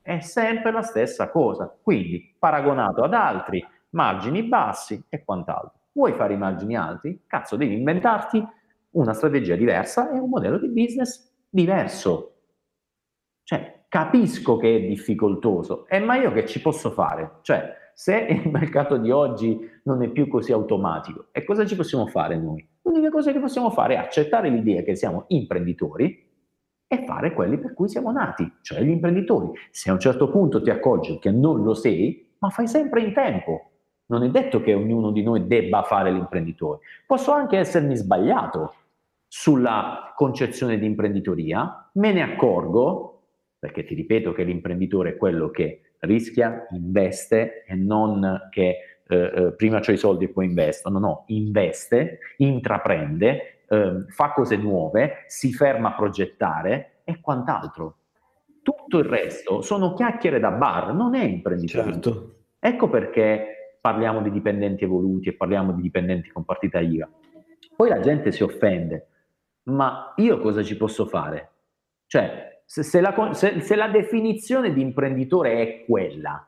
è 0.02 0.20
sempre 0.22 0.72
la 0.72 0.82
stessa 0.82 1.30
cosa. 1.30 1.72
Quindi, 1.82 2.36
paragonato 2.38 3.04
ad 3.04 3.14
altri, 3.14 3.66
margini 3.92 4.44
bassi 4.44 5.04
e 5.10 5.24
quant'altro. 5.24 5.74
Vuoi 5.92 6.14
fare 6.14 6.34
i 6.34 6.38
margini 6.38 6.76
alti? 6.76 7.24
Cazzo, 7.28 7.56
devi 7.56 7.76
inventarti 7.76 8.44
una 8.92 9.14
strategia 9.14 9.56
diversa 9.56 10.12
e 10.12 10.20
un 10.20 10.30
modello 10.30 10.58
di 10.58 10.70
business 10.70 11.32
diverso. 11.50 12.39
Cioè, 13.50 13.86
capisco 13.88 14.58
che 14.58 14.76
è 14.76 14.82
difficoltoso, 14.82 15.88
eh, 15.88 16.00
ma 16.00 16.18
io 16.18 16.32
che 16.32 16.46
ci 16.46 16.62
posso 16.62 16.92
fare? 16.92 17.38
Cioè, 17.42 17.74
se 17.96 18.16
il 18.16 18.48
mercato 18.54 18.98
di 18.98 19.10
oggi 19.10 19.60
non 19.86 20.04
è 20.04 20.10
più 20.10 20.28
così 20.28 20.52
automatico, 20.52 21.30
e 21.32 21.44
cosa 21.44 21.66
ci 21.66 21.76
possiamo 21.76 22.06
fare 22.06 22.38
noi? 22.38 22.64
L'unica 22.84 23.10
cosa 23.10 23.32
che 23.32 23.40
possiamo 23.40 23.72
fare 23.72 23.96
è 23.96 23.98
accettare 23.98 24.50
l'idea 24.50 24.84
che 24.84 24.96
siamo 24.96 25.24
imprenditori 25.30 26.28
e 26.86 27.04
fare 27.06 27.34
quelli 27.34 27.58
per 27.58 27.74
cui 27.74 27.90
siamo 27.90 28.12
nati, 28.12 28.58
cioè 28.62 28.84
gli 28.84 28.92
imprenditori. 28.92 29.50
Se 29.72 29.90
a 29.90 29.94
un 29.94 30.00
certo 30.00 30.30
punto 30.30 30.62
ti 30.62 30.70
accorgi 30.70 31.18
che 31.18 31.32
non 31.32 31.64
lo 31.64 31.74
sei, 31.74 32.36
ma 32.38 32.50
fai 32.50 32.68
sempre 32.68 33.02
in 33.02 33.14
tempo. 33.14 33.72
Non 34.12 34.22
è 34.22 34.30
detto 34.30 34.62
che 34.62 34.76
ognuno 34.76 35.10
di 35.10 35.24
noi 35.24 35.48
debba 35.48 35.82
fare 35.82 36.12
l'imprenditore. 36.12 36.82
Posso 37.08 37.32
anche 37.32 37.58
essermi 37.58 37.96
sbagliato 37.96 38.76
sulla 39.28 40.14
concezione 40.16 40.78
di 40.78 40.86
imprenditoria, 40.86 41.90
me 41.94 42.14
ne 42.14 42.22
accorgo, 42.22 43.19
perché 43.60 43.84
ti 43.84 43.94
ripeto 43.94 44.32
che 44.32 44.44
l'imprenditore 44.44 45.12
è 45.12 45.18
quello 45.18 45.50
che 45.50 45.82
rischia, 46.00 46.66
investe 46.72 47.66
e 47.66 47.76
non 47.76 48.48
che 48.50 48.78
eh, 49.06 49.32
eh 49.36 49.54
prima 49.54 49.80
c'ho 49.80 49.92
i 49.92 49.98
soldi 49.98 50.26
e 50.26 50.30
poi 50.30 50.46
investo. 50.46 50.90
No, 50.90 51.00
no, 51.00 51.24
investe, 51.28 52.20
intraprende, 52.38 53.64
eh, 53.68 54.06
fa 54.08 54.32
cose 54.32 54.56
nuove, 54.56 55.26
si 55.28 55.54
ferma 55.54 55.90
a 55.90 55.96
progettare 55.96 57.02
e 57.04 57.20
quant'altro. 57.20 57.96
Tutto 58.62 59.00
il 59.00 59.06
resto 59.06 59.62
sono 59.62 59.94
chiacchiere 59.94 60.40
da 60.40 60.52
bar, 60.52 60.94
non 60.94 61.16
è 61.16 61.24
imprenditoria. 61.24 61.92
Certo. 61.92 62.36
Ecco 62.60 62.90
perché 62.90 63.78
parliamo 63.82 64.22
di 64.22 64.32
dipendenti 64.32 64.84
evoluti 64.84 65.30
e 65.30 65.34
parliamo 65.34 65.74
di 65.74 65.82
dipendenti 65.82 66.30
con 66.30 66.46
partita 66.46 66.80
IVA. 66.80 67.10
Poi 67.76 67.90
la 67.90 68.00
gente 68.00 68.32
si 68.32 68.44
offende, 68.44 69.08
ma 69.64 70.14
io 70.18 70.40
cosa 70.40 70.62
ci 70.64 70.76
posso 70.76 71.06
fare? 71.06 71.50
Cioè, 72.06 72.49
se, 72.70 72.84
se, 72.84 73.02
la, 73.02 73.34
se, 73.34 73.62
se 73.62 73.76
la, 73.76 73.88
definizione 73.88 74.72
di 74.72 74.82
imprenditore 74.82 75.60
è 75.60 75.86
quella 75.86 76.48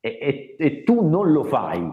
e, 0.00 0.18
e, 0.20 0.56
e 0.58 0.82
tu 0.82 1.08
non 1.08 1.30
lo 1.30 1.44
fai, 1.44 1.88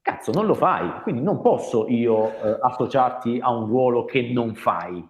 Cazzo, 0.00 0.30
non 0.30 0.46
lo 0.46 0.54
fai, 0.54 1.02
quindi 1.02 1.22
non 1.22 1.40
posso 1.40 1.88
io 1.88 2.28
eh, 2.28 2.58
associarti 2.60 3.40
a 3.42 3.50
un 3.50 3.66
ruolo 3.66 4.04
che 4.04 4.30
non 4.32 4.54
fai. 4.54 5.04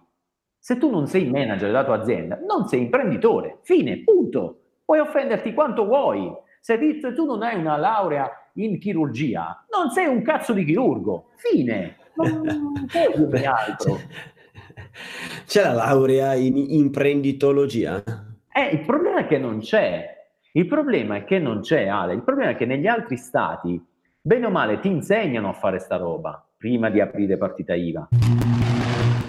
Se 0.57 0.79
tu 0.79 0.89
non 0.89 1.05
sei 1.05 1.29
manager 1.29 1.67
della 1.67 1.85
tua 1.85 1.99
azienda, 1.99 2.39
non 2.39 2.67
sei 2.67 2.81
imprenditore. 2.81 3.59
Fine, 3.61 4.03
punto. 4.03 4.61
Puoi 4.83 4.97
offenderti 4.97 5.53
quanto 5.53 5.85
vuoi. 5.85 6.33
Se 6.59 6.77
tu 7.15 7.25
non 7.25 7.43
hai 7.43 7.55
una 7.55 7.77
laurea 7.77 8.31
in 8.55 8.79
chirurgia, 8.79 9.63
non 9.71 9.91
sei 9.91 10.07
un 10.07 10.23
cazzo 10.23 10.53
di 10.53 10.65
chirurgo. 10.65 11.29
Fine. 11.35 11.97
Non 12.15 12.41
puoi 12.91 13.13
dirmi 13.15 13.45
altro. 13.45 13.99
C'è 15.45 15.63
la 15.63 15.73
laurea 15.73 16.33
in 16.33 16.57
imprenditologia? 16.57 18.03
Eh, 18.51 18.69
il 18.73 18.81
problema 18.85 19.19
è 19.19 19.27
che 19.27 19.37
non 19.37 19.59
c'è. 19.59 20.19
Il 20.53 20.67
problema 20.67 21.15
è 21.15 21.23
che 21.23 21.39
non 21.39 21.61
c'è, 21.61 21.87
Ale. 21.87 22.13
Il 22.13 22.23
problema 22.23 22.51
è 22.51 22.55
che 22.55 22.65
negli 22.65 22.87
altri 22.87 23.17
stati, 23.17 23.81
bene 24.19 24.45
o 24.45 24.49
male, 24.49 24.79
ti 24.79 24.89
insegnano 24.89 25.49
a 25.49 25.53
fare 25.53 25.79
sta 25.79 25.95
roba 25.95 26.45
prima 26.57 26.89
di 26.89 26.99
aprire 26.99 27.37
partita 27.37 27.73
IVA. 27.73 28.09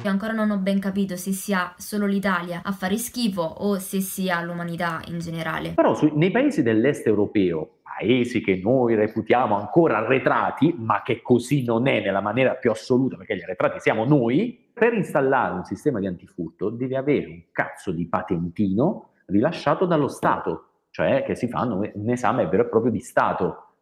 Io 0.04 0.10
ancora 0.10 0.32
non 0.32 0.50
ho 0.50 0.58
ben 0.58 0.80
capito 0.80 1.14
se 1.16 1.30
sia 1.30 1.72
solo 1.78 2.06
l'Italia 2.06 2.62
a 2.64 2.72
fare 2.72 2.96
schifo 2.96 3.42
o 3.42 3.78
se 3.78 4.00
sia 4.00 4.42
l'umanità 4.42 5.00
in 5.06 5.20
generale. 5.20 5.70
Però 5.70 5.94
su, 5.94 6.10
nei 6.16 6.32
paesi 6.32 6.64
dell'est 6.64 7.06
europeo, 7.06 7.78
paesi 7.84 8.40
che 8.40 8.60
noi 8.60 8.96
reputiamo 8.96 9.56
ancora 9.56 9.98
arretrati, 9.98 10.74
ma 10.76 11.02
che 11.02 11.22
così 11.22 11.62
non 11.62 11.86
è 11.86 12.00
nella 12.00 12.20
maniera 12.20 12.54
più 12.54 12.72
assoluta, 12.72 13.16
perché 13.16 13.36
gli 13.36 13.42
arretrati 13.42 13.78
siamo 13.78 14.04
noi, 14.04 14.61
per 14.82 14.94
installare 14.94 15.54
un 15.54 15.62
sistema 15.62 16.00
di 16.00 16.08
antifurto 16.08 16.68
devi 16.68 16.96
avere 16.96 17.26
un 17.26 17.42
cazzo 17.52 17.92
di 17.92 18.08
patentino 18.08 19.10
rilasciato 19.26 19.86
dallo 19.86 20.08
Stato, 20.08 20.70
cioè 20.90 21.22
che 21.22 21.36
si 21.36 21.46
fanno 21.46 21.88
un 21.94 22.10
esame 22.10 22.48
vero 22.48 22.64
e 22.64 22.66
proprio 22.66 22.90
di 22.90 22.98
Stato. 22.98 23.74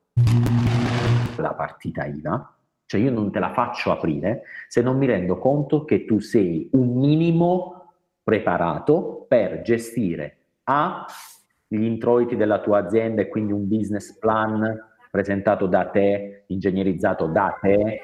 La 1.38 1.54
partita 1.54 2.04
IVA 2.04 2.54
cioè 2.84 3.00
io 3.00 3.10
non 3.10 3.32
te 3.32 3.38
la 3.38 3.50
faccio 3.54 3.92
aprire 3.92 4.42
se 4.68 4.82
non 4.82 4.98
mi 4.98 5.06
rendo 5.06 5.38
conto 5.38 5.86
che 5.86 6.04
tu 6.04 6.18
sei 6.18 6.68
un 6.72 6.98
minimo 6.98 7.94
preparato 8.22 9.24
per 9.26 9.62
gestire 9.62 10.36
A, 10.64 11.06
gli 11.66 11.82
introiti 11.82 12.36
della 12.36 12.60
tua 12.60 12.80
azienda 12.80 13.22
e 13.22 13.28
quindi 13.28 13.52
un 13.52 13.66
business 13.66 14.18
plan 14.18 14.78
presentato 15.10 15.66
da 15.66 15.86
te, 15.86 16.44
ingegnerizzato 16.48 17.26
da 17.26 17.56
te 17.58 18.02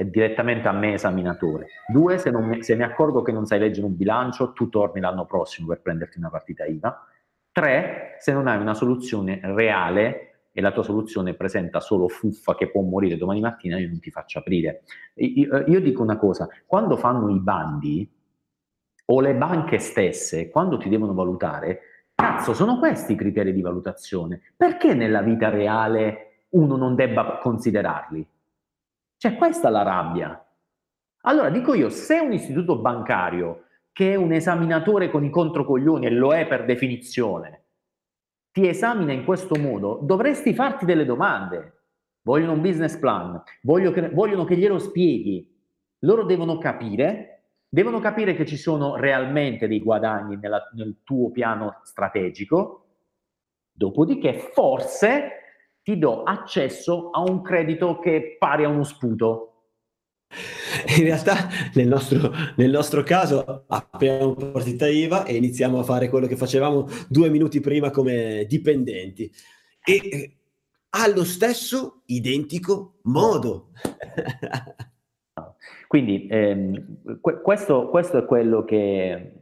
e 0.00 0.08
direttamente 0.08 0.66
a 0.66 0.72
me 0.72 0.94
esaminatore. 0.94 1.66
Due, 1.86 2.16
se, 2.16 2.32
mi, 2.32 2.62
se 2.62 2.74
mi 2.74 2.84
accorgo 2.84 3.20
che 3.20 3.32
non 3.32 3.44
sai 3.44 3.58
leggere 3.58 3.84
un 3.84 3.98
bilancio, 3.98 4.54
tu 4.54 4.70
torni 4.70 4.98
l'anno 4.98 5.26
prossimo 5.26 5.68
per 5.68 5.82
prenderti 5.82 6.16
una 6.16 6.30
partita 6.30 6.64
IVA. 6.64 7.06
Tre, 7.52 8.16
se 8.18 8.32
non 8.32 8.46
hai 8.46 8.58
una 8.58 8.72
soluzione 8.72 9.40
reale 9.42 10.46
e 10.52 10.62
la 10.62 10.72
tua 10.72 10.84
soluzione 10.84 11.34
presenta 11.34 11.80
solo 11.80 12.08
fuffa 12.08 12.54
che 12.54 12.70
può 12.70 12.80
morire 12.80 13.18
domani 13.18 13.40
mattina, 13.40 13.78
io 13.78 13.88
non 13.88 14.00
ti 14.00 14.10
faccio 14.10 14.38
aprire. 14.38 14.84
Io, 15.16 15.64
io 15.66 15.80
dico 15.82 16.02
una 16.02 16.16
cosa, 16.16 16.48
quando 16.64 16.96
fanno 16.96 17.28
i 17.28 17.38
bandi, 17.38 18.10
o 19.04 19.20
le 19.20 19.34
banche 19.34 19.78
stesse, 19.78 20.48
quando 20.48 20.78
ti 20.78 20.88
devono 20.88 21.12
valutare, 21.12 21.80
cazzo, 22.14 22.54
sono 22.54 22.78
questi 22.78 23.12
i 23.12 23.16
criteri 23.16 23.52
di 23.52 23.60
valutazione. 23.60 24.40
Perché 24.56 24.94
nella 24.94 25.20
vita 25.20 25.50
reale 25.50 26.46
uno 26.52 26.76
non 26.76 26.94
debba 26.94 27.38
considerarli? 27.42 28.26
Cioè, 29.20 29.34
questa 29.34 29.68
è 29.68 29.70
la 29.70 29.82
rabbia. 29.82 30.46
Allora, 31.24 31.50
dico 31.50 31.74
io, 31.74 31.90
se 31.90 32.18
un 32.20 32.32
istituto 32.32 32.78
bancario 32.78 33.64
che 33.92 34.12
è 34.12 34.14
un 34.14 34.32
esaminatore 34.32 35.10
con 35.10 35.22
i 35.24 35.28
controcoglioni, 35.28 36.06
e 36.06 36.10
lo 36.10 36.32
è 36.32 36.46
per 36.46 36.64
definizione, 36.64 37.64
ti 38.50 38.66
esamina 38.66 39.12
in 39.12 39.26
questo 39.26 39.56
modo, 39.56 39.98
dovresti 40.02 40.54
farti 40.54 40.86
delle 40.86 41.04
domande. 41.04 41.82
Vogliono 42.22 42.52
un 42.52 42.62
business 42.62 42.96
plan, 42.96 43.42
vogliono 43.60 43.92
che, 43.92 44.08
vogliono 44.08 44.44
che 44.46 44.56
glielo 44.56 44.78
spieghi. 44.78 45.54
Loro 45.98 46.24
devono 46.24 46.56
capire, 46.56 47.42
devono 47.68 47.98
capire 47.98 48.34
che 48.34 48.46
ci 48.46 48.56
sono 48.56 48.96
realmente 48.96 49.68
dei 49.68 49.80
guadagni 49.80 50.38
nella, 50.38 50.66
nel 50.72 51.00
tuo 51.04 51.30
piano 51.30 51.80
strategico, 51.82 52.86
dopodiché 53.70 54.32
forse 54.32 55.39
ti 55.82 55.98
do 55.98 56.22
accesso 56.22 57.10
a 57.10 57.20
un 57.20 57.42
credito 57.42 57.98
che 57.98 58.36
pari 58.38 58.64
a 58.64 58.68
uno 58.68 58.84
sputo. 58.84 59.46
In 60.96 61.04
realtà 61.04 61.48
nel 61.74 61.88
nostro, 61.88 62.30
nel 62.56 62.70
nostro 62.70 63.02
caso 63.02 63.64
apriamo 63.66 64.34
partita 64.34 64.86
IVA 64.86 65.24
e 65.24 65.34
iniziamo 65.36 65.80
a 65.80 65.82
fare 65.82 66.08
quello 66.08 66.26
che 66.26 66.36
facevamo 66.36 66.86
due 67.08 67.28
minuti 67.30 67.60
prima 67.60 67.90
come 67.90 68.44
dipendenti. 68.46 69.30
E 69.84 69.94
eh, 69.94 70.36
allo 70.90 71.24
stesso 71.24 72.02
identico 72.06 72.98
modo. 73.02 73.70
Quindi 75.88 76.28
ehm, 76.30 77.20
questo, 77.42 77.88
questo, 77.88 78.18
è 78.18 78.24
quello 78.24 78.64
che, 78.64 79.32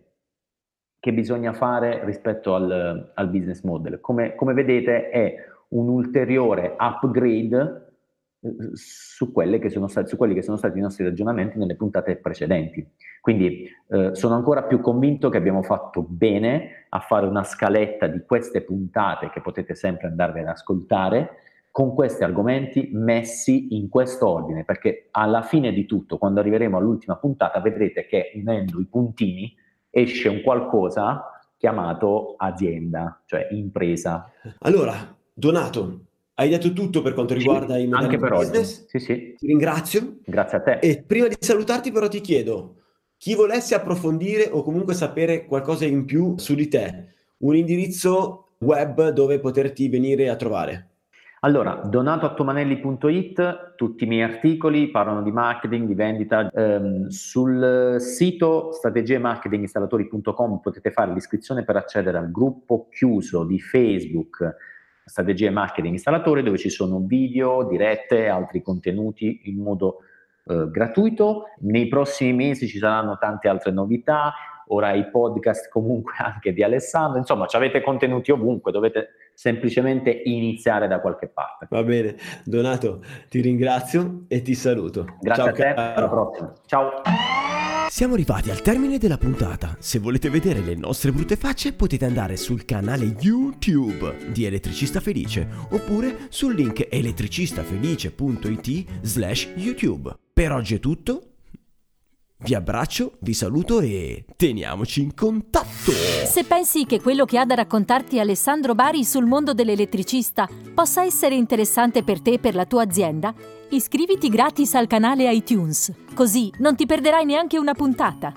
che 0.98 1.12
bisogna 1.12 1.52
fare 1.52 2.04
rispetto 2.06 2.54
al, 2.54 3.12
al 3.14 3.28
business 3.28 3.62
model. 3.62 4.00
Come, 4.00 4.34
come 4.34 4.54
vedete 4.54 5.10
è 5.10 5.34
un 5.68 5.88
ulteriore 5.88 6.76
upgrade 6.78 7.88
su, 8.72 9.32
stati, 9.88 10.08
su, 10.08 10.16
quelli 10.16 10.34
che 10.34 10.42
sono 10.42 10.56
stati 10.56 10.78
i 10.78 10.80
nostri 10.80 11.04
ragionamenti 11.04 11.58
nelle 11.58 11.76
puntate 11.76 12.16
precedenti. 12.16 12.86
Quindi 13.20 13.68
eh, 13.88 14.14
sono 14.14 14.34
ancora 14.34 14.62
più 14.62 14.80
convinto 14.80 15.28
che 15.28 15.36
abbiamo 15.36 15.62
fatto 15.62 16.02
bene 16.02 16.86
a 16.88 17.00
fare 17.00 17.26
una 17.26 17.42
scaletta 17.42 18.06
di 18.06 18.22
queste 18.24 18.62
puntate 18.62 19.30
che 19.30 19.40
potete 19.40 19.74
sempre 19.74 20.06
andarvi 20.06 20.40
ad 20.40 20.46
ascoltare 20.46 21.30
con 21.70 21.94
questi 21.94 22.24
argomenti 22.24 22.90
messi 22.92 23.76
in 23.76 23.88
questo 23.88 24.28
ordine, 24.28 24.64
perché 24.64 25.08
alla 25.12 25.42
fine 25.42 25.72
di 25.72 25.84
tutto, 25.86 26.18
quando 26.18 26.40
arriveremo 26.40 26.76
all'ultima 26.76 27.16
puntata, 27.16 27.60
vedrete 27.60 28.06
che 28.06 28.32
unendo 28.34 28.80
i 28.80 28.86
puntini 28.86 29.54
esce 29.90 30.28
un 30.28 30.42
qualcosa 30.42 31.30
chiamato 31.56 32.34
azienda, 32.36 33.20
cioè 33.26 33.48
impresa. 33.50 34.30
Allora, 34.60 35.17
Donato, 35.38 36.00
hai 36.34 36.48
detto 36.48 36.72
tutto 36.72 37.00
per 37.00 37.14
quanto 37.14 37.32
riguarda 37.32 37.76
sì, 37.76 37.82
i 37.82 37.86
modelli 37.86 38.04
anche 38.06 38.18
per 38.18 38.30
business. 38.30 38.80
Oggi. 38.80 38.88
Sì, 38.88 38.98
sì. 38.98 39.34
Ti 39.38 39.46
ringrazio. 39.46 40.16
Grazie 40.24 40.58
a 40.58 40.60
te. 40.62 40.78
E 40.80 41.04
prima 41.06 41.28
di 41.28 41.36
salutarti 41.38 41.92
però 41.92 42.08
ti 42.08 42.20
chiedo, 42.20 42.74
chi 43.16 43.36
volesse 43.36 43.76
approfondire 43.76 44.48
o 44.50 44.64
comunque 44.64 44.94
sapere 44.94 45.46
qualcosa 45.46 45.84
in 45.84 46.06
più 46.06 46.36
su 46.38 46.56
di 46.56 46.66
te, 46.66 47.14
un 47.38 47.54
indirizzo 47.54 48.54
web 48.58 49.10
dove 49.10 49.38
poterti 49.38 49.88
venire 49.88 50.28
a 50.28 50.34
trovare. 50.34 50.86
Allora, 51.42 51.82
donatoattomanelli.it, 51.84 53.74
tutti 53.76 54.02
i 54.02 54.08
miei 54.08 54.22
articoli 54.22 54.90
parlano 54.90 55.22
di 55.22 55.30
marketing, 55.30 55.86
di 55.86 55.94
vendita. 55.94 56.50
Ehm, 56.50 57.06
sul 57.06 57.98
sito 58.00 58.72
strategiemarketinginstallatori.com 58.72 60.58
potete 60.58 60.90
fare 60.90 61.12
l'iscrizione 61.12 61.62
per 61.62 61.76
accedere 61.76 62.18
al 62.18 62.32
gruppo 62.32 62.88
chiuso 62.90 63.44
di 63.44 63.60
Facebook 63.60 64.56
strategie 65.08 65.50
marketing 65.50 65.94
installatore 65.94 66.42
dove 66.42 66.58
ci 66.58 66.70
sono 66.70 67.00
video, 67.00 67.64
dirette, 67.64 68.28
altri 68.28 68.62
contenuti 68.62 69.40
in 69.44 69.60
modo 69.60 69.98
eh, 70.44 70.68
gratuito. 70.70 71.44
Nei 71.60 71.88
prossimi 71.88 72.32
mesi 72.32 72.68
ci 72.68 72.78
saranno 72.78 73.18
tante 73.18 73.48
altre 73.48 73.70
novità, 73.70 74.32
ora 74.68 74.92
i 74.92 75.08
podcast 75.10 75.68
comunque 75.72 76.14
anche 76.18 76.52
di 76.52 76.62
Alessandro, 76.62 77.18
insomma 77.18 77.46
ci 77.46 77.56
avete 77.56 77.82
contenuti 77.82 78.30
ovunque, 78.30 78.72
dovete 78.72 79.10
semplicemente 79.34 80.10
iniziare 80.10 80.88
da 80.88 81.00
qualche 81.00 81.28
parte. 81.28 81.66
Va 81.70 81.82
bene, 81.82 82.16
Donato, 82.44 83.02
ti 83.28 83.40
ringrazio 83.40 84.24
e 84.28 84.42
ti 84.42 84.54
saluto. 84.54 85.06
Grazie 85.20 85.42
Ciao, 85.42 85.52
a 85.52 85.52
te, 85.52 85.74
caro. 85.74 85.98
alla 85.98 86.08
prossima. 86.08 86.52
Ciao. 86.66 87.57
Siamo 87.90 88.14
arrivati 88.14 88.50
al 88.50 88.60
termine 88.60 88.98
della 88.98 89.16
puntata. 89.16 89.74
Se 89.80 89.98
volete 89.98 90.28
vedere 90.28 90.60
le 90.60 90.74
nostre 90.74 91.10
brutte 91.10 91.36
facce 91.36 91.72
potete 91.72 92.04
andare 92.04 92.36
sul 92.36 92.66
canale 92.66 93.16
YouTube 93.18 94.30
di 94.30 94.44
Elettricista 94.44 95.00
Felice 95.00 95.48
oppure 95.70 96.26
sul 96.28 96.54
link 96.54 96.86
elettricistafelice.it 96.90 98.84
slash 99.00 99.48
YouTube. 99.56 100.14
Per 100.32 100.52
oggi 100.52 100.74
è 100.74 100.80
tutto. 100.80 101.22
Vi 102.40 102.54
abbraccio, 102.54 103.14
vi 103.20 103.32
saluto 103.32 103.80
e 103.80 104.24
teniamoci 104.36 105.00
in 105.00 105.14
contatto! 105.14 105.90
Se 105.90 106.44
pensi 106.44 106.84
che 106.84 107.00
quello 107.00 107.24
che 107.24 107.36
ha 107.36 107.44
da 107.44 107.54
raccontarti 107.54 108.20
Alessandro 108.20 108.76
Bari 108.76 109.02
sul 109.02 109.24
mondo 109.24 109.54
dell'elettricista 109.54 110.48
possa 110.72 111.02
essere 111.02 111.34
interessante 111.34 112.04
per 112.04 112.20
te 112.20 112.34
e 112.34 112.38
per 112.38 112.54
la 112.54 112.64
tua 112.64 112.82
azienda, 112.82 113.34
Iscriviti 113.70 114.30
gratis 114.30 114.74
al 114.74 114.86
canale 114.86 115.30
iTunes, 115.30 115.92
così 116.14 116.50
non 116.60 116.74
ti 116.74 116.86
perderai 116.86 117.26
neanche 117.26 117.58
una 117.58 117.74
puntata. 117.74 118.32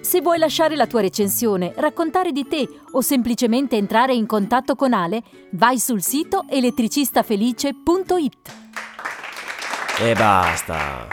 Se 0.00 0.20
vuoi 0.20 0.38
lasciare 0.38 0.76
la 0.76 0.86
tua 0.86 1.00
recensione, 1.00 1.72
raccontare 1.76 2.30
di 2.30 2.46
te 2.46 2.68
o 2.90 3.00
semplicemente 3.00 3.76
entrare 3.76 4.12
in 4.12 4.26
contatto 4.26 4.74
con 4.74 4.92
Ale, 4.92 5.22
vai 5.52 5.78
sul 5.78 6.02
sito 6.02 6.44
elettricistafelice.it. 6.46 8.36
E 9.98 10.14
basta. 10.14 11.08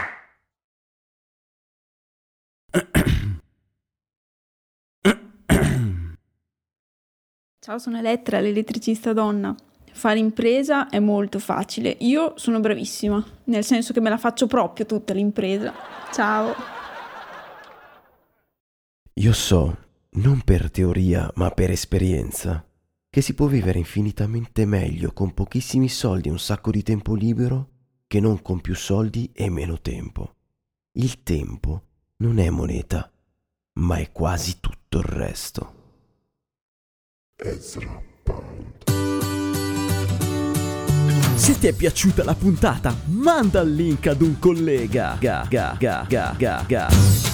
Ciao, 7.60 7.78
sono 7.78 7.96
Elettra, 7.96 8.40
l'elettricista 8.40 9.14
donna. 9.14 9.56
Fare 9.96 10.18
impresa 10.18 10.88
è 10.88 10.98
molto 10.98 11.38
facile. 11.38 11.96
Io 12.00 12.32
sono 12.36 12.58
bravissima, 12.58 13.24
nel 13.44 13.64
senso 13.64 13.92
che 13.92 14.00
me 14.00 14.10
la 14.10 14.18
faccio 14.18 14.48
proprio 14.48 14.86
tutta 14.86 15.14
l'impresa. 15.14 15.72
Ciao. 16.12 16.52
Io 19.14 19.32
so, 19.32 19.76
non 20.16 20.42
per 20.42 20.72
teoria 20.72 21.30
ma 21.36 21.52
per 21.52 21.70
esperienza, 21.70 22.66
che 23.08 23.20
si 23.20 23.34
può 23.34 23.46
vivere 23.46 23.78
infinitamente 23.78 24.66
meglio 24.66 25.12
con 25.12 25.32
pochissimi 25.32 25.88
soldi 25.88 26.28
e 26.28 26.32
un 26.32 26.40
sacco 26.40 26.72
di 26.72 26.82
tempo 26.82 27.14
libero 27.14 27.68
che 28.08 28.18
non 28.18 28.42
con 28.42 28.60
più 28.60 28.74
soldi 28.74 29.30
e 29.32 29.48
meno 29.48 29.80
tempo. 29.80 30.34
Il 30.98 31.22
tempo 31.22 31.82
non 32.16 32.38
è 32.38 32.50
moneta, 32.50 33.10
ma 33.74 33.98
è 33.98 34.10
quasi 34.10 34.58
tutto 34.58 34.98
il 34.98 35.04
resto. 35.04 35.74
Ezra 37.36 38.02
Pound. 38.24 38.83
Se 41.36 41.58
ti 41.58 41.66
è 41.66 41.72
piaciuta 41.72 42.24
la 42.24 42.34
puntata, 42.34 42.96
manda 43.06 43.60
il 43.60 43.74
link 43.74 44.06
ad 44.06 44.22
un 44.22 44.38
collega. 44.38 45.16
Ga, 45.18 45.46
ga, 45.48 45.76
ga, 45.78 46.06
ga, 46.08 46.34
ga, 46.38 46.64
ga. 46.66 47.33